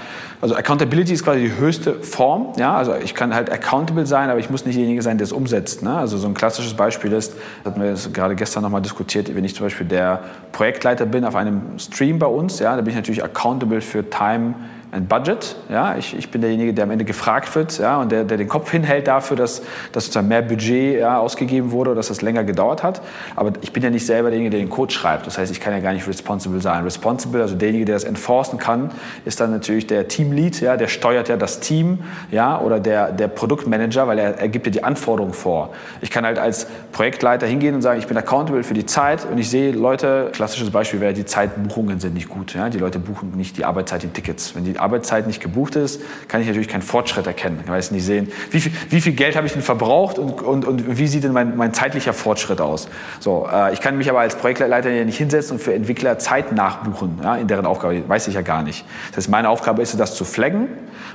also 0.41 0.55
Accountability 0.55 1.13
ist 1.13 1.23
quasi 1.23 1.41
die 1.41 1.55
höchste 1.57 1.95
Form. 1.95 2.53
Ja, 2.57 2.75
also 2.75 2.95
ich 2.95 3.15
kann 3.15 3.33
halt 3.33 3.51
accountable 3.51 4.05
sein, 4.05 4.29
aber 4.29 4.39
ich 4.39 4.49
muss 4.49 4.65
nicht 4.65 4.75
derjenige 4.77 5.01
sein, 5.01 5.17
der 5.17 5.25
es 5.25 5.31
umsetzt. 5.31 5.83
Ne? 5.83 5.95
Also 5.95 6.17
so 6.17 6.27
ein 6.27 6.33
klassisches 6.33 6.73
Beispiel 6.73 7.11
ist, 7.13 7.33
hatten 7.65 7.81
wir 7.81 7.95
gerade 8.11 8.35
gestern 8.35 8.63
nochmal 8.63 8.81
diskutiert, 8.81 9.33
wenn 9.35 9.43
ich 9.43 9.55
zum 9.55 9.65
Beispiel 9.65 9.87
der 9.87 10.21
Projektleiter 10.51 11.05
bin 11.05 11.25
auf 11.25 11.35
einem 11.35 11.77
Stream 11.77 12.19
bei 12.19 12.27
uns, 12.27 12.59
ja, 12.59 12.75
da 12.75 12.81
bin 12.81 12.89
ich 12.89 12.95
natürlich 12.95 13.23
accountable 13.23 13.81
für 13.81 14.09
Time 14.09 14.55
ein 14.93 15.07
Budget. 15.07 15.55
Ja? 15.69 15.97
Ich, 15.97 16.15
ich 16.15 16.29
bin 16.29 16.41
derjenige, 16.41 16.73
der 16.73 16.83
am 16.83 16.91
Ende 16.91 17.03
gefragt 17.03 17.53
wird 17.55 17.79
ja? 17.79 17.99
und 17.99 18.11
der, 18.11 18.23
der 18.23 18.37
den 18.37 18.47
Kopf 18.47 18.69
hinhält 18.71 19.07
dafür, 19.07 19.35
dass, 19.35 19.63
dass 19.91 20.05
sozusagen 20.05 20.27
mehr 20.27 20.43
Budget 20.43 20.99
ja, 20.99 21.17
ausgegeben 21.17 21.71
wurde 21.71 21.91
oder 21.91 21.97
dass 21.97 22.09
das 22.09 22.21
länger 22.21 22.43
gedauert 22.43 22.83
hat. 22.83 23.01
Aber 23.35 23.53
ich 23.61 23.73
bin 23.73 23.81
ja 23.81 23.89
nicht 23.89 24.05
selber 24.05 24.29
derjenige, 24.29 24.51
der 24.51 24.59
den 24.59 24.69
Code 24.69 24.93
schreibt. 24.93 25.25
Das 25.25 25.37
heißt, 25.37 25.51
ich 25.51 25.59
kann 25.59 25.73
ja 25.73 25.79
gar 25.79 25.93
nicht 25.93 26.07
responsible 26.07 26.61
sein. 26.61 26.83
Responsible, 26.83 27.41
also 27.41 27.55
derjenige, 27.55 27.85
der 27.85 27.95
das 27.95 28.03
enforcen 28.03 28.59
kann, 28.59 28.91
ist 29.25 29.39
dann 29.39 29.49
natürlich 29.49 29.87
der 29.87 30.07
Teamlead, 30.07 30.61
ja? 30.61 30.77
der 30.77 30.87
steuert 30.87 31.27
ja 31.27 31.37
das 31.37 31.59
Team 31.59 31.99
ja? 32.29 32.59
oder 32.59 32.79
der, 32.79 33.11
der 33.11 33.29
Produktmanager, 33.29 34.07
weil 34.07 34.19
er, 34.19 34.37
er 34.37 34.47
gibt 34.47 34.67
ja 34.67 34.71
die 34.71 34.83
Anforderungen 34.83 35.33
vor. 35.33 35.71
Ich 36.01 36.11
kann 36.11 36.23
halt 36.23 36.37
als 36.37 36.67
Projektleiter 36.91 37.47
hingehen 37.47 37.73
und 37.73 37.81
sagen, 37.81 37.97
ich 37.97 38.07
bin 38.07 38.15
accountable 38.15 38.63
für 38.63 38.75
die 38.75 38.85
Zeit 38.85 39.25
und 39.25 39.39
ich 39.39 39.49
sehe 39.49 39.71
Leute, 39.71 40.29
klassisches 40.33 40.69
Beispiel 40.69 40.99
wäre, 40.99 41.13
die 41.13 41.25
Zeitbuchungen 41.25 41.99
sind 41.99 42.13
nicht 42.13 42.29
gut. 42.29 42.53
Ja? 42.53 42.69
Die 42.69 42.77
Leute 42.77 42.99
buchen 42.99 43.31
nicht 43.35 43.57
die 43.57 43.65
Arbeitszeit 43.65 44.03
in 44.03 44.13
Tickets. 44.13 44.53
Wenn 44.55 44.65
die 44.65 44.82
Arbeitszeit 44.83 45.27
nicht 45.27 45.41
gebucht 45.41 45.75
ist, 45.75 46.01
kann 46.27 46.41
ich 46.41 46.47
natürlich 46.47 46.67
keinen 46.67 46.81
Fortschritt 46.81 47.25
erkennen. 47.25 47.61
Ich 47.63 47.69
weiß 47.69 47.91
nicht 47.91 48.05
sehen, 48.05 48.31
wie 48.51 48.59
viel, 48.59 48.71
wie 48.89 49.01
viel 49.01 49.13
Geld 49.13 49.35
habe 49.35 49.47
ich 49.47 49.53
denn 49.53 49.61
verbraucht 49.61 50.19
und, 50.19 50.41
und, 50.41 50.65
und 50.65 50.97
wie 50.97 51.07
sieht 51.07 51.23
denn 51.23 51.33
mein, 51.33 51.57
mein 51.57 51.73
zeitlicher 51.73 52.13
Fortschritt 52.13 52.61
aus. 52.61 52.87
So, 53.19 53.47
äh, 53.51 53.73
ich 53.73 53.81
kann 53.81 53.97
mich 53.97 54.09
aber 54.09 54.19
als 54.19 54.35
Projektleiter 54.35 54.91
ja 54.91 55.05
nicht 55.05 55.17
hinsetzen 55.17 55.57
und 55.57 55.63
für 55.63 55.73
Entwickler 55.73 56.19
Zeit 56.19 56.51
nachbuchen, 56.51 57.19
ja, 57.23 57.35
in 57.35 57.47
deren 57.47 57.65
Aufgabe, 57.65 58.07
weiß 58.07 58.27
ich 58.27 58.35
ja 58.35 58.41
gar 58.41 58.63
nicht. 58.63 58.85
Das 59.09 59.17
heißt, 59.17 59.29
meine 59.29 59.49
Aufgabe 59.49 59.81
ist 59.81 59.93
es, 59.93 59.97
das 59.97 60.15
zu 60.15 60.25
flaggen, 60.25 60.67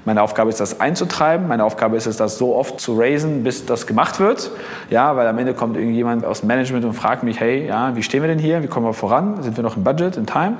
meine 0.09 0.23
Aufgabe 0.23 0.49
ist 0.49 0.59
das 0.59 0.81
einzutreiben, 0.81 1.49
meine 1.49 1.65
Aufgabe 1.65 1.99
ist 1.99 2.07
es, 2.07 2.17
das 2.17 2.39
so 2.39 2.57
oft 2.57 2.81
zu 2.81 2.99
raisen, 2.99 3.45
bis 3.45 3.67
das 3.67 3.87
gemacht 3.87 4.21
wird, 4.21 4.51
ja, 4.89 5.15
weil 5.17 5.27
am 5.27 5.37
Ende 5.37 5.53
kommt 5.53 5.77
irgendjemand 5.77 6.25
aus 6.25 6.41
dem 6.41 6.47
Management 6.47 6.87
und 6.87 6.95
fragt 6.95 7.25
mich, 7.25 7.39
hey, 7.41 7.67
ja, 7.67 7.95
wie 7.95 8.03
stehen 8.03 8.23
wir 8.23 8.29
denn 8.29 8.39
hier, 8.39 8.63
wie 8.63 8.69
kommen 8.69 8.87
wir 8.87 8.95
voran, 8.95 9.43
sind 9.43 9.59
wir 9.59 9.63
noch 9.63 9.77
im 9.77 9.85
Budget, 9.85 10.17
in 10.17 10.25
Time? 10.25 10.55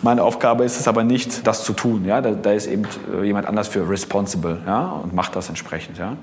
Meine 0.00 0.22
Aufgabe 0.22 0.64
ist 0.64 0.80
es 0.80 0.88
aber 0.88 1.04
nicht, 1.04 1.46
das 1.46 1.62
zu 1.62 1.74
tun. 1.74 2.04
Ja? 2.06 2.22
Da, 2.22 2.30
da 2.30 2.52
ist 2.52 2.66
eben 2.66 2.84
äh, 3.14 3.24
jemand 3.24 3.46
anders 3.46 3.68
für 3.68 3.88
responsible 3.88 4.58
ja? 4.66 4.86
und 5.02 5.14
macht 5.14 5.36
das 5.36 5.48
entsprechend. 5.48 5.98
Ja? 5.98 6.16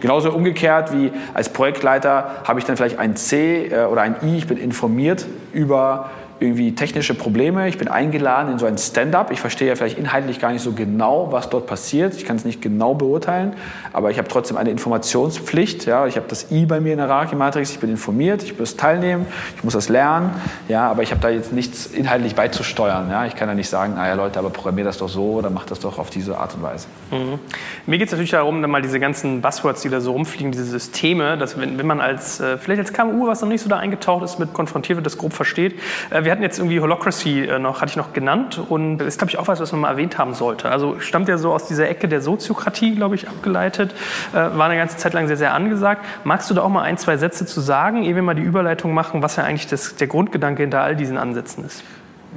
Genauso 0.00 0.32
umgekehrt 0.32 0.92
wie 0.92 1.12
als 1.32 1.48
Projektleiter 1.48 2.30
habe 2.44 2.60
ich 2.60 2.64
dann 2.64 2.76
vielleicht 2.76 2.98
ein 2.98 3.16
C 3.16 3.66
äh, 3.66 3.86
oder 3.86 4.02
ein 4.02 4.16
I, 4.22 4.36
ich 4.36 4.46
bin 4.46 4.56
informiert 4.56 5.26
über 5.52 6.10
irgendwie 6.40 6.74
technische 6.74 7.14
Probleme. 7.14 7.68
Ich 7.68 7.78
bin 7.78 7.88
eingeladen 7.88 8.52
in 8.52 8.58
so 8.58 8.66
ein 8.66 8.76
Stand-up. 8.76 9.30
Ich 9.30 9.40
verstehe 9.40 9.68
ja 9.68 9.76
vielleicht 9.76 9.98
inhaltlich 9.98 10.40
gar 10.40 10.52
nicht 10.52 10.62
so 10.62 10.72
genau, 10.72 11.28
was 11.30 11.48
dort 11.48 11.66
passiert. 11.66 12.14
Ich 12.14 12.24
kann 12.24 12.36
es 12.36 12.44
nicht 12.44 12.60
genau 12.60 12.94
beurteilen, 12.94 13.54
aber 13.92 14.10
ich 14.10 14.18
habe 14.18 14.28
trotzdem 14.28 14.56
eine 14.56 14.70
Informationspflicht. 14.70 15.86
Ja, 15.86 16.06
ich 16.06 16.16
habe 16.16 16.26
das 16.28 16.50
I 16.50 16.66
bei 16.66 16.80
mir 16.80 16.92
in 16.92 16.98
der 16.98 17.06
Hierarchie-Matrix. 17.06 17.70
Ich 17.70 17.78
bin 17.78 17.90
informiert, 17.90 18.42
ich 18.42 18.58
muss 18.58 18.76
teilnehmen, 18.76 19.26
ich 19.56 19.64
muss 19.64 19.74
das 19.74 19.88
lernen. 19.88 20.30
Ja, 20.68 20.90
aber 20.90 21.02
ich 21.02 21.10
habe 21.10 21.20
da 21.20 21.28
jetzt 21.28 21.52
nichts 21.52 21.86
inhaltlich 21.86 22.34
beizusteuern. 22.34 23.08
Ja, 23.10 23.26
ich 23.26 23.36
kann 23.36 23.48
ja 23.48 23.54
nicht 23.54 23.68
sagen, 23.68 23.94
naja 23.94 24.14
Leute, 24.14 24.38
aber 24.38 24.50
programmier 24.50 24.84
das 24.84 24.98
doch 24.98 25.08
so 25.08 25.34
oder 25.34 25.50
mach 25.50 25.66
das 25.66 25.80
doch 25.80 25.98
auf 25.98 26.10
diese 26.10 26.38
Art 26.38 26.54
und 26.54 26.62
Weise. 26.62 26.88
Mhm. 27.10 27.38
Mir 27.86 27.98
geht 27.98 28.08
es 28.08 28.12
natürlich 28.12 28.30
darum, 28.30 28.60
dann 28.60 28.70
mal 28.70 28.82
diese 28.82 28.98
ganzen 28.98 29.40
Buzzwords, 29.40 29.82
die 29.82 29.88
da 29.88 30.00
so 30.00 30.12
rumfliegen, 30.12 30.52
diese 30.52 30.64
Systeme, 30.64 31.38
dass 31.38 31.58
wenn, 31.58 31.78
wenn 31.78 31.86
man 31.86 32.00
als 32.00 32.40
äh, 32.40 32.58
vielleicht 32.58 32.80
als 32.80 32.92
KMU, 32.92 33.26
was 33.26 33.40
noch 33.40 33.48
nicht 33.48 33.62
so 33.62 33.68
da 33.68 33.78
eingetaucht 33.78 34.24
ist, 34.24 34.38
mit 34.38 34.52
konfrontiert 34.52 34.96
wird, 34.96 35.06
das 35.06 35.18
grob 35.18 35.32
versteht. 35.32 35.74
Äh, 36.10 36.23
wir 36.24 36.32
hatten 36.32 36.42
jetzt 36.42 36.58
irgendwie 36.58 36.80
Holocracy 36.80 37.44
äh, 37.44 37.58
noch, 37.58 37.80
hatte 37.80 37.90
ich 37.90 37.96
noch 37.96 38.12
genannt 38.12 38.60
und 38.68 38.98
das 38.98 39.08
ist, 39.08 39.18
glaube 39.18 39.30
ich, 39.30 39.38
auch 39.38 39.48
was, 39.48 39.60
was 39.60 39.72
man 39.72 39.82
mal 39.82 39.90
erwähnt 39.90 40.18
haben 40.18 40.34
sollte. 40.34 40.70
Also 40.70 41.00
stammt 41.00 41.28
ja 41.28 41.38
so 41.38 41.52
aus 41.52 41.66
dieser 41.66 41.88
Ecke 41.88 42.08
der 42.08 42.20
Soziokratie, 42.20 42.94
glaube 42.94 43.14
ich, 43.14 43.28
abgeleitet, 43.28 43.94
äh, 44.32 44.36
war 44.36 44.66
eine 44.66 44.76
ganze 44.76 44.96
Zeit 44.96 45.12
lang 45.12 45.26
sehr, 45.26 45.36
sehr 45.36 45.54
angesagt. 45.54 46.04
Magst 46.24 46.50
du 46.50 46.54
da 46.54 46.62
auch 46.62 46.68
mal 46.68 46.82
ein, 46.82 46.98
zwei 46.98 47.16
Sätze 47.16 47.46
zu 47.46 47.60
sagen, 47.60 48.04
ehe 48.04 48.14
wir 48.14 48.22
mal 48.22 48.34
die 48.34 48.42
Überleitung 48.42 48.94
machen, 48.94 49.22
was 49.22 49.36
ja 49.36 49.44
eigentlich 49.44 49.66
das, 49.66 49.96
der 49.96 50.06
Grundgedanke 50.06 50.62
hinter 50.62 50.82
all 50.82 50.96
diesen 50.96 51.18
Ansätzen 51.18 51.64
ist? 51.64 51.84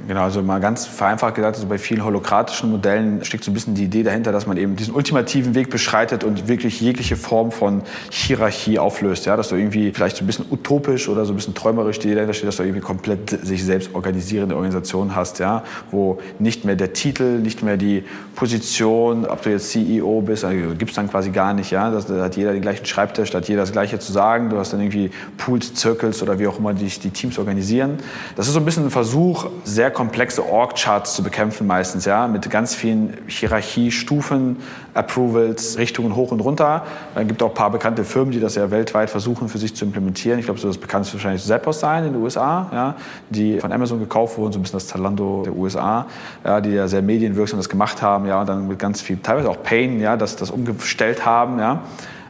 Genau, 0.06 0.22
also 0.22 0.42
mal 0.42 0.60
ganz 0.60 0.86
vereinfacht 0.86 1.34
gesagt, 1.34 1.56
also 1.56 1.66
bei 1.66 1.76
vielen 1.76 2.04
holokratischen 2.04 2.70
Modellen 2.70 3.24
steckt 3.24 3.44
so 3.44 3.50
ein 3.50 3.54
bisschen 3.54 3.74
die 3.74 3.84
Idee 3.84 4.02
dahinter, 4.02 4.32
dass 4.32 4.46
man 4.46 4.56
eben 4.56 4.76
diesen 4.76 4.94
ultimativen 4.94 5.54
Weg 5.54 5.68
beschreitet 5.70 6.24
und 6.24 6.48
wirklich 6.48 6.80
jegliche 6.80 7.16
Form 7.16 7.50
von 7.50 7.82
Hierarchie 8.10 8.78
auflöst. 8.78 9.26
Ja, 9.26 9.36
dass 9.36 9.48
du 9.48 9.56
irgendwie 9.56 9.92
vielleicht 9.92 10.16
so 10.16 10.24
ein 10.24 10.26
bisschen 10.26 10.46
utopisch 10.50 11.08
oder 11.08 11.26
so 11.26 11.32
ein 11.32 11.36
bisschen 11.36 11.54
träumerisch 11.54 11.98
die 11.98 12.06
Idee 12.06 12.14
dahinter 12.14 12.34
steht, 12.34 12.48
dass 12.48 12.56
du 12.56 12.62
irgendwie 12.62 12.80
komplett 12.80 13.30
sich 13.44 13.64
selbst 13.64 13.94
organisierende 13.94 14.54
Organisation 14.54 15.14
hast, 15.14 15.40
ja, 15.40 15.62
wo 15.90 16.18
nicht 16.38 16.64
mehr 16.64 16.76
der 16.76 16.92
Titel, 16.92 17.38
nicht 17.40 17.62
mehr 17.62 17.76
die 17.76 18.04
Position, 18.34 19.26
ob 19.26 19.42
du 19.42 19.50
jetzt 19.50 19.70
CEO 19.70 20.22
bist, 20.22 20.44
also 20.44 20.74
gibt 20.78 20.90
es 20.90 20.96
dann 20.96 21.10
quasi 21.10 21.30
gar 21.30 21.52
nicht, 21.52 21.70
ja. 21.70 21.90
Da 21.90 22.22
hat 22.22 22.36
jeder 22.36 22.52
den 22.52 22.62
gleichen 22.62 22.86
Schreibtisch, 22.86 23.30
da 23.30 23.38
hat 23.38 23.48
jeder 23.48 23.62
das 23.62 23.72
Gleiche 23.72 23.98
zu 23.98 24.12
sagen. 24.12 24.48
Du 24.48 24.58
hast 24.58 24.72
dann 24.72 24.80
irgendwie 24.80 25.10
Pools, 25.36 25.72
Circles 25.74 26.22
oder 26.22 26.38
wie 26.38 26.46
auch 26.46 26.58
immer 26.58 26.72
die, 26.72 26.86
die 26.86 27.10
Teams 27.10 27.38
organisieren. 27.38 27.98
Das 28.36 28.46
ist 28.46 28.54
so 28.54 28.60
ein 28.60 28.64
bisschen 28.64 28.84
ein 28.84 28.90
Versuch, 28.90 29.48
sehr 29.64 29.87
sehr 29.88 29.94
komplexe 29.94 30.46
Org-Charts 30.46 31.14
zu 31.14 31.22
bekämpfen 31.22 31.66
meistens, 31.66 32.04
ja, 32.04 32.28
mit 32.28 32.50
ganz 32.50 32.74
vielen 32.74 33.16
Hierarchiestufen, 33.26 34.58
Approvals, 34.92 35.78
Richtungen 35.78 36.14
hoch 36.14 36.30
und 36.30 36.40
runter. 36.40 36.84
Dann 37.14 37.26
gibt 37.26 37.40
es 37.40 37.46
auch 37.46 37.52
ein 37.52 37.54
paar 37.54 37.70
bekannte 37.70 38.04
Firmen, 38.04 38.32
die 38.32 38.40
das 38.40 38.54
ja 38.54 38.70
weltweit 38.70 39.08
versuchen 39.08 39.48
für 39.48 39.56
sich 39.56 39.74
zu 39.74 39.86
implementieren. 39.86 40.38
Ich 40.38 40.44
glaube, 40.44 40.60
so 40.60 40.68
das 40.68 40.76
bekannteste 40.76 41.16
wahrscheinlich 41.16 41.42
Zappos 41.42 41.80
sein 41.80 42.04
in 42.04 42.12
den 42.12 42.22
USA, 42.22 42.68
ja, 42.70 42.94
die 43.30 43.60
von 43.60 43.72
Amazon 43.72 43.98
gekauft 43.98 44.36
wurden, 44.36 44.52
so 44.52 44.58
ein 44.58 44.62
bisschen 44.62 44.78
das 44.78 44.88
Zalando 44.88 45.44
der 45.44 45.56
USA, 45.56 46.06
ja, 46.44 46.60
die 46.60 46.70
ja 46.70 46.86
sehr 46.86 47.00
medienwirksam 47.00 47.58
das 47.58 47.70
gemacht 47.70 48.02
haben, 48.02 48.26
ja, 48.26 48.42
und 48.42 48.48
dann 48.48 48.68
mit 48.68 48.78
ganz 48.78 49.00
viel, 49.00 49.16
teilweise 49.16 49.48
auch 49.48 49.62
Pain, 49.62 50.00
ja, 50.00 50.18
das, 50.18 50.36
das 50.36 50.50
umgestellt 50.50 51.24
haben, 51.24 51.58
ja. 51.58 51.80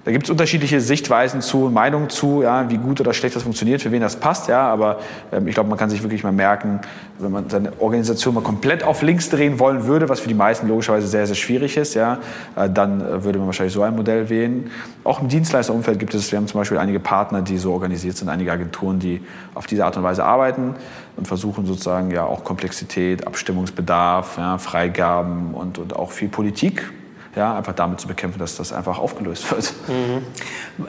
Da 0.05 0.13
gibt 0.13 0.25
es 0.25 0.31
unterschiedliche 0.31 0.81
Sichtweisen 0.81 1.41
zu, 1.41 1.71
Meinungen 1.71 2.09
zu, 2.09 2.43
ja, 2.43 2.71
wie 2.71 2.79
gut 2.79 3.01
oder 3.01 3.13
schlecht 3.13 3.37
das 3.37 3.43
funktioniert, 3.43 3.83
für 3.83 3.93
wen 3.93 4.01
das 4.01 4.17
passt. 4.17 4.49
Ja, 4.49 4.63
aber 4.63 5.01
ähm, 5.33 5.49
ich 5.49 5.55
glaube, 5.55 5.69
man 5.69 5.79
kann 5.79 5.91
sich 5.91 6.03
wirklich 6.03 6.25
mal 6.25 6.33
merken, 6.33 6.81
wenn 7.19 7.33
man 7.33 7.51
seine 7.51 7.73
Organisation 7.81 8.35
mal 8.35 8.43
komplett 8.43 8.83
auf 8.85 9.03
links 9.03 9.29
drehen 9.29 9.59
wollen 9.59 9.87
würde, 9.87 10.09
was 10.09 10.21
für 10.21 10.29
die 10.29 10.35
meisten 10.35 10.69
logischerweise 10.69 11.09
sehr, 11.09 11.27
sehr 11.27 11.35
schwierig 11.35 11.77
ist, 11.77 11.95
ja, 11.95 12.19
äh, 12.57 12.71
dann 12.71 13.01
äh, 13.01 13.25
würde 13.25 13.39
man 13.39 13.47
wahrscheinlich 13.49 13.75
so 13.75 13.83
ein 13.83 13.97
Modell 13.97 14.29
wählen. 14.29 14.71
Auch 15.05 15.21
im 15.21 15.29
Dienstleisterumfeld 15.29 15.99
gibt 15.99 16.15
es, 16.15 16.31
wir 16.31 16.39
haben 16.39 16.47
zum 16.47 16.61
Beispiel 16.61 16.79
einige 16.79 17.01
Partner, 17.01 17.43
die 17.43 17.59
so 17.59 17.73
organisiert 17.73 18.17
sind, 18.17 18.29
einige 18.29 18.53
Agenturen, 18.53 18.99
die 18.99 19.21
auf 19.55 19.67
diese 19.67 19.85
Art 19.85 19.97
und 19.97 20.05
Weise 20.05 20.25
arbeiten 20.25 20.75
und 21.17 21.27
versuchen 21.27 21.67
sozusagen 21.67 22.11
ja 22.11 22.25
auch 22.25 22.45
Komplexität, 22.45 23.27
Abstimmungsbedarf, 23.27 24.39
ja, 24.39 24.59
Freigaben 24.59 25.55
und, 25.55 25.79
und 25.79 25.97
auch 25.97 26.13
viel 26.13 26.29
Politik 26.29 26.91
ja, 27.37 27.57
einfach 27.57 27.75
damit 27.75 28.01
zu 28.01 28.09
bekämpfen, 28.09 28.39
dass 28.39 28.57
das 28.57 28.73
einfach 28.73 28.99
aufgelöst 28.99 29.51
wird. 29.51 29.73
Mhm. 29.89 30.23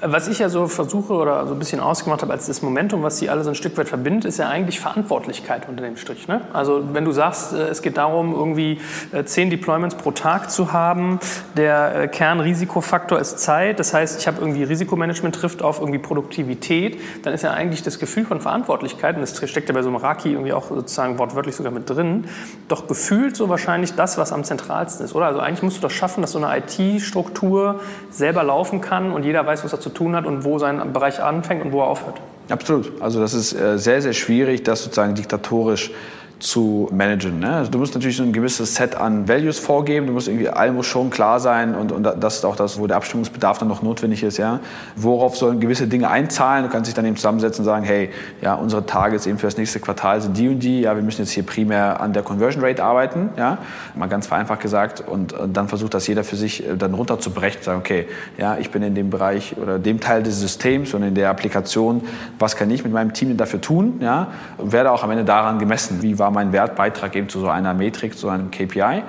Was 0.01 0.27
ich 0.27 0.39
ja 0.39 0.49
so 0.49 0.67
versuche 0.67 1.13
oder 1.13 1.45
so 1.47 1.53
ein 1.53 1.59
bisschen 1.59 1.79
ausgemacht 1.79 2.21
habe 2.21 2.33
als 2.33 2.47
das 2.47 2.61
Momentum, 2.61 3.03
was 3.03 3.17
sie 3.17 3.29
alle 3.29 3.43
so 3.43 3.49
ein 3.49 3.55
Stück 3.55 3.77
weit 3.77 3.89
verbindet, 3.89 4.25
ist 4.25 4.37
ja 4.37 4.47
eigentlich 4.47 4.79
Verantwortlichkeit 4.79 5.67
unter 5.67 5.83
dem 5.83 5.97
Strich. 5.97 6.27
Ne? 6.27 6.41
Also 6.53 6.93
wenn 6.93 7.05
du 7.05 7.11
sagst, 7.11 7.53
äh, 7.53 7.67
es 7.67 7.81
geht 7.81 7.97
darum, 7.97 8.33
irgendwie 8.33 8.79
äh, 9.11 9.23
zehn 9.23 9.49
Deployments 9.49 9.95
pro 9.95 10.11
Tag 10.11 10.49
zu 10.51 10.71
haben, 10.71 11.19
der 11.57 12.03
äh, 12.03 12.07
Kernrisikofaktor 12.07 13.19
ist 13.19 13.39
Zeit, 13.39 13.79
das 13.79 13.93
heißt, 13.93 14.19
ich 14.19 14.27
habe 14.27 14.39
irgendwie 14.39 14.63
Risikomanagement 14.63 15.35
trifft 15.35 15.61
auf 15.61 15.79
irgendwie 15.79 15.99
Produktivität, 15.99 16.99
dann 17.23 17.33
ist 17.33 17.43
ja 17.43 17.51
eigentlich 17.51 17.83
das 17.83 17.99
Gefühl 17.99 18.25
von 18.25 18.41
Verantwortlichkeit, 18.41 19.15
und 19.15 19.21
das 19.21 19.37
steckt 19.49 19.69
ja 19.69 19.75
bei 19.75 19.81
so 19.81 19.89
einem 19.89 19.97
Raki 19.97 20.31
irgendwie 20.31 20.53
auch 20.53 20.69
sozusagen 20.69 21.19
wortwörtlich 21.19 21.55
sogar 21.55 21.71
mit 21.71 21.89
drin, 21.89 22.25
doch 22.67 22.87
gefühlt 22.87 23.35
so 23.35 23.49
wahrscheinlich 23.49 23.93
das, 23.95 24.17
was 24.17 24.31
am 24.31 24.43
zentralsten 24.43 25.05
ist, 25.05 25.15
oder? 25.15 25.27
Also 25.27 25.39
eigentlich 25.39 25.63
musst 25.63 25.77
du 25.77 25.81
doch 25.81 25.91
schaffen, 25.91 26.21
dass 26.29 26.41
so 26.41 26.45
eine 26.45 26.57
IT-Struktur 26.59 27.79
selber 28.11 28.43
laufen 28.43 28.81
kann 28.81 29.11
und 29.11 29.25
jeder 29.25 29.45
weiß, 29.45 29.63
was 29.63 29.73
er 29.73 29.79
zu 29.79 29.89
tun 29.89 30.15
hat 30.15 30.25
und 30.25 30.43
wo 30.43 30.59
sein 30.59 30.93
Bereich 30.93 31.21
anfängt 31.21 31.63
und 31.65 31.71
wo 31.71 31.81
er 31.81 31.87
aufhört. 31.87 32.21
Absolut. 32.49 33.01
Also 33.01 33.19
das 33.19 33.33
ist 33.33 33.53
äh, 33.53 33.77
sehr, 33.77 34.01
sehr 34.01 34.13
schwierig, 34.13 34.63
das 34.63 34.83
sozusagen 34.83 35.15
diktatorisch 35.15 35.91
zu 36.39 36.87
managen. 36.91 37.39
Ne? 37.39 37.51
Also 37.51 37.71
du 37.71 37.77
musst 37.77 37.93
natürlich 37.93 38.17
so 38.17 38.23
ein 38.23 38.31
gewisses 38.31 38.75
Set 38.75 38.95
an 38.95 39.27
Values 39.27 39.59
vorgeben, 39.59 40.07
du 40.07 40.13
musst 40.13 40.27
irgendwie, 40.27 40.49
allem 40.49 40.75
muss 40.75 40.85
schon 40.85 41.09
klar 41.09 41.39
sein 41.39 41.75
und, 41.75 41.91
und 41.91 42.03
das 42.03 42.37
ist 42.37 42.45
auch 42.45 42.55
das, 42.55 42.79
wo 42.79 42.87
der 42.87 42.97
Abstimmungsbedarf 42.97 43.57
dann 43.57 43.67
noch 43.67 43.81
notwendig 43.81 44.23
ist. 44.23 44.37
Ja? 44.37 44.59
Worauf 44.95 45.35
sollen 45.35 45.59
gewisse 45.59 45.87
Dinge 45.87 46.09
einzahlen? 46.09 46.63
Du 46.63 46.71
kannst 46.71 46.87
dich 46.87 46.95
dann 46.95 47.05
eben 47.05 47.17
zusammensetzen 47.17 47.63
und 47.63 47.65
sagen, 47.65 47.83
hey, 47.83 48.09
ja, 48.41 48.53
unsere 48.55 48.85
Targets 48.85 49.25
eben 49.27 49.37
für 49.37 49.47
das 49.47 49.57
nächste 49.57 49.79
Quartal 49.79 50.21
sind 50.21 50.37
die 50.37 50.47
und 50.47 50.59
die, 50.59 50.81
ja, 50.81 50.95
wir 50.95 51.03
müssen 51.03 51.21
jetzt 51.21 51.31
hier 51.31 51.43
primär 51.43 51.99
an 51.99 52.13
der 52.13 52.23
Conversion 52.23 52.63
Rate 52.63 52.83
arbeiten, 52.83 53.29
ja? 53.35 53.57
mal 53.95 54.07
ganz 54.07 54.27
vereinfacht 54.27 54.61
gesagt 54.61 55.03
und, 55.05 55.33
und 55.33 55.55
dann 55.55 55.67
versucht 55.67 55.93
das 55.93 56.07
jeder 56.07 56.23
für 56.23 56.37
sich 56.37 56.65
äh, 56.65 56.77
dann 56.77 56.93
runterzubrechen, 56.93 57.63
sagen, 57.63 57.79
okay, 57.79 58.07
ja, 58.37 58.57
ich 58.57 58.71
bin 58.71 58.81
in 58.81 58.95
dem 58.95 59.09
Bereich 59.09 59.57
oder 59.57 59.77
dem 59.77 59.99
Teil 59.99 60.23
des 60.23 60.39
Systems 60.39 60.93
und 60.93 61.03
in 61.03 61.15
der 61.15 61.29
Applikation, 61.29 62.01
was 62.37 62.55
kann 62.55 62.71
ich 62.71 62.83
mit 62.83 62.93
meinem 62.93 63.13
Team 63.13 63.35
dafür 63.35 63.59
tun, 63.59 63.99
ja? 63.99 64.27
und 64.57 64.71
werde 64.71 64.91
auch 64.91 65.03
am 65.03 65.11
Ende 65.11 65.25
daran 65.25 65.59
gemessen, 65.59 66.01
wie 66.01 66.17
war 66.17 66.28
da 66.29 66.33
meinen 66.33 66.53
Wertbeitrag 66.53 67.15
eben 67.15 67.29
zu 67.29 67.39
so 67.39 67.49
einer 67.49 67.73
Metrik, 67.73 68.17
zu 68.17 68.29
einem 68.29 68.51
KPI. 68.51 69.03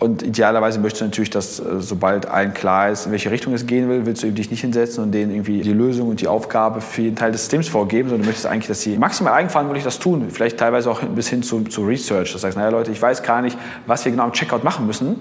Und 0.00 0.24
idealerweise 0.24 0.80
möchtest 0.80 1.02
du 1.02 1.04
natürlich, 1.04 1.30
dass 1.30 1.60
äh, 1.60 1.78
sobald 1.78 2.26
allen 2.26 2.52
klar 2.54 2.90
ist, 2.90 3.06
in 3.06 3.12
welche 3.12 3.30
Richtung 3.30 3.54
es 3.54 3.66
gehen 3.68 3.88
will, 3.88 4.04
willst 4.04 4.24
du 4.24 4.32
dich 4.32 4.50
nicht 4.50 4.60
hinsetzen 4.60 5.04
und 5.04 5.12
denen 5.12 5.30
irgendwie 5.30 5.60
die 5.60 5.72
Lösung 5.72 6.08
und 6.08 6.20
die 6.20 6.26
Aufgabe 6.26 6.80
für 6.80 7.02
jeden 7.02 7.14
Teil 7.14 7.30
des 7.30 7.42
Systems 7.42 7.68
vorgeben, 7.68 8.08
sondern 8.08 8.22
du 8.22 8.26
möchtest 8.26 8.46
eigentlich, 8.46 8.66
dass 8.66 8.80
sie 8.80 8.96
maximal 8.96 9.34
eigenverantwortlich 9.34 9.84
das 9.84 10.00
tun. 10.00 10.26
Vielleicht 10.30 10.58
teilweise 10.58 10.90
auch 10.90 11.00
bis 11.02 11.28
hin 11.28 11.44
zu, 11.44 11.62
zu 11.62 11.84
Research. 11.84 12.32
Das 12.32 12.42
heißt, 12.42 12.56
naja 12.56 12.70
Leute, 12.70 12.90
ich 12.90 13.00
weiß 13.00 13.22
gar 13.22 13.42
nicht, 13.42 13.56
was 13.86 14.04
wir 14.04 14.10
genau 14.10 14.24
im 14.24 14.32
Checkout 14.32 14.64
machen 14.64 14.88
müssen. 14.88 15.20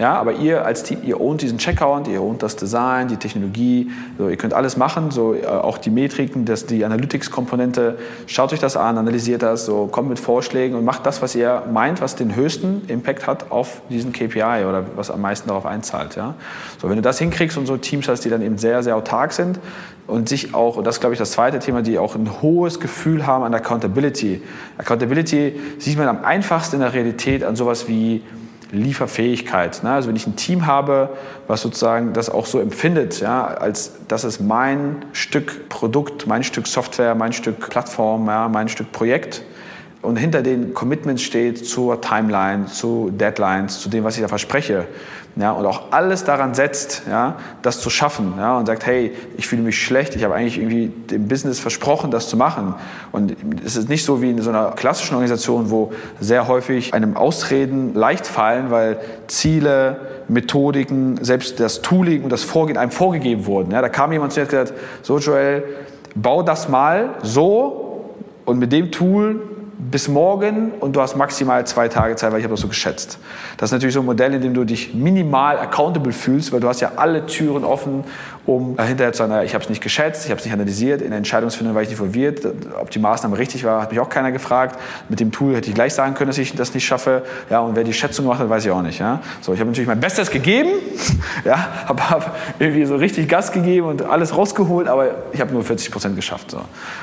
Ja, 0.00 0.14
aber 0.14 0.32
ihr 0.32 0.64
als 0.64 0.82
Team, 0.82 1.00
ihr 1.02 1.20
ownt 1.20 1.42
diesen 1.42 1.58
Checkout, 1.58 2.08
ihr 2.08 2.22
ownt 2.22 2.42
das 2.42 2.56
Design, 2.56 3.08
die 3.08 3.18
Technologie, 3.18 3.90
so, 4.16 4.30
ihr 4.30 4.38
könnt 4.38 4.54
alles 4.54 4.78
machen, 4.78 5.10
so, 5.10 5.34
äh, 5.34 5.44
auch 5.46 5.76
die 5.76 5.90
Metriken, 5.90 6.46
das, 6.46 6.64
die 6.64 6.86
Analytics-Komponente. 6.86 7.98
Schaut 8.26 8.54
euch 8.54 8.60
das 8.60 8.78
an, 8.78 8.96
analysiert 8.96 9.42
das, 9.42 9.66
so, 9.66 9.88
kommt 9.88 10.08
mit 10.08 10.18
Vorschlägen 10.18 10.74
und 10.74 10.86
macht 10.86 11.04
das, 11.04 11.20
was 11.20 11.34
ihr 11.34 11.64
meint, 11.70 12.00
was 12.00 12.16
den 12.16 12.34
höchsten 12.34 12.80
Impact 12.88 13.26
hat 13.26 13.50
auf 13.52 13.82
diesen 13.90 14.14
KPI 14.14 14.64
oder 14.66 14.84
was 14.96 15.10
am 15.10 15.20
meisten 15.20 15.48
darauf 15.48 15.66
einzahlt. 15.66 16.16
Ja? 16.16 16.34
So, 16.80 16.88
wenn 16.88 16.96
du 16.96 17.02
das 17.02 17.18
hinkriegst 17.18 17.58
und 17.58 17.66
so 17.66 17.76
Teams 17.76 18.08
hast, 18.08 18.24
die 18.24 18.30
dann 18.30 18.40
eben 18.40 18.56
sehr, 18.56 18.82
sehr 18.82 18.96
autark 18.96 19.34
sind 19.34 19.60
und 20.06 20.30
sich 20.30 20.54
auch, 20.54 20.78
und 20.78 20.86
das 20.86 20.94
ist, 20.94 21.00
glaube 21.00 21.12
ich, 21.12 21.18
das 21.18 21.32
zweite 21.32 21.58
Thema, 21.58 21.82
die 21.82 21.98
auch 21.98 22.14
ein 22.14 22.40
hohes 22.40 22.80
Gefühl 22.80 23.26
haben 23.26 23.44
an 23.44 23.52
Accountability. 23.52 24.40
Accountability 24.78 25.60
sieht 25.78 25.98
man 25.98 26.08
am 26.08 26.24
einfachsten 26.24 26.76
in 26.76 26.80
der 26.80 26.94
Realität 26.94 27.44
an 27.44 27.54
sowas 27.54 27.86
wie 27.86 28.22
Lieferfähigkeit. 28.72 29.82
Ne? 29.82 29.90
Also 29.90 30.08
wenn 30.08 30.16
ich 30.16 30.26
ein 30.26 30.36
Team 30.36 30.66
habe, 30.66 31.10
was 31.46 31.62
sozusagen 31.62 32.12
das 32.12 32.30
auch 32.30 32.46
so 32.46 32.60
empfindet, 32.60 33.20
ja, 33.20 33.44
als 33.44 33.92
das 34.08 34.24
ist 34.24 34.40
mein 34.40 35.04
Stück 35.12 35.68
Produkt, 35.68 36.26
mein 36.26 36.44
Stück 36.44 36.66
Software, 36.66 37.14
mein 37.14 37.32
Stück 37.32 37.70
Plattform, 37.70 38.26
ja, 38.26 38.48
mein 38.48 38.68
Stück 38.68 38.92
Projekt 38.92 39.42
und 40.02 40.16
hinter 40.16 40.42
den 40.42 40.72
Commitments 40.72 41.22
steht 41.22 41.66
zur 41.66 42.00
Timeline, 42.00 42.66
zu 42.66 43.10
Deadlines, 43.10 43.80
zu 43.80 43.88
dem, 43.88 44.04
was 44.04 44.16
ich 44.16 44.22
da 44.22 44.28
verspreche, 44.28 44.86
ja, 45.36 45.52
und 45.52 45.64
auch 45.64 45.92
alles 45.92 46.24
daran 46.24 46.54
setzt, 46.54 47.02
ja, 47.08 47.36
das 47.62 47.80
zu 47.80 47.88
schaffen, 47.88 48.34
ja, 48.36 48.58
und 48.58 48.66
sagt, 48.66 48.84
hey, 48.84 49.12
ich 49.36 49.46
fühle 49.46 49.62
mich 49.62 49.80
schlecht, 49.80 50.16
ich 50.16 50.24
habe 50.24 50.34
eigentlich 50.34 50.58
irgendwie 50.58 50.88
dem 50.88 51.28
Business 51.28 51.60
versprochen, 51.60 52.10
das 52.10 52.28
zu 52.28 52.36
machen. 52.36 52.74
Und 53.12 53.36
es 53.64 53.76
ist 53.76 53.88
nicht 53.88 54.04
so 54.04 54.20
wie 54.22 54.30
in 54.30 54.42
so 54.42 54.50
einer 54.50 54.72
klassischen 54.72 55.14
Organisation, 55.14 55.70
wo 55.70 55.92
sehr 56.18 56.48
häufig 56.48 56.94
einem 56.94 57.16
Ausreden 57.16 57.94
leicht 57.94 58.26
fallen, 58.26 58.70
weil 58.70 58.98
Ziele, 59.28 60.00
Methodiken, 60.28 61.22
selbst 61.22 61.60
das 61.60 61.80
Tooling 61.80 62.24
und 62.24 62.30
das 62.30 62.42
Vorgehen 62.42 62.76
einem 62.76 62.90
vorgegeben 62.90 63.46
wurden. 63.46 63.70
Ja, 63.70 63.82
da 63.82 63.88
kam 63.88 64.12
jemand 64.12 64.32
zu 64.32 64.40
mir 64.40 64.46
und 64.46 64.52
hat 64.52 64.66
gesagt, 64.66 64.80
so 65.02 65.18
Joel, 65.18 65.62
bau 66.14 66.42
das 66.42 66.68
mal 66.68 67.10
so 67.22 68.14
und 68.46 68.58
mit 68.58 68.72
dem 68.72 68.90
Tool 68.90 69.49
bis 69.90 70.08
morgen 70.08 70.72
und 70.80 70.94
du 70.94 71.00
hast 71.00 71.16
maximal 71.16 71.66
zwei 71.66 71.88
Tage 71.88 72.16
Zeit, 72.16 72.32
weil 72.32 72.38
ich 72.38 72.44
habe 72.44 72.52
das 72.52 72.60
so 72.60 72.68
geschätzt. 72.68 73.18
Das 73.56 73.68
ist 73.68 73.72
natürlich 73.72 73.94
so 73.94 74.00
ein 74.00 74.06
Modell, 74.06 74.34
in 74.34 74.42
dem 74.42 74.54
du 74.54 74.64
dich 74.64 74.92
minimal 74.92 75.58
accountable 75.58 76.12
fühlst, 76.12 76.52
weil 76.52 76.60
du 76.60 76.68
hast 76.68 76.80
ja 76.80 76.92
alle 76.96 77.26
Türen 77.26 77.64
offen, 77.64 78.04
um 78.46 78.78
hinterher 78.80 79.12
zu 79.12 79.18
sagen, 79.18 79.32
naja, 79.32 79.44
ich 79.44 79.54
habe 79.54 79.62
es 79.62 79.70
nicht 79.70 79.82
geschätzt, 79.82 80.24
ich 80.24 80.30
habe 80.30 80.38
es 80.38 80.44
nicht 80.44 80.54
analysiert, 80.54 81.02
in 81.02 81.10
der 81.10 81.18
Entscheidungsfindung 81.18 81.74
war 81.74 81.82
ich 81.82 81.88
nicht 81.88 81.98
involviert, 81.98 82.46
ob 82.80 82.90
die 82.90 82.98
Maßnahme 82.98 83.38
richtig 83.38 83.64
war, 83.64 83.82
hat 83.82 83.90
mich 83.90 84.00
auch 84.00 84.08
keiner 84.08 84.32
gefragt. 84.32 84.78
Mit 85.08 85.20
dem 85.20 85.30
Tool 85.30 85.54
hätte 85.54 85.68
ich 85.68 85.74
gleich 85.74 85.94
sagen 85.94 86.14
können, 86.14 86.28
dass 86.28 86.38
ich 86.38 86.54
das 86.54 86.72
nicht 86.74 86.86
schaffe. 86.86 87.22
Ja, 87.50 87.60
und 87.60 87.76
wer 87.76 87.84
die 87.84 87.92
Schätzung 87.92 88.24
gemacht 88.24 88.40
hat, 88.40 88.48
weiß 88.48 88.64
ich 88.64 88.70
auch 88.70 88.82
nicht. 88.82 88.98
Ja. 88.98 89.20
So, 89.40 89.52
ich 89.52 89.60
habe 89.60 89.70
natürlich 89.70 89.88
mein 89.88 90.00
Bestes 90.00 90.30
gegeben, 90.30 90.70
ja, 91.44 91.68
habe 91.86 92.10
hab 92.10 92.36
irgendwie 92.58 92.86
so 92.86 92.96
richtig 92.96 93.28
Gas 93.28 93.52
gegeben 93.52 93.86
und 93.86 94.02
alles 94.02 94.36
rausgeholt, 94.36 94.88
aber 94.88 95.10
ich 95.32 95.40
habe 95.40 95.52
nur 95.52 95.62
40 95.62 95.90
Prozent 95.90 96.16
geschafft. 96.16 96.50
So. 96.50 96.60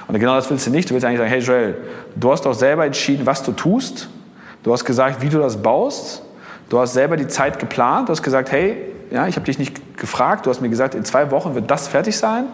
Und 0.08 0.20
genau 0.20 0.36
das 0.36 0.50
willst 0.50 0.66
du 0.66 0.72
nicht. 0.72 0.90
Du 0.90 0.94
willst 0.94 1.06
eigentlich 1.06 1.20
sagen, 1.20 1.30
hey 1.30 1.40
Joel, 1.40 1.78
du 2.16 2.32
hast 2.32 2.46
doch 2.46 2.54
selber 2.54 2.86
entschieden, 2.86 3.26
was 3.26 3.44
du 3.44 3.52
tust. 3.52 4.10
Du 4.64 4.74
hast 4.74 4.86
gesagt, 4.86 5.22
wie 5.22 5.30
du 5.30 5.40
das 5.40 5.56
baust. 5.58 6.24
Du 6.70 6.80
hast 6.80 6.94
selber 6.94 7.16
die 7.16 7.28
Zeit 7.28 7.60
geplant. 7.60 8.10
Du 8.10 8.12
hast 8.12 8.24
gesagt, 8.24 8.52
hey, 8.52 8.78
ja, 9.12 9.28
ich 9.28 9.36
habe 9.36 9.46
dich 9.46 9.58
nicht 9.58 9.98
gefragt. 9.98 10.46
Du 10.46 10.50
hast 10.50 10.62
mir 10.62 10.70
gesagt, 10.70 10.96
in 10.96 11.06
zwei 11.06 11.32
Wochen 11.32 11.56
wird 11.56 11.72
das 11.72 11.88
fertig 11.88 12.18
sein. 12.18 12.46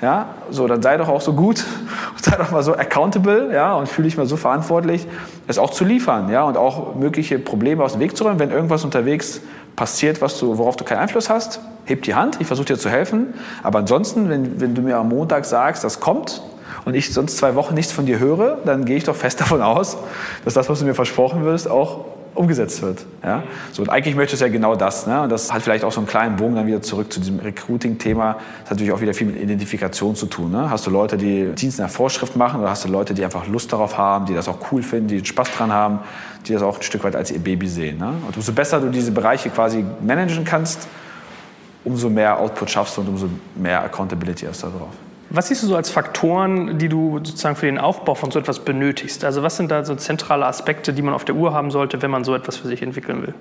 Ja, 0.00 0.28
so, 0.50 0.66
dann 0.66 0.82
sei 0.82 0.96
doch 0.96 1.08
auch 1.08 1.20
so 1.20 1.32
gut 1.32 1.64
sei 2.22 2.36
doch 2.36 2.50
mal 2.50 2.62
so 2.62 2.74
accountable, 2.74 3.52
ja, 3.52 3.74
und 3.74 3.88
fühle 3.88 4.06
dich 4.06 4.16
mal 4.16 4.26
so 4.26 4.36
verantwortlich, 4.36 5.06
es 5.48 5.58
auch 5.58 5.70
zu 5.70 5.84
liefern, 5.84 6.28
ja, 6.30 6.44
und 6.44 6.56
auch 6.56 6.94
mögliche 6.94 7.38
Probleme 7.38 7.82
aus 7.82 7.92
dem 7.92 8.00
Weg 8.00 8.16
zu 8.16 8.24
räumen, 8.24 8.38
wenn 8.38 8.50
irgendwas 8.50 8.84
unterwegs 8.84 9.40
passiert, 9.76 10.20
was 10.20 10.38
du, 10.38 10.58
worauf 10.58 10.76
du 10.76 10.84
keinen 10.84 10.98
Einfluss 10.98 11.30
hast. 11.30 11.60
Heb 11.84 12.02
die 12.02 12.14
Hand, 12.14 12.40
ich 12.40 12.46
versuche 12.46 12.66
dir 12.66 12.78
zu 12.78 12.90
helfen. 12.90 13.34
Aber 13.62 13.80
ansonsten, 13.80 14.28
wenn, 14.28 14.60
wenn 14.60 14.74
du 14.74 14.82
mir 14.82 14.98
am 14.98 15.08
Montag 15.08 15.44
sagst, 15.44 15.82
das 15.82 16.00
kommt, 16.00 16.42
und 16.84 16.94
ich 16.94 17.12
sonst 17.12 17.36
zwei 17.36 17.54
Wochen 17.54 17.74
nichts 17.74 17.92
von 17.92 18.06
dir 18.06 18.18
höre, 18.18 18.58
dann 18.64 18.84
gehe 18.84 18.96
ich 18.96 19.04
doch 19.04 19.16
fest 19.16 19.40
davon 19.40 19.62
aus, 19.62 19.96
dass 20.44 20.54
das, 20.54 20.68
was 20.68 20.80
du 20.80 20.84
mir 20.84 20.94
versprochen 20.94 21.44
wirst, 21.44 21.68
auch 21.68 22.04
umgesetzt 22.34 22.82
wird. 22.82 23.04
Ja? 23.22 23.42
So, 23.72 23.82
und 23.82 23.88
eigentlich 23.88 24.14
möchtest 24.14 24.40
du 24.40 24.46
ja 24.46 24.52
genau 24.52 24.74
das. 24.74 25.06
Ne? 25.06 25.22
Und 25.22 25.30
das 25.30 25.52
hat 25.52 25.62
vielleicht 25.62 25.84
auch 25.84 25.92
so 25.92 26.00
einen 26.00 26.06
kleinen 26.06 26.36
Bogen 26.36 26.54
dann 26.54 26.66
wieder 26.66 26.82
zurück 26.82 27.12
zu 27.12 27.20
diesem 27.20 27.38
Recruiting-Thema. 27.38 28.34
Das 28.34 28.42
hat 28.64 28.70
natürlich 28.70 28.92
auch 28.92 29.00
wieder 29.00 29.14
viel 29.14 29.26
mit 29.26 29.40
Identifikation 29.40 30.14
zu 30.14 30.26
tun. 30.26 30.50
Ne? 30.50 30.70
Hast 30.70 30.86
du 30.86 30.90
Leute, 30.90 31.16
die 31.16 31.52
Dienst 31.54 31.78
nach 31.78 31.90
Vorschrift 31.90 32.36
machen 32.36 32.60
oder 32.60 32.70
hast 32.70 32.84
du 32.84 32.88
Leute, 32.88 33.14
die 33.14 33.24
einfach 33.24 33.46
Lust 33.46 33.72
darauf 33.72 33.98
haben, 33.98 34.26
die 34.26 34.34
das 34.34 34.48
auch 34.48 34.58
cool 34.72 34.82
finden, 34.82 35.08
die 35.08 35.24
Spaß 35.24 35.50
dran 35.52 35.72
haben, 35.72 36.00
die 36.46 36.52
das 36.52 36.62
auch 36.62 36.78
ein 36.78 36.82
Stück 36.82 37.04
weit 37.04 37.16
als 37.16 37.30
ihr 37.30 37.38
Baby 37.38 37.68
sehen. 37.68 37.98
Ne? 37.98 38.12
Und 38.26 38.36
umso 38.36 38.52
besser 38.52 38.80
du 38.80 38.88
diese 38.88 39.12
Bereiche 39.12 39.50
quasi 39.50 39.84
managen 40.00 40.44
kannst, 40.44 40.88
umso 41.84 42.08
mehr 42.08 42.38
Output 42.38 42.70
schaffst 42.70 42.96
du 42.96 43.02
und 43.02 43.08
umso 43.08 43.28
mehr 43.56 43.82
Accountability 43.82 44.46
hast 44.46 44.62
du 44.62 44.68
da 44.68 44.78
drauf. 44.78 45.11
Was 45.34 45.48
siehst 45.48 45.62
du 45.62 45.66
so 45.66 45.76
als 45.76 45.88
Faktoren, 45.88 46.76
die 46.76 46.90
du 46.90 47.16
sozusagen 47.24 47.56
für 47.56 47.64
den 47.64 47.78
Aufbau 47.78 48.14
von 48.14 48.30
so 48.30 48.38
etwas 48.38 48.58
benötigst? 48.60 49.24
Also 49.24 49.42
was 49.42 49.56
sind 49.56 49.70
da 49.70 49.82
so 49.82 49.94
zentrale 49.94 50.44
Aspekte, 50.44 50.92
die 50.92 51.00
man 51.00 51.14
auf 51.14 51.24
der 51.24 51.34
Uhr 51.34 51.54
haben 51.54 51.70
sollte, 51.70 52.02
wenn 52.02 52.10
man 52.10 52.22
so 52.22 52.34
etwas 52.34 52.58
für 52.58 52.68
sich 52.68 52.82
entwickeln 52.82 53.22
will? 53.22 53.34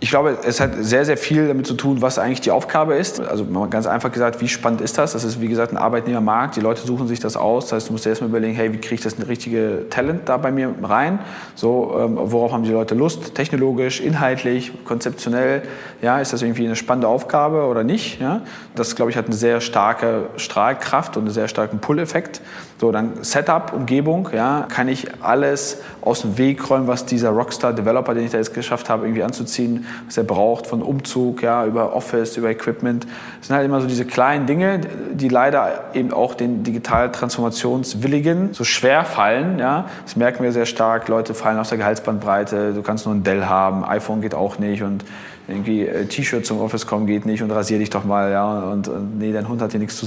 Ich 0.00 0.10
glaube, 0.10 0.36
es 0.44 0.60
hat 0.60 0.72
sehr, 0.80 1.04
sehr 1.04 1.16
viel 1.16 1.48
damit 1.48 1.66
zu 1.66 1.74
tun, 1.74 2.02
was 2.02 2.18
eigentlich 2.18 2.40
die 2.40 2.50
Aufgabe 2.50 2.94
ist. 2.94 3.20
Also 3.20 3.46
ganz 3.70 3.86
einfach 3.86 4.12
gesagt, 4.12 4.40
wie 4.40 4.48
spannend 4.48 4.80
ist 4.80 4.98
das? 4.98 5.12
Das 5.12 5.24
ist, 5.24 5.40
wie 5.40 5.48
gesagt, 5.48 5.72
ein 5.72 5.78
Arbeitnehmermarkt. 5.78 6.56
Die 6.56 6.60
Leute 6.60 6.82
suchen 6.82 7.06
sich 7.06 7.20
das 7.20 7.36
aus. 7.36 7.66
Das 7.66 7.72
heißt, 7.72 7.88
du 7.88 7.92
musst 7.92 8.04
dir 8.04 8.10
erstmal 8.10 8.28
überlegen, 8.28 8.54
hey, 8.54 8.72
wie 8.72 8.78
kriege 8.78 8.96
ich 8.96 9.00
das 9.00 9.16
richtige 9.26 9.86
Talent 9.90 10.28
da 10.28 10.36
bei 10.36 10.50
mir 10.50 10.74
rein? 10.82 11.20
So, 11.54 11.96
ähm, 11.98 12.18
worauf 12.20 12.52
haben 12.52 12.64
die 12.64 12.72
Leute 12.72 12.94
Lust? 12.94 13.34
Technologisch, 13.34 14.00
inhaltlich, 14.00 14.72
konzeptionell? 14.84 15.62
Ja, 16.02 16.18
ist 16.18 16.32
das 16.32 16.42
irgendwie 16.42 16.66
eine 16.66 16.76
spannende 16.76 17.08
Aufgabe 17.08 17.64
oder 17.64 17.84
nicht? 17.84 18.20
Ja? 18.20 18.42
Das, 18.74 18.96
glaube 18.96 19.10
ich, 19.10 19.16
hat 19.16 19.26
eine 19.26 19.36
sehr 19.36 19.60
starke 19.60 20.28
Strahlkraft 20.36 21.16
und 21.16 21.24
einen 21.24 21.32
sehr 21.32 21.48
starken 21.48 21.78
Pull-Effekt. 21.78 22.42
So, 22.84 22.92
dann 22.92 23.24
Setup, 23.24 23.72
Umgebung, 23.72 24.28
ja, 24.34 24.66
kann 24.68 24.88
ich 24.88 25.06
alles 25.22 25.80
aus 26.02 26.20
dem 26.20 26.36
Weg 26.36 26.68
räumen, 26.68 26.86
was 26.86 27.06
dieser 27.06 27.30
Rockstar-Developer, 27.30 28.12
den 28.12 28.26
ich 28.26 28.30
da 28.30 28.36
jetzt 28.36 28.52
geschafft 28.52 28.90
habe, 28.90 29.06
irgendwie 29.06 29.22
anzuziehen, 29.22 29.86
was 30.04 30.18
er 30.18 30.24
braucht, 30.24 30.66
von 30.66 30.82
Umzug, 30.82 31.42
ja, 31.42 31.64
über 31.64 31.96
Office, 31.96 32.36
über 32.36 32.50
Equipment. 32.50 33.06
Das 33.38 33.46
sind 33.46 33.56
halt 33.56 33.64
immer 33.64 33.80
so 33.80 33.86
diese 33.86 34.04
kleinen 34.04 34.44
Dinge, 34.44 34.82
die 35.14 35.30
leider 35.30 35.84
eben 35.94 36.12
auch 36.12 36.34
den 36.34 36.62
digital 36.62 37.10
Transformationswilligen 37.10 38.52
so 38.52 38.64
schwer 38.64 39.06
fallen, 39.06 39.58
ja. 39.58 39.86
Das 40.04 40.16
merken 40.16 40.44
wir 40.44 40.52
sehr 40.52 40.66
stark. 40.66 41.08
Leute 41.08 41.32
fallen 41.32 41.58
aus 41.58 41.70
der 41.70 41.78
Gehaltsbandbreite. 41.78 42.74
Du 42.74 42.82
kannst 42.82 43.06
nur 43.06 43.14
ein 43.14 43.22
Dell 43.22 43.46
haben, 43.46 43.82
iPhone 43.82 44.20
geht 44.20 44.34
auch 44.34 44.58
nicht 44.58 44.82
und 44.82 45.06
irgendwie 45.46 45.86
äh, 45.86 46.06
T-Shirt 46.06 46.46
zum 46.46 46.60
Office 46.60 46.86
kommen 46.86 47.06
geht 47.06 47.26
nicht 47.26 47.42
und 47.42 47.50
rasier 47.50 47.78
dich 47.78 47.90
doch 47.90 48.04
mal, 48.04 48.30
ja, 48.30 48.60
und, 48.70 48.88
und 48.88 49.18
nee, 49.18 49.32
dein 49.32 49.46
Hund 49.48 49.60
hat 49.60 49.72
hier 49.72 49.80
nichts 49.80 49.96
zu, 49.96 50.06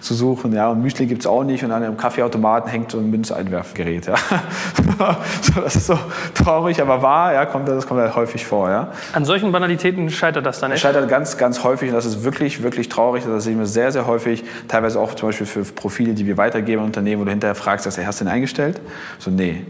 zu 0.00 0.14
suchen, 0.14 0.52
ja, 0.52 0.68
und 0.68 0.82
Müsli 0.82 1.06
gibt's 1.06 1.26
auch 1.26 1.44
nicht 1.44 1.64
und 1.64 1.70
an 1.70 1.82
einem 1.82 1.96
Kaffeeautomaten 1.96 2.70
hängt 2.70 2.90
so 2.90 2.98
ein 2.98 3.10
Münzeinwerfgerät, 3.10 4.06
ja. 4.06 4.14
so, 5.42 5.60
das 5.60 5.76
ist 5.76 5.86
so 5.86 5.98
traurig, 6.34 6.80
aber 6.82 7.00
wahr, 7.00 7.32
ja, 7.32 7.46
kommt, 7.46 7.68
das 7.68 7.86
kommt 7.86 8.00
halt 8.00 8.14
häufig 8.14 8.44
vor, 8.44 8.68
ja. 8.68 8.92
An 9.14 9.24
solchen 9.24 9.50
Banalitäten 9.50 10.10
scheitert 10.10 10.44
das 10.44 10.60
dann 10.60 10.72
echt? 10.72 10.82
Scheitert 10.82 11.08
ganz, 11.08 11.38
ganz 11.38 11.64
häufig 11.64 11.88
und 11.88 11.94
das 11.94 12.04
ist 12.04 12.22
wirklich, 12.24 12.62
wirklich 12.62 12.90
traurig, 12.90 13.24
das 13.26 13.44
sehen 13.44 13.58
wir 13.58 13.66
sehr, 13.66 13.92
sehr 13.92 14.06
häufig, 14.06 14.44
teilweise 14.68 15.00
auch 15.00 15.14
zum 15.14 15.30
Beispiel 15.30 15.46
für 15.46 15.64
Profile, 15.64 16.12
die 16.12 16.26
wir 16.26 16.36
weitergeben 16.36 16.80
an 16.80 16.86
Unternehmen, 16.86 17.22
wo 17.22 17.24
du 17.24 17.30
hinterher 17.30 17.54
fragst, 17.54 17.86
hast 17.86 18.20
du 18.20 18.24
den 18.24 18.32
eingestellt? 18.32 18.80
So, 19.18 19.30
nee, 19.30 19.64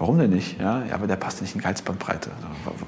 Warum 0.00 0.18
denn 0.18 0.30
nicht? 0.30 0.58
Ja, 0.58 0.82
aber 0.94 1.06
der 1.06 1.16
passt 1.16 1.42
nicht 1.42 1.54
in 1.54 1.60
Gehaltsbandbreite. 1.60 2.30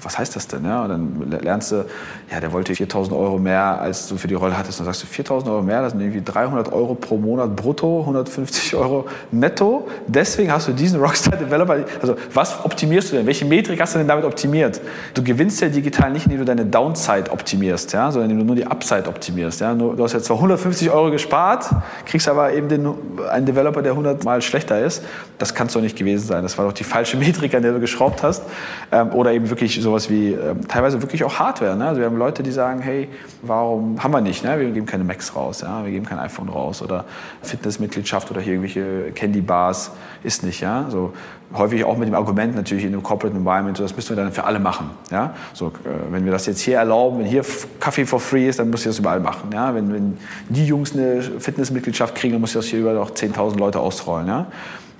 Was 0.00 0.18
heißt 0.18 0.34
das 0.34 0.48
denn? 0.48 0.64
Ja, 0.64 0.84
und 0.84 0.88
dann 0.88 1.40
lernst 1.42 1.70
du, 1.70 1.84
ja, 2.30 2.40
der 2.40 2.52
wollte 2.52 2.72
4.000 2.72 3.14
Euro 3.14 3.36
mehr, 3.36 3.78
als 3.82 4.08
du 4.08 4.16
für 4.16 4.28
die 4.28 4.34
Rolle 4.34 4.56
hattest. 4.56 4.80
Dann 4.80 4.86
sagst 4.86 5.02
du, 5.02 5.22
4.000 5.22 5.46
Euro 5.50 5.60
mehr, 5.60 5.82
das 5.82 5.92
sind 5.92 6.00
irgendwie 6.00 6.22
300 6.22 6.72
Euro 6.72 6.94
pro 6.94 7.18
Monat 7.18 7.54
brutto, 7.54 8.00
150 8.00 8.74
Euro 8.76 9.04
netto. 9.30 9.86
Deswegen 10.06 10.50
hast 10.50 10.68
du 10.68 10.72
diesen 10.72 11.00
Rockstar-Developer. 11.00 11.84
Also, 12.00 12.16
was 12.32 12.64
optimierst 12.64 13.12
du 13.12 13.16
denn? 13.16 13.26
Welche 13.26 13.44
Metrik 13.44 13.78
hast 13.78 13.94
du 13.94 13.98
denn 13.98 14.08
damit 14.08 14.24
optimiert? 14.24 14.80
Du 15.12 15.22
gewinnst 15.22 15.60
ja 15.60 15.68
digital 15.68 16.12
nicht, 16.12 16.24
indem 16.24 16.38
du 16.38 16.44
deine 16.46 16.64
Downside 16.64 17.30
optimierst, 17.30 17.92
ja, 17.92 18.10
sondern 18.10 18.30
indem 18.30 18.46
du 18.46 18.54
nur 18.54 18.56
die 18.56 18.66
Upside 18.66 19.06
optimierst. 19.06 19.60
Ja. 19.60 19.74
Du 19.74 20.02
hast 20.02 20.14
jetzt 20.14 20.24
zwar 20.24 20.38
150 20.38 20.90
Euro 20.90 21.10
gespart, 21.10 21.68
kriegst 22.06 22.26
aber 22.26 22.54
eben 22.54 22.70
den, 22.70 22.88
einen 23.30 23.44
Developer, 23.44 23.82
der 23.82 23.92
100 23.92 24.24
Mal 24.24 24.40
schlechter 24.40 24.80
ist. 24.80 25.04
Das 25.36 25.54
kann 25.54 25.66
es 25.66 25.74
doch 25.74 25.82
nicht 25.82 25.98
gewesen 25.98 26.26
sein. 26.26 26.42
Das 26.42 26.56
war 26.56 26.64
doch 26.64 26.72
die 26.72 26.84
falsche 26.84 27.01
falsche 27.02 27.16
Metrik, 27.16 27.52
an 27.54 27.62
der 27.62 27.72
du 27.72 27.80
geschraubt 27.80 28.22
hast. 28.22 28.44
Ähm, 28.92 29.10
oder 29.12 29.32
eben 29.32 29.50
wirklich 29.50 29.80
sowas 29.82 30.08
wie 30.08 30.32
ähm, 30.32 30.68
teilweise 30.68 31.02
wirklich 31.02 31.24
auch 31.24 31.40
Hardware. 31.40 31.76
Ne? 31.76 31.88
Also 31.88 32.00
wir 32.00 32.06
haben 32.06 32.16
Leute, 32.16 32.44
die 32.44 32.52
sagen, 32.52 32.80
hey, 32.80 33.08
warum 33.42 34.00
haben 34.02 34.12
wir 34.12 34.20
nicht? 34.20 34.44
Ne? 34.44 34.58
Wir 34.60 34.70
geben 34.70 34.86
keine 34.86 35.02
Macs 35.02 35.34
raus, 35.34 35.62
ja? 35.62 35.84
wir 35.84 35.90
geben 35.90 36.06
kein 36.06 36.20
iPhone 36.20 36.48
raus 36.48 36.80
oder 36.80 37.04
Fitnessmitgliedschaft 37.42 38.30
oder 38.30 38.40
hier 38.40 38.52
irgendwelche 38.54 39.10
Candy 39.14 39.40
Bars 39.40 39.90
ist 40.22 40.44
nicht. 40.44 40.60
Ja? 40.60 40.86
So, 40.90 41.12
häufig 41.54 41.84
auch 41.84 41.96
mit 41.96 42.06
dem 42.06 42.14
Argument 42.14 42.54
natürlich 42.54 42.84
in 42.84 42.92
einem 42.92 43.02
Corporate 43.02 43.36
Environment, 43.36 43.76
so, 43.76 43.82
das 43.82 43.96
müssen 43.96 44.16
wir 44.16 44.22
dann 44.22 44.32
für 44.32 44.44
alle 44.44 44.60
machen. 44.60 44.90
Ja? 45.10 45.34
So, 45.54 45.68
äh, 45.68 46.12
wenn 46.12 46.24
wir 46.24 46.30
das 46.30 46.46
jetzt 46.46 46.60
hier 46.60 46.76
erlauben, 46.76 47.18
wenn 47.18 47.26
hier 47.26 47.44
Kaffee 47.80 48.06
for 48.06 48.20
free 48.20 48.48
ist, 48.48 48.60
dann 48.60 48.70
muss 48.70 48.80
ich 48.80 48.86
das 48.86 49.00
überall 49.00 49.20
machen. 49.20 49.50
Ja? 49.52 49.74
Wenn, 49.74 49.92
wenn 49.92 50.18
die 50.48 50.66
Jungs 50.66 50.94
eine 50.94 51.20
Fitnessmitgliedschaft 51.20 52.14
kriegen, 52.14 52.34
dann 52.34 52.40
muss 52.40 52.50
ich 52.50 52.56
das 52.56 52.66
hier 52.66 52.78
überall 52.78 52.98
auch 52.98 53.10
10.000 53.10 53.58
Leute 53.58 53.80
ausrollen. 53.80 54.28
Ja? 54.28 54.46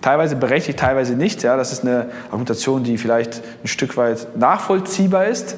Teilweise 0.03 0.37
berechtigt, 0.37 0.79
teilweise 0.79 1.15
nicht. 1.15 1.43
Ja, 1.43 1.57
das 1.57 1.73
ist 1.73 1.85
eine 1.85 2.07
Argumentation, 2.27 2.85
die 2.85 2.99
vielleicht 2.99 3.43
ein 3.65 3.69
Stück 3.69 3.97
weit 3.97 4.27
nachvollziehbar 4.37 5.27
ist, 5.27 5.57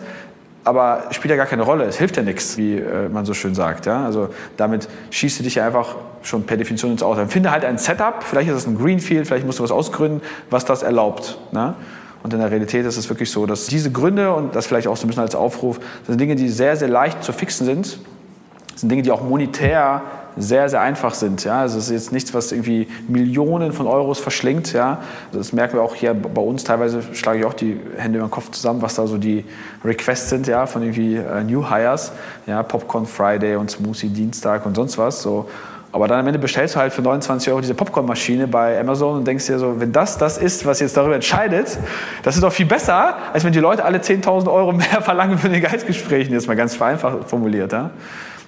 aber 0.63 1.05
spielt 1.11 1.31
ja 1.31 1.37
gar 1.37 1.47
keine 1.47 1.63
Rolle. 1.63 1.85
Es 1.85 1.97
hilft 1.97 2.17
ja 2.17 2.23
nichts, 2.23 2.57
wie 2.57 2.77
äh, 2.77 3.09
man 3.09 3.25
so 3.25 3.35
schön 3.35 3.55
sagt. 3.55 3.87
Ja? 3.87 4.05
Also 4.05 4.29
damit 4.57 4.89
schießt 5.11 5.41
du 5.41 5.43
dich 5.43 5.57
ja 5.57 5.67
einfach 5.67 5.97
schon 6.23 6.45
per 6.45 6.57
Definition 6.57 6.93
ins 6.93 7.03
Aus. 7.03 7.17
Dann 7.17 7.29
finde 7.29 7.51
halt 7.51 7.65
ein 7.65 7.79
Setup, 7.79 8.23
vielleicht 8.23 8.49
ist 8.49 8.57
es 8.57 8.67
ein 8.67 8.79
Greenfield, 8.79 9.27
vielleicht 9.27 9.45
musst 9.45 9.59
du 9.59 9.63
was 9.63 9.71
ausgründen, 9.71 10.23
was 10.51 10.65
das 10.65 10.83
erlaubt. 10.83 11.39
Ne? 11.53 11.75
Und 12.23 12.33
in 12.33 12.41
der 12.41 12.51
Realität 12.51 12.87
ist 12.87 12.97
es 12.97 13.11
wirklich 13.11 13.31
so, 13.31 13.45
dass 13.45 13.67
diese 13.67 13.93
Gründe 13.93 14.33
und 14.33 14.57
das 14.57 14.67
vielleicht 14.67 14.89
auch 14.89 14.97
so 14.97 15.05
ein 15.05 15.09
bisschen 15.09 15.23
als 15.23 15.35
Aufruf, 15.35 15.81
sind 16.07 16.19
Dinge, 16.19 16.37
die 16.37 16.49
sehr, 16.49 16.77
sehr 16.77 16.89
leicht 16.89 17.23
zu 17.23 17.35
fixen 17.35 17.67
sind. 17.67 17.99
Das 18.73 18.81
sind 18.81 18.89
Dinge, 18.89 19.03
die 19.03 19.11
auch 19.11 19.23
monetär 19.23 20.01
sehr, 20.37 20.69
sehr 20.69 20.81
einfach 20.81 21.15
sind. 21.15 21.45
Ja? 21.45 21.61
Also 21.61 21.79
es 21.79 21.87
ist 21.87 21.91
jetzt 21.91 22.13
nichts, 22.13 22.35
was 22.35 22.53
irgendwie 22.53 22.89
Millionen 23.09 23.73
von 23.73 23.87
Euros 23.87 24.19
verschlingt. 24.19 24.73
Ja? 24.73 25.03
Das 25.33 25.53
merken 25.53 25.75
wir 25.75 25.83
auch 25.83 25.95
hier 25.95 26.15
bei 26.15 26.43
uns. 26.43 26.65
Teilweise 26.65 27.03
schlage 27.13 27.41
ich 27.41 27.45
auch 27.45 27.55
die 27.55 27.81
Hände 27.97 28.19
über 28.19 28.27
den 28.29 28.31
Kopf 28.31 28.51
zusammen, 28.51 28.83
was 28.83 28.95
da 28.95 29.07
so 29.07 29.19
die 29.19 29.45
Requests 29.85 30.31
sind 30.31 30.47
ja? 30.47 30.67
von 30.67 30.83
irgendwie 30.83 31.17
äh, 31.17 31.45
New 31.45 31.69
Hires. 31.69 32.13
Ja? 32.47 32.63
Popcorn 32.63 33.07
Friday 33.07 33.57
und 33.57 33.71
Smoothie 33.71 34.09
Dienstag 34.09 34.67
und 34.67 34.75
sonst 34.75 34.99
was. 34.99 35.23
So. 35.23 35.49
Aber 35.95 36.09
dann 36.09 36.19
am 36.19 36.27
Ende 36.27 36.41
bestellst 36.41 36.75
du 36.75 36.81
halt 36.81 36.93
für 36.93 37.03
29 37.03 37.49
Euro 37.51 37.61
diese 37.61 37.75
Popcornmaschine 37.75 38.49
bei 38.49 38.81
Amazon 38.81 39.19
und 39.19 39.29
denkst 39.29 39.47
dir 39.47 39.61
so, 39.61 39.79
wenn 39.79 39.93
das 39.93 40.19
das 40.19 40.39
ist, 40.39 40.67
was 40.67 40.81
jetzt 40.81 40.97
darüber 40.97 41.15
entscheidet, 41.15 41.79
das 42.25 42.35
ist 42.35 42.43
doch 42.43 42.53
viel 42.53 42.67
besser, 42.67 43.17
als 43.33 43.45
wenn 43.45 43.53
die 43.53 43.61
Leute 43.61 43.85
alle 43.85 43.99
10.000 43.99 44.53
Euro 44.53 44.73
mehr 44.73 44.87
verlangen 45.03 45.39
für 45.39 45.49
den 45.49 45.61
Gehaltsgesprächen. 45.61 46.35
Jetzt 46.35 46.49
mal 46.49 46.57
ganz 46.57 46.75
vereinfacht 46.75 47.31
formuliert. 47.31 47.71
Ja? 47.71 47.91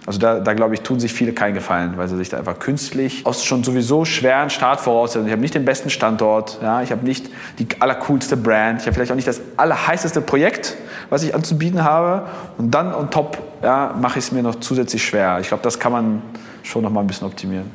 Also 0.07 0.21
da, 0.21 0.39
da 0.39 0.55
glaube 0.55 0.75
ich, 0.75 0.83
tun 0.83 1.01
sich 1.01 1.13
viele 1.13 1.33
keinen 1.33 1.55
Gefallen, 1.55 1.95
weil 1.97 2.07
sie 2.07 2.17
sich 2.17 2.29
da 2.29 2.39
einfach 2.39 2.61
künstlich 2.61 3.27
aus 3.27 3.45
schon 3.45 3.65
sowieso 3.65 4.05
schweren 4.05 4.51
Start 4.51 4.81
voraussetzen. 4.81 5.27
Ich 5.27 5.33
habe 5.33 5.43
nicht 5.43 5.55
den 5.55 5.65
besten 5.65 5.91
Standort, 5.91 6.59
ja, 6.63 6.81
ich 6.81 6.93
habe 6.93 7.05
nicht 7.05 7.29
die 7.59 7.67
allercoolste 7.81 8.37
Brand, 8.37 8.81
ich 8.81 8.87
habe 8.87 8.95
vielleicht 8.95 9.11
auch 9.11 9.17
nicht 9.17 9.27
das 9.27 9.41
allerheißeste 9.57 10.21
Projekt, 10.21 10.77
was 11.11 11.25
ich 11.25 11.35
anzubieten 11.35 11.83
habe. 11.83 12.29
Und 12.57 12.71
dann 12.71 12.95
on 12.95 13.11
top 13.11 13.39
ja, 13.65 13.97
mache 14.01 14.21
ich 14.21 14.27
es 14.27 14.33
mir 14.33 14.45
noch 14.45 14.55
zusätzlich 14.61 15.05
schwer. 15.05 15.39
Ich 15.41 15.49
glaube, 15.49 15.65
das 15.65 15.81
kann 15.81 15.91
man 15.91 16.23
schon 16.67 16.83
noch 16.83 16.91
mal 16.91 17.01
ein 17.01 17.07
bisschen 17.07 17.27
optimieren. 17.27 17.71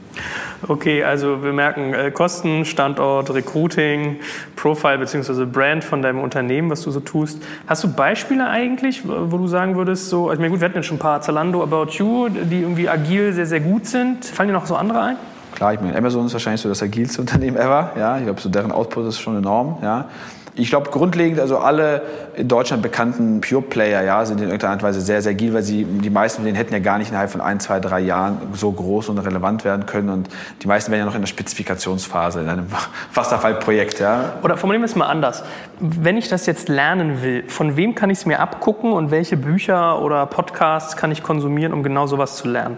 Okay, 0.67 1.03
also 1.03 1.43
wir 1.43 1.53
merken 1.53 1.93
äh, 1.93 2.11
Kosten, 2.11 2.65
Standort, 2.65 3.33
Recruiting, 3.33 4.17
Profile 4.55 4.99
bzw. 4.99 5.45
Brand 5.45 5.83
von 5.83 6.01
deinem 6.01 6.19
Unternehmen, 6.19 6.69
was 6.69 6.81
du 6.81 6.91
so 6.91 6.99
tust. 6.99 7.41
Hast 7.67 7.83
du 7.83 7.91
Beispiele 7.91 8.47
eigentlich, 8.47 9.03
wo 9.05 9.37
du 9.37 9.47
sagen 9.47 9.75
würdest, 9.75 10.09
so, 10.09 10.23
also 10.23 10.33
ich 10.33 10.39
meine, 10.39 10.51
gut, 10.51 10.59
wir 10.59 10.65
hatten 10.65 10.77
ja 10.77 10.83
schon 10.83 10.97
ein 10.97 10.99
paar 11.01 11.21
Zalando, 11.21 11.63
About 11.63 11.91
You, 11.93 12.29
die 12.29 12.61
irgendwie 12.61 12.89
agil 12.89 13.33
sehr, 13.33 13.45
sehr 13.45 13.61
gut 13.61 13.85
sind. 13.87 14.25
Fallen 14.25 14.49
dir 14.49 14.53
noch 14.53 14.65
so 14.65 14.75
andere 14.75 15.01
ein? 15.01 15.15
Klar, 15.55 15.73
ich 15.73 15.81
meine, 15.81 15.97
Amazon 15.97 16.25
ist 16.25 16.33
wahrscheinlich 16.33 16.61
so 16.61 16.69
das 16.69 16.83
agilste 16.83 17.21
Unternehmen 17.21 17.57
ever. 17.57 17.91
Ja, 17.97 18.17
ich 18.17 18.25
glaube, 18.25 18.41
so 18.41 18.49
deren 18.49 18.71
Output 18.71 19.07
ist 19.07 19.19
schon 19.19 19.37
enorm. 19.37 19.77
Ja. 19.81 20.09
Ich 20.55 20.69
glaube 20.69 20.89
grundlegend, 20.89 21.39
also 21.39 21.59
alle 21.59 22.01
in 22.35 22.47
Deutschland 22.47 22.83
bekannten 22.83 23.39
Pure 23.39 23.61
Player 23.61 24.03
ja, 24.03 24.25
sind 24.25 24.39
in 24.39 24.45
irgendeiner 24.45 24.73
Art 24.73 24.81
und 24.81 24.87
Weise 24.87 24.99
sehr, 24.99 25.21
sehr 25.21 25.31
agil, 25.31 25.53
weil 25.53 25.63
sie, 25.63 25.85
die 25.85 26.09
meisten 26.09 26.37
von 26.37 26.45
denen 26.45 26.57
hätten 26.57 26.73
ja 26.73 26.79
gar 26.79 26.97
nicht 26.97 27.09
innerhalb 27.09 27.31
von 27.31 27.39
ein, 27.39 27.59
zwei, 27.59 27.79
drei 27.79 28.01
Jahren 28.01 28.37
so 28.53 28.71
groß 28.71 29.09
und 29.09 29.17
relevant 29.19 29.63
werden 29.63 29.85
können. 29.85 30.09
Und 30.09 30.29
die 30.61 30.67
meisten 30.67 30.91
wären 30.91 30.99
ja 30.99 31.05
noch 31.05 31.15
in 31.15 31.21
der 31.21 31.27
Spezifikationsphase, 31.27 32.41
in 32.41 32.49
einem 32.49 32.67
Wasserfallprojekt. 33.13 33.99
Ja. 33.99 34.33
Oder 34.43 34.57
formulieren 34.57 34.81
wir 34.81 34.87
es 34.87 34.95
mal 34.95 35.07
anders. 35.07 35.43
Wenn 35.79 36.17
ich 36.17 36.27
das 36.27 36.45
jetzt 36.45 36.67
lernen 36.67 37.21
will, 37.21 37.43
von 37.47 37.77
wem 37.77 37.95
kann 37.95 38.09
ich 38.09 38.19
es 38.19 38.25
mir 38.25 38.39
abgucken 38.39 38.91
und 38.91 39.09
welche 39.09 39.37
Bücher 39.37 40.01
oder 40.01 40.25
Podcasts 40.25 40.97
kann 40.97 41.11
ich 41.11 41.23
konsumieren, 41.23 41.71
um 41.71 41.81
genau 41.81 42.07
sowas 42.07 42.35
zu 42.35 42.49
lernen? 42.49 42.77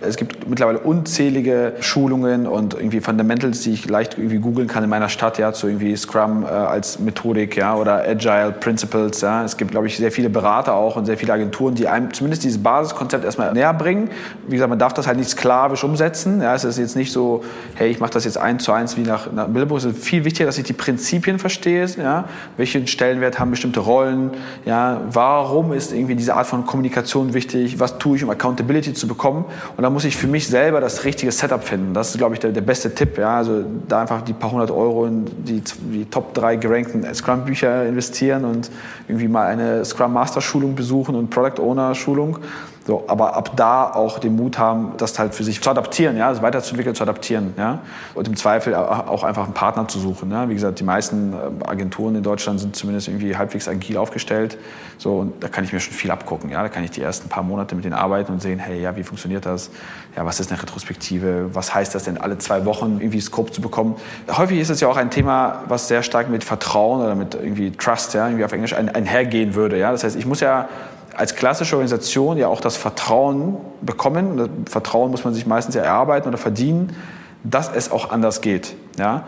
Es 0.00 0.16
gibt 0.16 0.48
mittlerweile 0.48 0.78
unzählige 0.78 1.74
Schulungen 1.80 2.46
und 2.46 2.74
irgendwie 2.74 3.00
Fundamentals, 3.00 3.62
die 3.62 3.72
ich 3.72 3.88
leicht 3.88 4.18
irgendwie 4.18 4.38
googeln 4.38 4.68
kann 4.68 4.84
in 4.84 4.90
meiner 4.90 5.08
Stadt, 5.08 5.38
ja, 5.38 5.52
zu 5.52 5.66
irgendwie 5.66 5.96
Scrum 5.96 6.44
äh, 6.44 6.48
als 6.48 6.98
Methodik, 6.98 7.56
ja, 7.56 7.74
oder 7.74 8.04
Agile 8.06 8.54
Principles, 8.60 9.22
ja. 9.22 9.44
Es 9.44 9.56
gibt, 9.56 9.70
glaube 9.70 9.86
ich, 9.86 9.96
sehr 9.96 10.12
viele 10.12 10.28
Berater 10.28 10.74
auch 10.74 10.96
und 10.96 11.06
sehr 11.06 11.16
viele 11.16 11.32
Agenturen, 11.32 11.74
die 11.74 11.88
einem 11.88 12.12
zumindest 12.12 12.44
dieses 12.44 12.62
Basiskonzept 12.62 13.24
erstmal 13.24 13.52
näher 13.52 13.72
bringen. 13.72 14.10
Wie 14.46 14.56
gesagt, 14.56 14.68
man 14.68 14.78
darf 14.78 14.92
das 14.92 15.06
halt 15.06 15.16
nicht 15.16 15.30
sklavisch 15.30 15.82
umsetzen, 15.82 16.42
ja. 16.42 16.54
Es 16.54 16.64
ist 16.64 16.78
jetzt 16.78 16.96
nicht 16.96 17.12
so, 17.12 17.42
hey, 17.74 17.90
ich 17.90 17.98
mache 17.98 18.12
das 18.12 18.24
jetzt 18.24 18.38
eins 18.38 18.64
zu 18.64 18.72
eins 18.72 18.96
wie 18.96 19.02
nach, 19.02 19.32
nach 19.32 19.46
Bilderbuch. 19.46 19.78
Es 19.78 19.84
ist 19.84 20.04
viel 20.04 20.24
wichtiger, 20.24 20.46
dass 20.46 20.58
ich 20.58 20.64
die 20.64 20.74
Prinzipien 20.74 21.38
verstehe, 21.38 21.86
ja. 21.96 22.26
Welchen 22.56 22.86
Stellenwert 22.86 23.38
haben 23.38 23.50
bestimmte 23.50 23.80
Rollen, 23.80 24.30
ja. 24.64 25.00
Warum 25.10 25.72
ist 25.72 25.92
irgendwie 25.92 26.14
diese 26.14 26.34
Art 26.34 26.46
von 26.46 26.66
Kommunikation 26.66 27.34
wichtig? 27.34 27.80
Was 27.80 27.98
tue 27.98 28.16
ich, 28.16 28.24
um 28.24 28.30
Accountability 28.30 28.92
zu 28.92 29.08
bekommen? 29.08 29.46
Und 29.76 29.82
da 29.82 29.90
muss 29.90 30.04
ich 30.04 30.16
für 30.16 30.26
mich 30.26 30.46
selber 30.46 30.80
das 30.80 31.04
richtige 31.04 31.32
Setup 31.32 31.62
finden. 31.62 31.94
Das 31.94 32.10
ist, 32.10 32.18
glaube 32.18 32.34
ich, 32.34 32.40
der, 32.40 32.52
der 32.52 32.60
beste 32.60 32.94
Tipp. 32.94 33.18
Ja? 33.18 33.36
Also 33.36 33.64
da 33.88 34.02
einfach 34.02 34.22
die 34.22 34.32
paar 34.32 34.52
hundert 34.52 34.70
Euro 34.70 35.06
in 35.06 35.24
die, 35.44 35.62
die 35.92 36.04
Top 36.04 36.34
3 36.34 36.56
gerankten 36.56 37.14
Scrum-Bücher 37.14 37.86
investieren 37.86 38.44
und 38.44 38.70
irgendwie 39.08 39.28
mal 39.28 39.46
eine 39.46 39.84
Scrum 39.84 40.12
Master 40.12 40.40
Schulung 40.40 40.74
besuchen 40.74 41.14
und 41.14 41.30
Product 41.30 41.60
Owner 41.60 41.94
Schulung. 41.94 42.38
So, 42.86 43.02
aber 43.08 43.34
ab 43.34 43.56
da 43.56 43.90
auch 43.92 44.20
den 44.20 44.36
Mut 44.36 44.58
haben, 44.58 44.92
das 44.96 45.18
halt 45.18 45.34
für 45.34 45.42
sich 45.42 45.60
zu 45.60 45.68
adaptieren, 45.68 46.16
ja, 46.16 46.28
also 46.28 46.42
weiterzuentwickeln, 46.42 46.94
zu 46.94 47.02
adaptieren, 47.02 47.52
ja, 47.58 47.80
und 48.14 48.28
im 48.28 48.36
Zweifel 48.36 48.76
auch 48.76 49.24
einfach 49.24 49.42
einen 49.42 49.54
Partner 49.54 49.88
zu 49.88 49.98
suchen. 49.98 50.30
Ja. 50.30 50.48
Wie 50.48 50.54
gesagt, 50.54 50.78
die 50.78 50.84
meisten 50.84 51.32
äh, 51.32 51.66
Agenturen 51.66 52.14
in 52.14 52.22
Deutschland 52.22 52.60
sind 52.60 52.76
zumindest 52.76 53.08
irgendwie 53.08 53.36
halbwegs 53.36 53.66
agil 53.66 53.96
aufgestellt, 53.96 54.56
so 54.98 55.16
und 55.16 55.42
da 55.42 55.48
kann 55.48 55.64
ich 55.64 55.72
mir 55.72 55.80
schon 55.80 55.94
viel 55.94 56.12
abgucken, 56.12 56.48
ja, 56.48 56.62
da 56.62 56.68
kann 56.68 56.84
ich 56.84 56.92
die 56.92 57.02
ersten 57.02 57.28
paar 57.28 57.42
Monate 57.42 57.74
mit 57.74 57.84
denen 57.84 57.94
arbeiten 57.94 58.32
und 58.32 58.40
sehen, 58.40 58.60
hey, 58.60 58.80
ja, 58.80 58.94
wie 58.94 59.02
funktioniert 59.02 59.46
das, 59.46 59.70
ja, 60.16 60.24
was 60.24 60.38
ist 60.38 60.52
eine 60.52 60.62
Retrospektive, 60.62 61.56
was 61.56 61.74
heißt 61.74 61.92
das 61.92 62.04
denn, 62.04 62.18
alle 62.18 62.38
zwei 62.38 62.64
Wochen 62.66 62.98
irgendwie 63.00 63.20
Scope 63.20 63.50
zu 63.50 63.60
bekommen. 63.60 63.96
Häufig 64.30 64.60
ist 64.60 64.70
es 64.70 64.80
ja 64.80 64.86
auch 64.86 64.96
ein 64.96 65.10
Thema, 65.10 65.64
was 65.66 65.88
sehr 65.88 66.04
stark 66.04 66.28
mit 66.28 66.44
Vertrauen 66.44 67.00
oder 67.02 67.16
mit 67.16 67.34
irgendwie 67.34 67.72
Trust, 67.72 68.14
ja, 68.14 68.26
irgendwie 68.26 68.44
auf 68.44 68.52
Englisch 68.52 68.74
einhergehen 68.74 69.56
würde, 69.56 69.76
ja. 69.76 69.90
Das 69.90 70.04
heißt, 70.04 70.14
ich 70.14 70.24
muss 70.24 70.38
ja 70.38 70.68
als 71.16 71.34
klassische 71.34 71.76
Organisation 71.76 72.36
ja 72.36 72.48
auch 72.48 72.60
das 72.60 72.76
Vertrauen 72.76 73.56
bekommen. 73.80 74.36
Das 74.36 74.48
Vertrauen 74.70 75.10
muss 75.10 75.24
man 75.24 75.34
sich 75.34 75.46
meistens 75.46 75.74
ja 75.74 75.82
erarbeiten 75.82 76.28
oder 76.28 76.38
verdienen, 76.38 76.94
dass 77.42 77.70
es 77.72 77.90
auch 77.90 78.10
anders 78.10 78.40
geht. 78.40 78.74
Ja? 78.98 79.24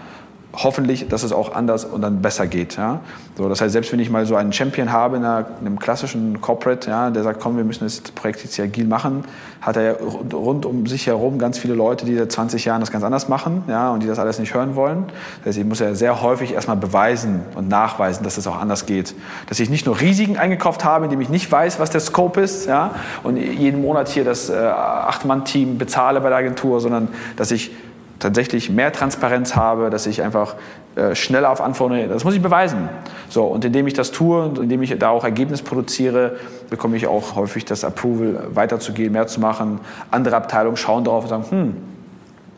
Hoffentlich, 0.55 1.09
dass 1.09 1.23
es 1.23 1.33
auch 1.33 1.55
anders 1.55 1.85
und 1.85 2.01
dann 2.01 2.23
besser 2.23 2.47
geht. 2.47 2.77
Ja? 2.77 3.01
So, 3.37 3.49
das 3.49 3.61
heißt, 3.61 3.73
selbst 3.73 3.93
wenn 3.93 4.01
ich 4.01 4.11
mal 4.11 4.27
so 4.27 4.35
einen 4.35 4.53
Champion 4.53 4.91
habe 4.91 5.17
in, 5.19 5.25
einer, 5.25 5.47
in 5.61 5.67
einem 5.67 5.79
klassischen 5.79 6.41
Corporate, 6.41 6.89
ja, 6.89 7.11
der 7.11 7.23
sagt, 7.23 7.41
komm, 7.41 7.57
wir 7.57 7.65
müssen 7.65 7.85
das 7.85 8.01
Projekt 8.01 8.43
jetzt 8.43 8.55
hier 8.55 8.65
agil 8.65 8.87
machen, 8.87 9.25
hat 9.61 9.77
er 9.77 9.83
ja 9.83 9.95
rund 10.33 10.65
um 10.65 10.87
sich 10.87 11.07
herum 11.07 11.39
ganz 11.39 11.59
viele 11.59 11.75
Leute, 11.75 12.07
die 12.07 12.17
seit 12.17 12.33
20 12.33 12.65
Jahren 12.65 12.81
das 12.81 12.91
ganz 12.91 13.05
anders 13.05 13.29
machen 13.29 13.65
ja, 13.69 13.91
und 13.91 14.03
die 14.03 14.07
das 14.07 14.19
alles 14.19 14.39
nicht 14.39 14.55
hören 14.55 14.75
wollen. 14.75 15.05
Das 15.39 15.49
heißt, 15.49 15.59
ich 15.59 15.65
muss 15.65 15.81
ja 15.81 15.95
sehr 15.95 16.23
häufig 16.23 16.55
erstmal 16.55 16.77
beweisen 16.77 17.43
und 17.55 17.69
nachweisen, 17.69 18.25
dass 18.25 18.39
es 18.39 18.47
auch 18.47 18.59
anders 18.59 18.87
geht. 18.87 19.15
Dass 19.49 19.61
ich 19.61 19.69
nicht 19.69 19.85
nur 19.85 20.01
Risiken 20.01 20.39
eingekauft 20.39 20.85
habe, 20.85 21.05
indem 21.05 21.21
ich 21.21 21.29
nicht 21.29 21.51
weiß, 21.51 21.79
was 21.79 21.91
der 21.91 22.01
Scope 22.01 22.41
ist 22.41 22.67
ja, 22.67 22.95
und 23.23 23.37
jeden 23.37 23.83
Monat 23.83 24.09
hier 24.09 24.25
das 24.25 24.49
äh, 24.49 24.55
Acht-Mann-Team 24.57 25.77
bezahle 25.77 26.21
bei 26.21 26.31
der 26.31 26.39
Agentur, 26.39 26.81
sondern 26.81 27.09
dass 27.37 27.51
ich 27.51 27.71
tatsächlich 28.19 28.71
mehr 28.71 28.93
Transparenz 28.93 29.55
habe, 29.55 29.91
dass 29.91 30.07
ich 30.07 30.23
einfach 30.23 30.57
äh, 30.97 31.15
schneller 31.15 31.51
auf 31.51 31.61
Anforderungen, 31.61 32.09
das 32.09 32.25
muss 32.25 32.35
ich 32.35 32.43
beweisen. 32.43 32.89
So, 33.29 33.45
und 33.45 33.65
indem 33.65 33.87
ich 33.87 33.95
das 33.95 34.11
tue 34.11 34.45
und 34.45 34.59
indem 34.59 34.83
ich 34.83 34.99
da 34.99 35.11
auch 35.11 35.25
Ergebnis 35.25 35.63
produziere, 35.63 36.37
bekomme 36.71 36.97
ich 36.97 37.07
auch 37.07 37.37
häufig 37.37 37.65
das 37.65 37.85
Approval, 37.85 38.49
weiterzugehen, 38.53 39.13
mehr 39.13 39.27
zu 39.27 39.41
machen. 39.41 39.81
Andere 40.11 40.37
Abteilungen 40.37 40.77
schauen 40.77 41.05
darauf 41.05 41.25
und 41.25 41.31
sagen, 41.31 41.45
hm, 41.49 41.77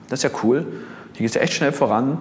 das 0.09 0.21
ist 0.21 0.33
ja 0.33 0.39
cool, 0.43 0.67
hier 1.13 1.25
geht 1.25 1.29
es 1.29 1.35
ja 1.35 1.43
echt 1.43 1.53
schnell 1.53 1.73
voran 1.73 2.19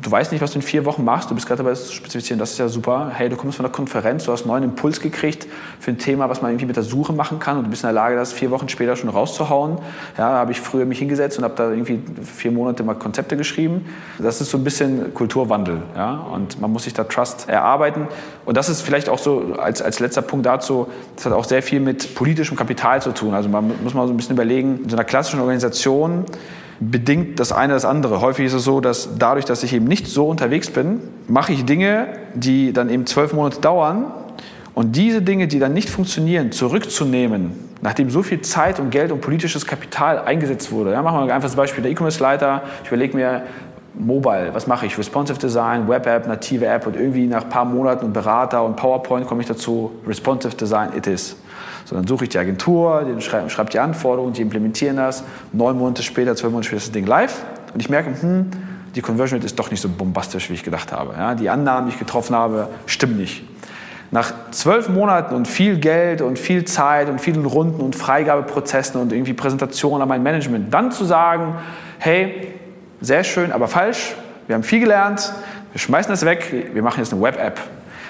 du 0.00 0.10
weißt 0.10 0.32
nicht, 0.32 0.40
was 0.40 0.52
du 0.52 0.58
in 0.58 0.62
vier 0.62 0.84
Wochen 0.84 1.04
machst, 1.04 1.30
du 1.30 1.34
bist 1.34 1.46
gerade 1.46 1.62
dabei 1.62 1.74
zu 1.74 1.92
spezifizieren, 1.92 2.38
das 2.38 2.52
ist 2.52 2.58
ja 2.58 2.68
super. 2.68 3.10
Hey, 3.14 3.28
du 3.28 3.36
kommst 3.36 3.56
von 3.56 3.64
der 3.64 3.72
Konferenz, 3.72 4.24
du 4.24 4.32
hast 4.32 4.42
einen 4.42 4.50
neuen 4.50 4.64
Impuls 4.64 5.00
gekriegt 5.00 5.46
für 5.80 5.90
ein 5.90 5.98
Thema, 5.98 6.28
was 6.28 6.40
man 6.42 6.52
irgendwie 6.52 6.66
mit 6.66 6.76
der 6.76 6.82
Suche 6.82 7.12
machen 7.12 7.38
kann 7.38 7.58
und 7.58 7.64
du 7.64 7.70
bist 7.70 7.82
in 7.82 7.88
der 7.88 7.94
Lage, 7.94 8.16
das 8.16 8.32
vier 8.32 8.50
Wochen 8.50 8.68
später 8.68 8.96
schon 8.96 9.08
rauszuhauen. 9.08 9.78
Ja, 10.16 10.30
da 10.30 10.38
habe 10.38 10.52
ich 10.52 10.60
früher 10.60 10.84
mich 10.84 10.98
hingesetzt 10.98 11.38
und 11.38 11.44
habe 11.44 11.54
da 11.56 11.70
irgendwie 11.70 12.00
vier 12.22 12.52
Monate 12.52 12.82
mal 12.84 12.94
Konzepte 12.94 13.36
geschrieben. 13.36 13.86
Das 14.18 14.40
ist 14.40 14.50
so 14.50 14.58
ein 14.58 14.64
bisschen 14.64 15.12
Kulturwandel, 15.14 15.82
ja, 15.96 16.14
und 16.14 16.60
man 16.60 16.72
muss 16.72 16.84
sich 16.84 16.94
da 16.94 17.04
Trust 17.04 17.48
erarbeiten. 17.48 18.06
Und 18.44 18.56
das 18.56 18.68
ist 18.68 18.82
vielleicht 18.82 19.08
auch 19.08 19.18
so 19.18 19.54
als, 19.58 19.82
als 19.82 20.00
letzter 20.00 20.22
Punkt 20.22 20.46
dazu, 20.46 20.88
das 21.16 21.26
hat 21.26 21.32
auch 21.32 21.44
sehr 21.44 21.62
viel 21.62 21.80
mit 21.80 22.14
politischem 22.14 22.56
Kapital 22.56 23.02
zu 23.02 23.12
tun. 23.12 23.34
Also 23.34 23.48
man 23.48 23.72
muss 23.82 23.94
mal 23.94 24.06
so 24.06 24.12
ein 24.12 24.16
bisschen 24.16 24.34
überlegen, 24.34 24.80
in 24.84 24.88
so 24.88 24.96
einer 24.96 25.04
klassischen 25.04 25.40
Organisation, 25.40 26.24
bedingt 26.80 27.40
das 27.40 27.52
eine 27.52 27.72
das 27.72 27.84
andere. 27.84 28.20
Häufig 28.20 28.46
ist 28.46 28.52
es 28.52 28.64
so, 28.64 28.80
dass 28.80 29.16
dadurch, 29.18 29.44
dass 29.44 29.62
ich 29.62 29.72
eben 29.72 29.86
nicht 29.86 30.06
so 30.06 30.28
unterwegs 30.28 30.70
bin, 30.70 31.00
mache 31.26 31.52
ich 31.52 31.64
Dinge, 31.64 32.08
die 32.34 32.72
dann 32.72 32.88
eben 32.90 33.06
zwölf 33.06 33.32
Monate 33.32 33.60
dauern. 33.60 34.12
Und 34.74 34.94
diese 34.94 35.22
Dinge, 35.22 35.48
die 35.48 35.58
dann 35.58 35.72
nicht 35.72 35.90
funktionieren, 35.90 36.52
zurückzunehmen, 36.52 37.52
nachdem 37.82 38.10
so 38.10 38.22
viel 38.22 38.42
Zeit 38.42 38.78
und 38.78 38.90
Geld 38.90 39.10
und 39.10 39.20
politisches 39.20 39.66
Kapital 39.66 40.20
eingesetzt 40.20 40.70
wurde. 40.70 40.92
Ja, 40.92 41.02
machen 41.02 41.18
wir 41.18 41.22
ein 41.24 41.30
einfaches 41.30 41.56
Beispiel. 41.56 41.82
Der 41.82 41.90
E-Commerce-Leiter, 41.90 42.62
ich 42.84 42.88
überlege 42.88 43.16
mir, 43.16 43.42
Mobile, 43.94 44.50
was 44.52 44.68
mache 44.68 44.86
ich? 44.86 44.96
Responsive 44.96 45.38
Design, 45.40 45.88
Web-App, 45.88 46.28
native 46.28 46.64
App 46.66 46.86
und 46.86 46.94
irgendwie 46.94 47.26
nach 47.26 47.44
ein 47.44 47.48
paar 47.48 47.64
Monaten 47.64 48.06
und 48.06 48.12
Berater 48.12 48.64
und 48.64 48.76
PowerPoint 48.76 49.26
komme 49.26 49.40
ich 49.40 49.48
dazu, 49.48 49.90
Responsive 50.06 50.54
Design, 50.54 50.90
it 50.96 51.08
is. 51.08 51.36
So, 51.88 51.96
dann 51.96 52.06
suche 52.06 52.24
ich 52.24 52.28
die 52.28 52.38
Agentur, 52.38 53.06
schreibt, 53.20 53.50
schreibt 53.50 53.72
die 53.72 53.78
Anforderungen, 53.78 54.34
die 54.34 54.42
implementieren 54.42 54.98
das. 54.98 55.24
Neun 55.54 55.78
Monate 55.78 56.02
später, 56.02 56.36
zwölf 56.36 56.52
Monate 56.52 56.66
später 56.66 56.76
ist 56.76 56.88
das 56.88 56.92
Ding 56.92 57.06
live. 57.06 57.42
Und 57.72 57.80
ich 57.80 57.88
merke, 57.88 58.10
hm, 58.20 58.50
die 58.94 59.00
Conversion 59.00 59.38
Rate 59.38 59.46
ist 59.46 59.58
doch 59.58 59.70
nicht 59.70 59.80
so 59.80 59.88
bombastisch, 59.88 60.50
wie 60.50 60.54
ich 60.54 60.62
gedacht 60.62 60.92
habe. 60.92 61.14
Ja, 61.16 61.34
die 61.34 61.48
Annahmen, 61.48 61.88
die 61.88 61.94
ich 61.94 61.98
getroffen 61.98 62.36
habe, 62.36 62.68
stimmen 62.84 63.16
nicht. 63.16 63.42
Nach 64.10 64.30
zwölf 64.50 64.90
Monaten 64.90 65.34
und 65.34 65.48
viel 65.48 65.78
Geld 65.78 66.20
und 66.20 66.38
viel 66.38 66.66
Zeit 66.66 67.08
und 67.08 67.22
vielen 67.22 67.46
Runden 67.46 67.80
und 67.80 67.96
Freigabeprozessen 67.96 69.00
und 69.00 69.10
irgendwie 69.10 69.32
Präsentationen 69.32 70.02
an 70.02 70.08
mein 70.08 70.22
Management, 70.22 70.74
dann 70.74 70.92
zu 70.92 71.06
sagen, 71.06 71.54
hey, 72.00 72.52
sehr 73.00 73.24
schön, 73.24 73.50
aber 73.50 73.66
falsch, 73.66 74.14
wir 74.46 74.56
haben 74.56 74.62
viel 74.62 74.80
gelernt, 74.80 75.32
wir 75.72 75.78
schmeißen 75.78 76.10
das 76.10 76.26
weg, 76.26 76.66
wir 76.74 76.82
machen 76.82 77.00
jetzt 77.00 77.14
eine 77.14 77.22
Web-App. 77.22 77.58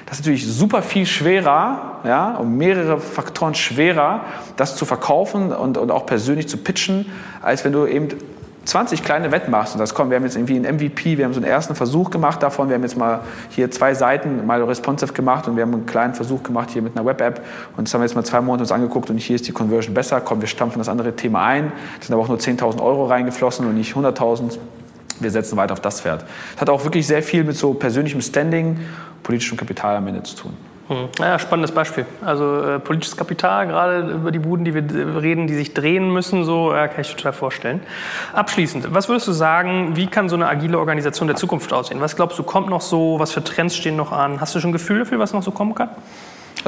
Das 0.08 0.18
ist 0.18 0.24
natürlich 0.24 0.46
super 0.46 0.80
viel 0.80 1.04
schwerer, 1.04 1.98
ja, 2.04 2.36
um 2.36 2.56
mehrere 2.56 2.98
Faktoren 2.98 3.54
schwerer, 3.54 4.22
das 4.56 4.74
zu 4.74 4.86
verkaufen 4.86 5.52
und, 5.52 5.76
und 5.76 5.90
auch 5.90 6.06
persönlich 6.06 6.48
zu 6.48 6.56
pitchen, 6.56 7.04
als 7.42 7.62
wenn 7.66 7.72
du 7.72 7.84
eben 7.86 8.08
20 8.64 9.02
kleine 9.02 9.32
Wetten 9.32 9.50
machst 9.50 9.74
und 9.74 9.80
das 9.80 9.92
kommt, 9.92 10.10
wir 10.10 10.16
haben 10.16 10.24
jetzt 10.24 10.36
irgendwie 10.36 10.56
ein 10.56 10.76
MVP, 10.76 11.18
wir 11.18 11.26
haben 11.26 11.34
so 11.34 11.40
einen 11.40 11.50
ersten 11.50 11.74
Versuch 11.74 12.10
gemacht 12.10 12.42
davon, 12.42 12.68
wir 12.68 12.76
haben 12.76 12.82
jetzt 12.82 12.96
mal 12.96 13.20
hier 13.50 13.70
zwei 13.70 13.92
Seiten 13.92 14.46
mal 14.46 14.62
responsive 14.62 15.12
gemacht 15.12 15.46
und 15.46 15.56
wir 15.56 15.62
haben 15.62 15.74
einen 15.74 15.86
kleinen 15.86 16.14
Versuch 16.14 16.42
gemacht 16.42 16.70
hier 16.70 16.80
mit 16.80 16.96
einer 16.96 17.04
Web-App 17.04 17.42
und 17.76 17.86
das 17.86 17.92
haben 17.92 18.00
wir 18.00 18.06
jetzt 18.06 18.14
mal 18.14 18.24
zwei 18.24 18.40
Monate 18.40 18.62
uns 18.62 18.72
angeguckt 18.72 19.10
und 19.10 19.18
hier 19.18 19.36
ist 19.36 19.46
die 19.46 19.52
Conversion 19.52 19.92
besser, 19.92 20.22
komm, 20.22 20.40
wir 20.40 20.48
stampfen 20.48 20.78
das 20.78 20.88
andere 20.88 21.16
Thema 21.16 21.44
ein, 21.44 21.70
es 22.00 22.06
sind 22.06 22.14
aber 22.14 22.22
auch 22.22 22.28
nur 22.28 22.38
10.000 22.38 22.82
Euro 22.82 23.06
reingeflossen 23.06 23.66
und 23.66 23.74
nicht 23.74 23.94
100.000 23.94 24.58
wir 25.20 25.30
setzen 25.30 25.56
weiter 25.56 25.72
auf 25.72 25.80
das 25.80 26.00
Pferd. 26.00 26.24
Das 26.52 26.60
hat 26.60 26.70
auch 26.70 26.84
wirklich 26.84 27.06
sehr 27.06 27.22
viel 27.22 27.44
mit 27.44 27.56
so 27.56 27.74
persönlichem 27.74 28.20
Standing, 28.20 28.80
politischem 29.22 29.56
Kapital 29.56 29.96
am 29.96 30.06
Ende 30.06 30.22
zu 30.22 30.36
tun. 30.36 30.56
Hm. 30.88 31.08
Ja, 31.18 31.38
spannendes 31.38 31.72
Beispiel. 31.72 32.06
Also 32.24 32.62
äh, 32.62 32.78
politisches 32.78 33.16
Kapital, 33.16 33.66
gerade 33.66 34.10
über 34.10 34.30
die 34.30 34.38
Buden, 34.38 34.64
die 34.64 34.74
wir 34.74 34.82
reden, 35.20 35.46
die 35.46 35.54
sich 35.54 35.74
drehen 35.74 36.10
müssen, 36.10 36.44
so 36.44 36.72
ja, 36.72 36.88
kann 36.88 37.02
ich 37.02 37.14
total 37.14 37.34
vorstellen. 37.34 37.82
Abschließend, 38.32 38.94
was 38.94 39.08
würdest 39.08 39.28
du 39.28 39.32
sagen, 39.32 39.96
wie 39.96 40.06
kann 40.06 40.30
so 40.30 40.36
eine 40.36 40.48
agile 40.48 40.78
Organisation 40.78 41.28
der 41.28 41.36
Zukunft 41.36 41.74
aussehen? 41.74 42.00
Was 42.00 42.16
glaubst 42.16 42.38
du, 42.38 42.42
kommt 42.42 42.70
noch 42.70 42.80
so? 42.80 43.18
Was 43.18 43.32
für 43.32 43.44
Trends 43.44 43.76
stehen 43.76 43.96
noch 43.96 44.12
an? 44.12 44.40
Hast 44.40 44.54
du 44.54 44.60
schon 44.60 44.70
ein 44.70 44.72
Gefühl 44.72 45.00
dafür, 45.00 45.18
was 45.18 45.34
noch 45.34 45.42
so 45.42 45.50
kommen 45.50 45.74
kann? 45.74 45.90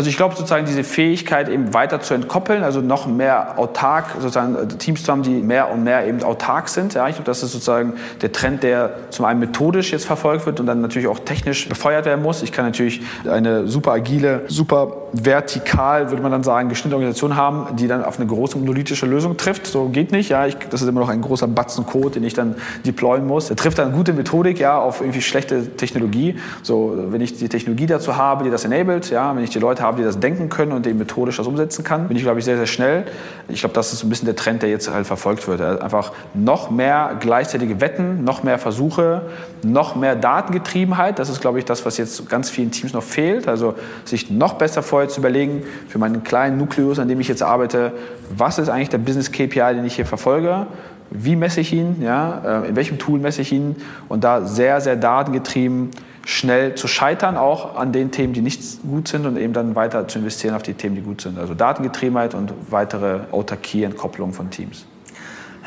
Also 0.00 0.08
ich 0.08 0.16
glaube 0.16 0.34
sozusagen 0.34 0.64
diese 0.64 0.82
Fähigkeit 0.82 1.50
eben 1.50 1.74
weiter 1.74 2.00
zu 2.00 2.14
entkoppeln, 2.14 2.62
also 2.62 2.80
noch 2.80 3.06
mehr 3.06 3.58
autark, 3.58 4.06
sozusagen 4.18 4.54
äh, 4.54 4.66
Teams 4.66 5.04
zu 5.04 5.12
haben, 5.12 5.22
die 5.22 5.42
mehr 5.42 5.70
und 5.70 5.84
mehr 5.84 6.06
eben 6.06 6.22
autark 6.22 6.70
sind. 6.70 6.94
Ja, 6.94 7.06
ich 7.08 7.16
glaube, 7.16 7.26
das 7.26 7.42
ist 7.42 7.52
sozusagen 7.52 7.92
der 8.22 8.32
Trend, 8.32 8.62
der 8.62 8.94
zum 9.10 9.26
einen 9.26 9.40
methodisch 9.40 9.92
jetzt 9.92 10.06
verfolgt 10.06 10.46
wird 10.46 10.58
und 10.58 10.64
dann 10.64 10.80
natürlich 10.80 11.06
auch 11.06 11.18
technisch 11.18 11.68
befeuert 11.68 12.06
werden 12.06 12.22
muss. 12.22 12.42
Ich 12.42 12.50
kann 12.50 12.64
natürlich 12.64 13.02
eine 13.28 13.68
super 13.68 13.92
agile, 13.92 14.44
super 14.46 14.90
vertikal, 15.12 16.08
würde 16.08 16.22
man 16.22 16.32
dann 16.32 16.44
sagen, 16.44 16.70
geschnittene 16.70 16.94
Organisation 16.94 17.36
haben, 17.36 17.76
die 17.76 17.86
dann 17.86 18.02
auf 18.02 18.18
eine 18.18 18.26
große 18.26 18.56
monolithische 18.56 19.04
Lösung 19.04 19.36
trifft. 19.36 19.66
So 19.66 19.90
geht 19.90 20.12
nicht. 20.12 20.30
Ja, 20.30 20.46
ich, 20.46 20.56
das 20.70 20.80
ist 20.80 20.88
immer 20.88 21.00
noch 21.00 21.10
ein 21.10 21.20
großer 21.20 21.46
Batzen 21.46 21.84
Code, 21.84 22.12
den 22.12 22.24
ich 22.24 22.32
dann 22.32 22.54
deployen 22.86 23.26
muss. 23.26 23.50
Er 23.50 23.56
trifft 23.56 23.78
dann 23.78 23.92
gute 23.92 24.14
Methodik 24.14 24.58
ja, 24.60 24.78
auf 24.78 25.02
irgendwie 25.02 25.20
schlechte 25.20 25.76
Technologie. 25.76 26.36
So, 26.62 26.94
wenn 27.10 27.20
ich 27.20 27.36
die 27.36 27.50
Technologie 27.50 27.86
dazu 27.86 28.16
habe, 28.16 28.44
die 28.44 28.50
das 28.50 28.64
enabled, 28.64 29.10
ja, 29.10 29.36
wenn 29.36 29.44
ich 29.44 29.50
die 29.50 29.58
Leute 29.58 29.82
habe, 29.82 29.89
die 29.98 30.04
das 30.04 30.20
denken 30.20 30.48
können 30.48 30.72
und 30.72 30.86
eben 30.86 30.98
methodisch 30.98 31.36
das 31.36 31.46
umsetzen 31.46 31.84
kann, 31.84 32.08
bin 32.08 32.16
ich, 32.16 32.22
glaube 32.22 32.38
ich, 32.38 32.44
sehr, 32.44 32.56
sehr 32.56 32.66
schnell. 32.66 33.04
Ich 33.48 33.60
glaube, 33.60 33.74
das 33.74 33.92
ist 33.92 34.00
so 34.00 34.06
ein 34.06 34.10
bisschen 34.10 34.26
der 34.26 34.36
Trend, 34.36 34.62
der 34.62 34.70
jetzt 34.70 34.92
halt 34.92 35.06
verfolgt 35.06 35.46
wird. 35.48 35.60
Einfach 35.60 36.12
noch 36.34 36.70
mehr 36.70 37.16
gleichzeitige 37.20 37.80
Wetten, 37.80 38.24
noch 38.24 38.42
mehr 38.42 38.58
Versuche, 38.58 39.22
noch 39.62 39.96
mehr 39.96 40.16
Datengetriebenheit. 40.16 41.18
Das 41.18 41.28
ist, 41.28 41.40
glaube 41.40 41.58
ich, 41.58 41.64
das, 41.64 41.84
was 41.84 41.96
jetzt 41.98 42.28
ganz 42.28 42.50
vielen 42.50 42.70
Teams 42.70 42.92
noch 42.92 43.02
fehlt. 43.02 43.48
Also 43.48 43.74
sich 44.04 44.30
noch 44.30 44.54
besser 44.54 44.82
vorher 44.82 45.08
zu 45.08 45.20
überlegen, 45.20 45.62
für 45.88 45.98
meinen 45.98 46.24
kleinen 46.24 46.58
Nukleus, 46.58 46.98
an 46.98 47.08
dem 47.08 47.20
ich 47.20 47.28
jetzt 47.28 47.42
arbeite, 47.42 47.92
was 48.36 48.58
ist 48.58 48.68
eigentlich 48.68 48.90
der 48.90 48.98
Business 48.98 49.32
KPI, 49.32 49.74
den 49.74 49.84
ich 49.84 49.96
hier 49.96 50.06
verfolge? 50.06 50.66
Wie 51.10 51.34
messe 51.34 51.60
ich 51.60 51.72
ihn? 51.72 52.00
Ja? 52.00 52.62
Äh, 52.62 52.68
in 52.68 52.76
welchem 52.76 52.98
Tool 52.98 53.18
messe 53.18 53.42
ich 53.42 53.52
ihn? 53.52 53.76
Und 54.08 54.22
da 54.24 54.42
sehr, 54.42 54.80
sehr 54.80 54.96
datengetrieben 54.96 55.90
schnell 56.24 56.74
zu 56.74 56.88
scheitern, 56.88 57.36
auch 57.36 57.76
an 57.76 57.92
den 57.92 58.10
Themen, 58.10 58.32
die 58.32 58.42
nicht 58.42 58.82
gut 58.82 59.08
sind 59.08 59.26
und 59.26 59.36
eben 59.36 59.52
dann 59.52 59.74
weiter 59.74 60.06
zu 60.08 60.18
investieren 60.18 60.54
auf 60.54 60.62
die 60.62 60.74
Themen, 60.74 60.96
die 60.96 61.02
gut 61.02 61.20
sind. 61.20 61.38
Also 61.38 61.54
Datengetriebenheit 61.54 62.34
und 62.34 62.52
weitere 62.70 63.20
Autarkie, 63.32 63.84
Entkopplung 63.84 64.32
von 64.32 64.50
Teams 64.50 64.86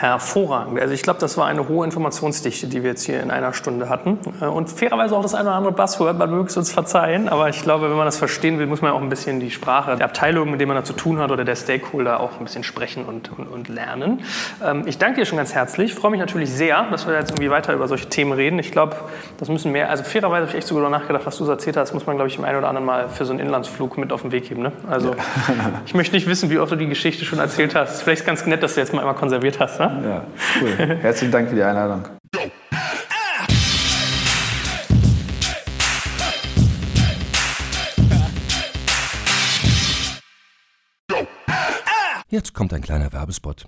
hervorragend. 0.04 0.80
Also 0.82 0.93
ich 0.93 1.01
glaube, 1.01 1.20
das 1.20 1.38
war 1.38 1.47
eine 1.47 1.70
hohe 1.70 1.86
Informationsdichte, 1.86 2.68
die 2.68 2.84
wir 2.84 2.91
jetzt 2.91 3.04
hier 3.04 3.22
in 3.22 3.32
einer 3.32 3.54
Stunde 3.54 3.89
hatten. 3.89 4.20
Äh, 4.41 4.45
und 4.45 4.70
fairerweise 4.70 5.16
auch 5.16 5.22
das 5.22 5.34
eine 5.34 5.49
oder 5.49 5.58
andere 5.58 5.74
Buzzword, 5.74 6.18
man 6.18 6.30
möge 6.30 6.49
es 6.49 6.58
uns 6.58 6.72
verzeihen. 6.72 7.30
Aber 7.30 7.49
ich 7.49 7.62
glaube, 7.62 7.89
wenn 7.89 7.95
man 7.95 8.06
das 8.06 8.18
verstehen 8.18 8.60
will, 8.60 8.68
muss 8.68 8.82
man 8.82 8.91
auch 8.91 9.01
ein 9.01 9.10
bisschen 9.10 9.39
die 9.39 9.49
Sprache 9.49 9.95
der 9.95 10.06
Abteilung, 10.06 10.51
mit 10.51 10.60
der 10.60 10.68
man 10.68 10.76
da 10.76 10.84
zu 10.84 10.93
tun 10.93 11.20
hat 11.20 11.32
oder 11.32 11.45
der 11.45 11.56
Stakeholder 11.56 12.20
auch 12.20 12.38
ein 12.38 12.43
bisschen 12.43 12.64
sprechen 12.64 13.06
und, 13.06 13.32
und, 13.38 13.47
und 13.47 13.70
lernen. 13.70 14.22
Ähm, 14.64 14.84
ich 14.86 14.97
danke 14.97 15.22
dir 15.22 15.26
schon 15.26 15.38
ganz 15.38 15.54
herzlich. 15.54 15.91
Ich 15.91 15.97
freue 15.97 16.12
mich 16.12 16.20
natürlich 16.20 16.51
sehr, 16.51 16.84
dass 16.91 17.08
wir 17.08 17.14
jetzt 17.14 17.32
irgendwie 17.32 17.49
weiter 17.49 17.74
über 17.74 17.88
solche 17.88 18.10
Themen 18.10 18.34
reden. 18.34 18.60
Ich 18.60 18.72
glaube, 18.72 18.97
das 19.38 19.47
müssen 19.47 19.72
mehr, 19.72 19.89
also 19.89 20.04
fairerweise 20.04 20.41
habe 20.41 20.49
ich 20.49 20.58
echt 20.58 20.68
sogar 20.68 20.89
nachgedacht, 20.89 21.26
was 21.26 21.38
du 21.38 21.45
so 21.45 21.51
erzählt 21.51 21.78
hast, 21.78 21.93
muss 21.93 22.06
man, 22.06 22.18
glaube 22.18 22.28
ich, 22.30 22.38
im 22.38 22.43
einen 22.43 22.58
oder 22.58 22.68
anderen 22.68 22.86
Mal 22.86 23.08
für 23.08 23.24
so 23.24 23.32
einen 23.32 23.39
Inlandsflug 23.39 23.97
mit 23.97 24.12
auf 24.12 24.24
den 24.24 24.34
Weg 24.34 24.49
geben. 24.49 24.64
Ne? 24.64 24.74
Also 24.89 25.16
ich 25.86 25.93
möchte 25.93 26.14
nicht 26.14 26.28
wissen, 26.28 26.49
wie 26.49 26.60
oft 26.60 26.72
du 26.74 26.76
die 26.76 26.88
Geschichte 26.88 27.24
schon 27.24 27.39
erzählt 27.39 27.74
hast. 27.74 28.01
Vielleicht 28.01 28.26
ganz 28.26 28.45
nett, 28.45 28.62
dass 28.64 28.76
du 28.76 28.82
jetzt 28.82 28.93
mal 28.93 28.99
einmal 28.99 29.16
konserviert 29.16 29.60
hast. 29.60 29.80
Ne? 29.80 29.92
Ja, 30.01 30.25
cool. 30.61 30.77
Herzlichen 30.77 31.31
Dank 31.31 31.49
für 31.49 31.55
die 31.55 31.63
Einladung. 31.63 32.07
Jetzt 42.29 42.53
kommt 42.55 42.73
ein 42.73 42.81
kleiner 42.81 43.13
Werbespot. 43.13 43.67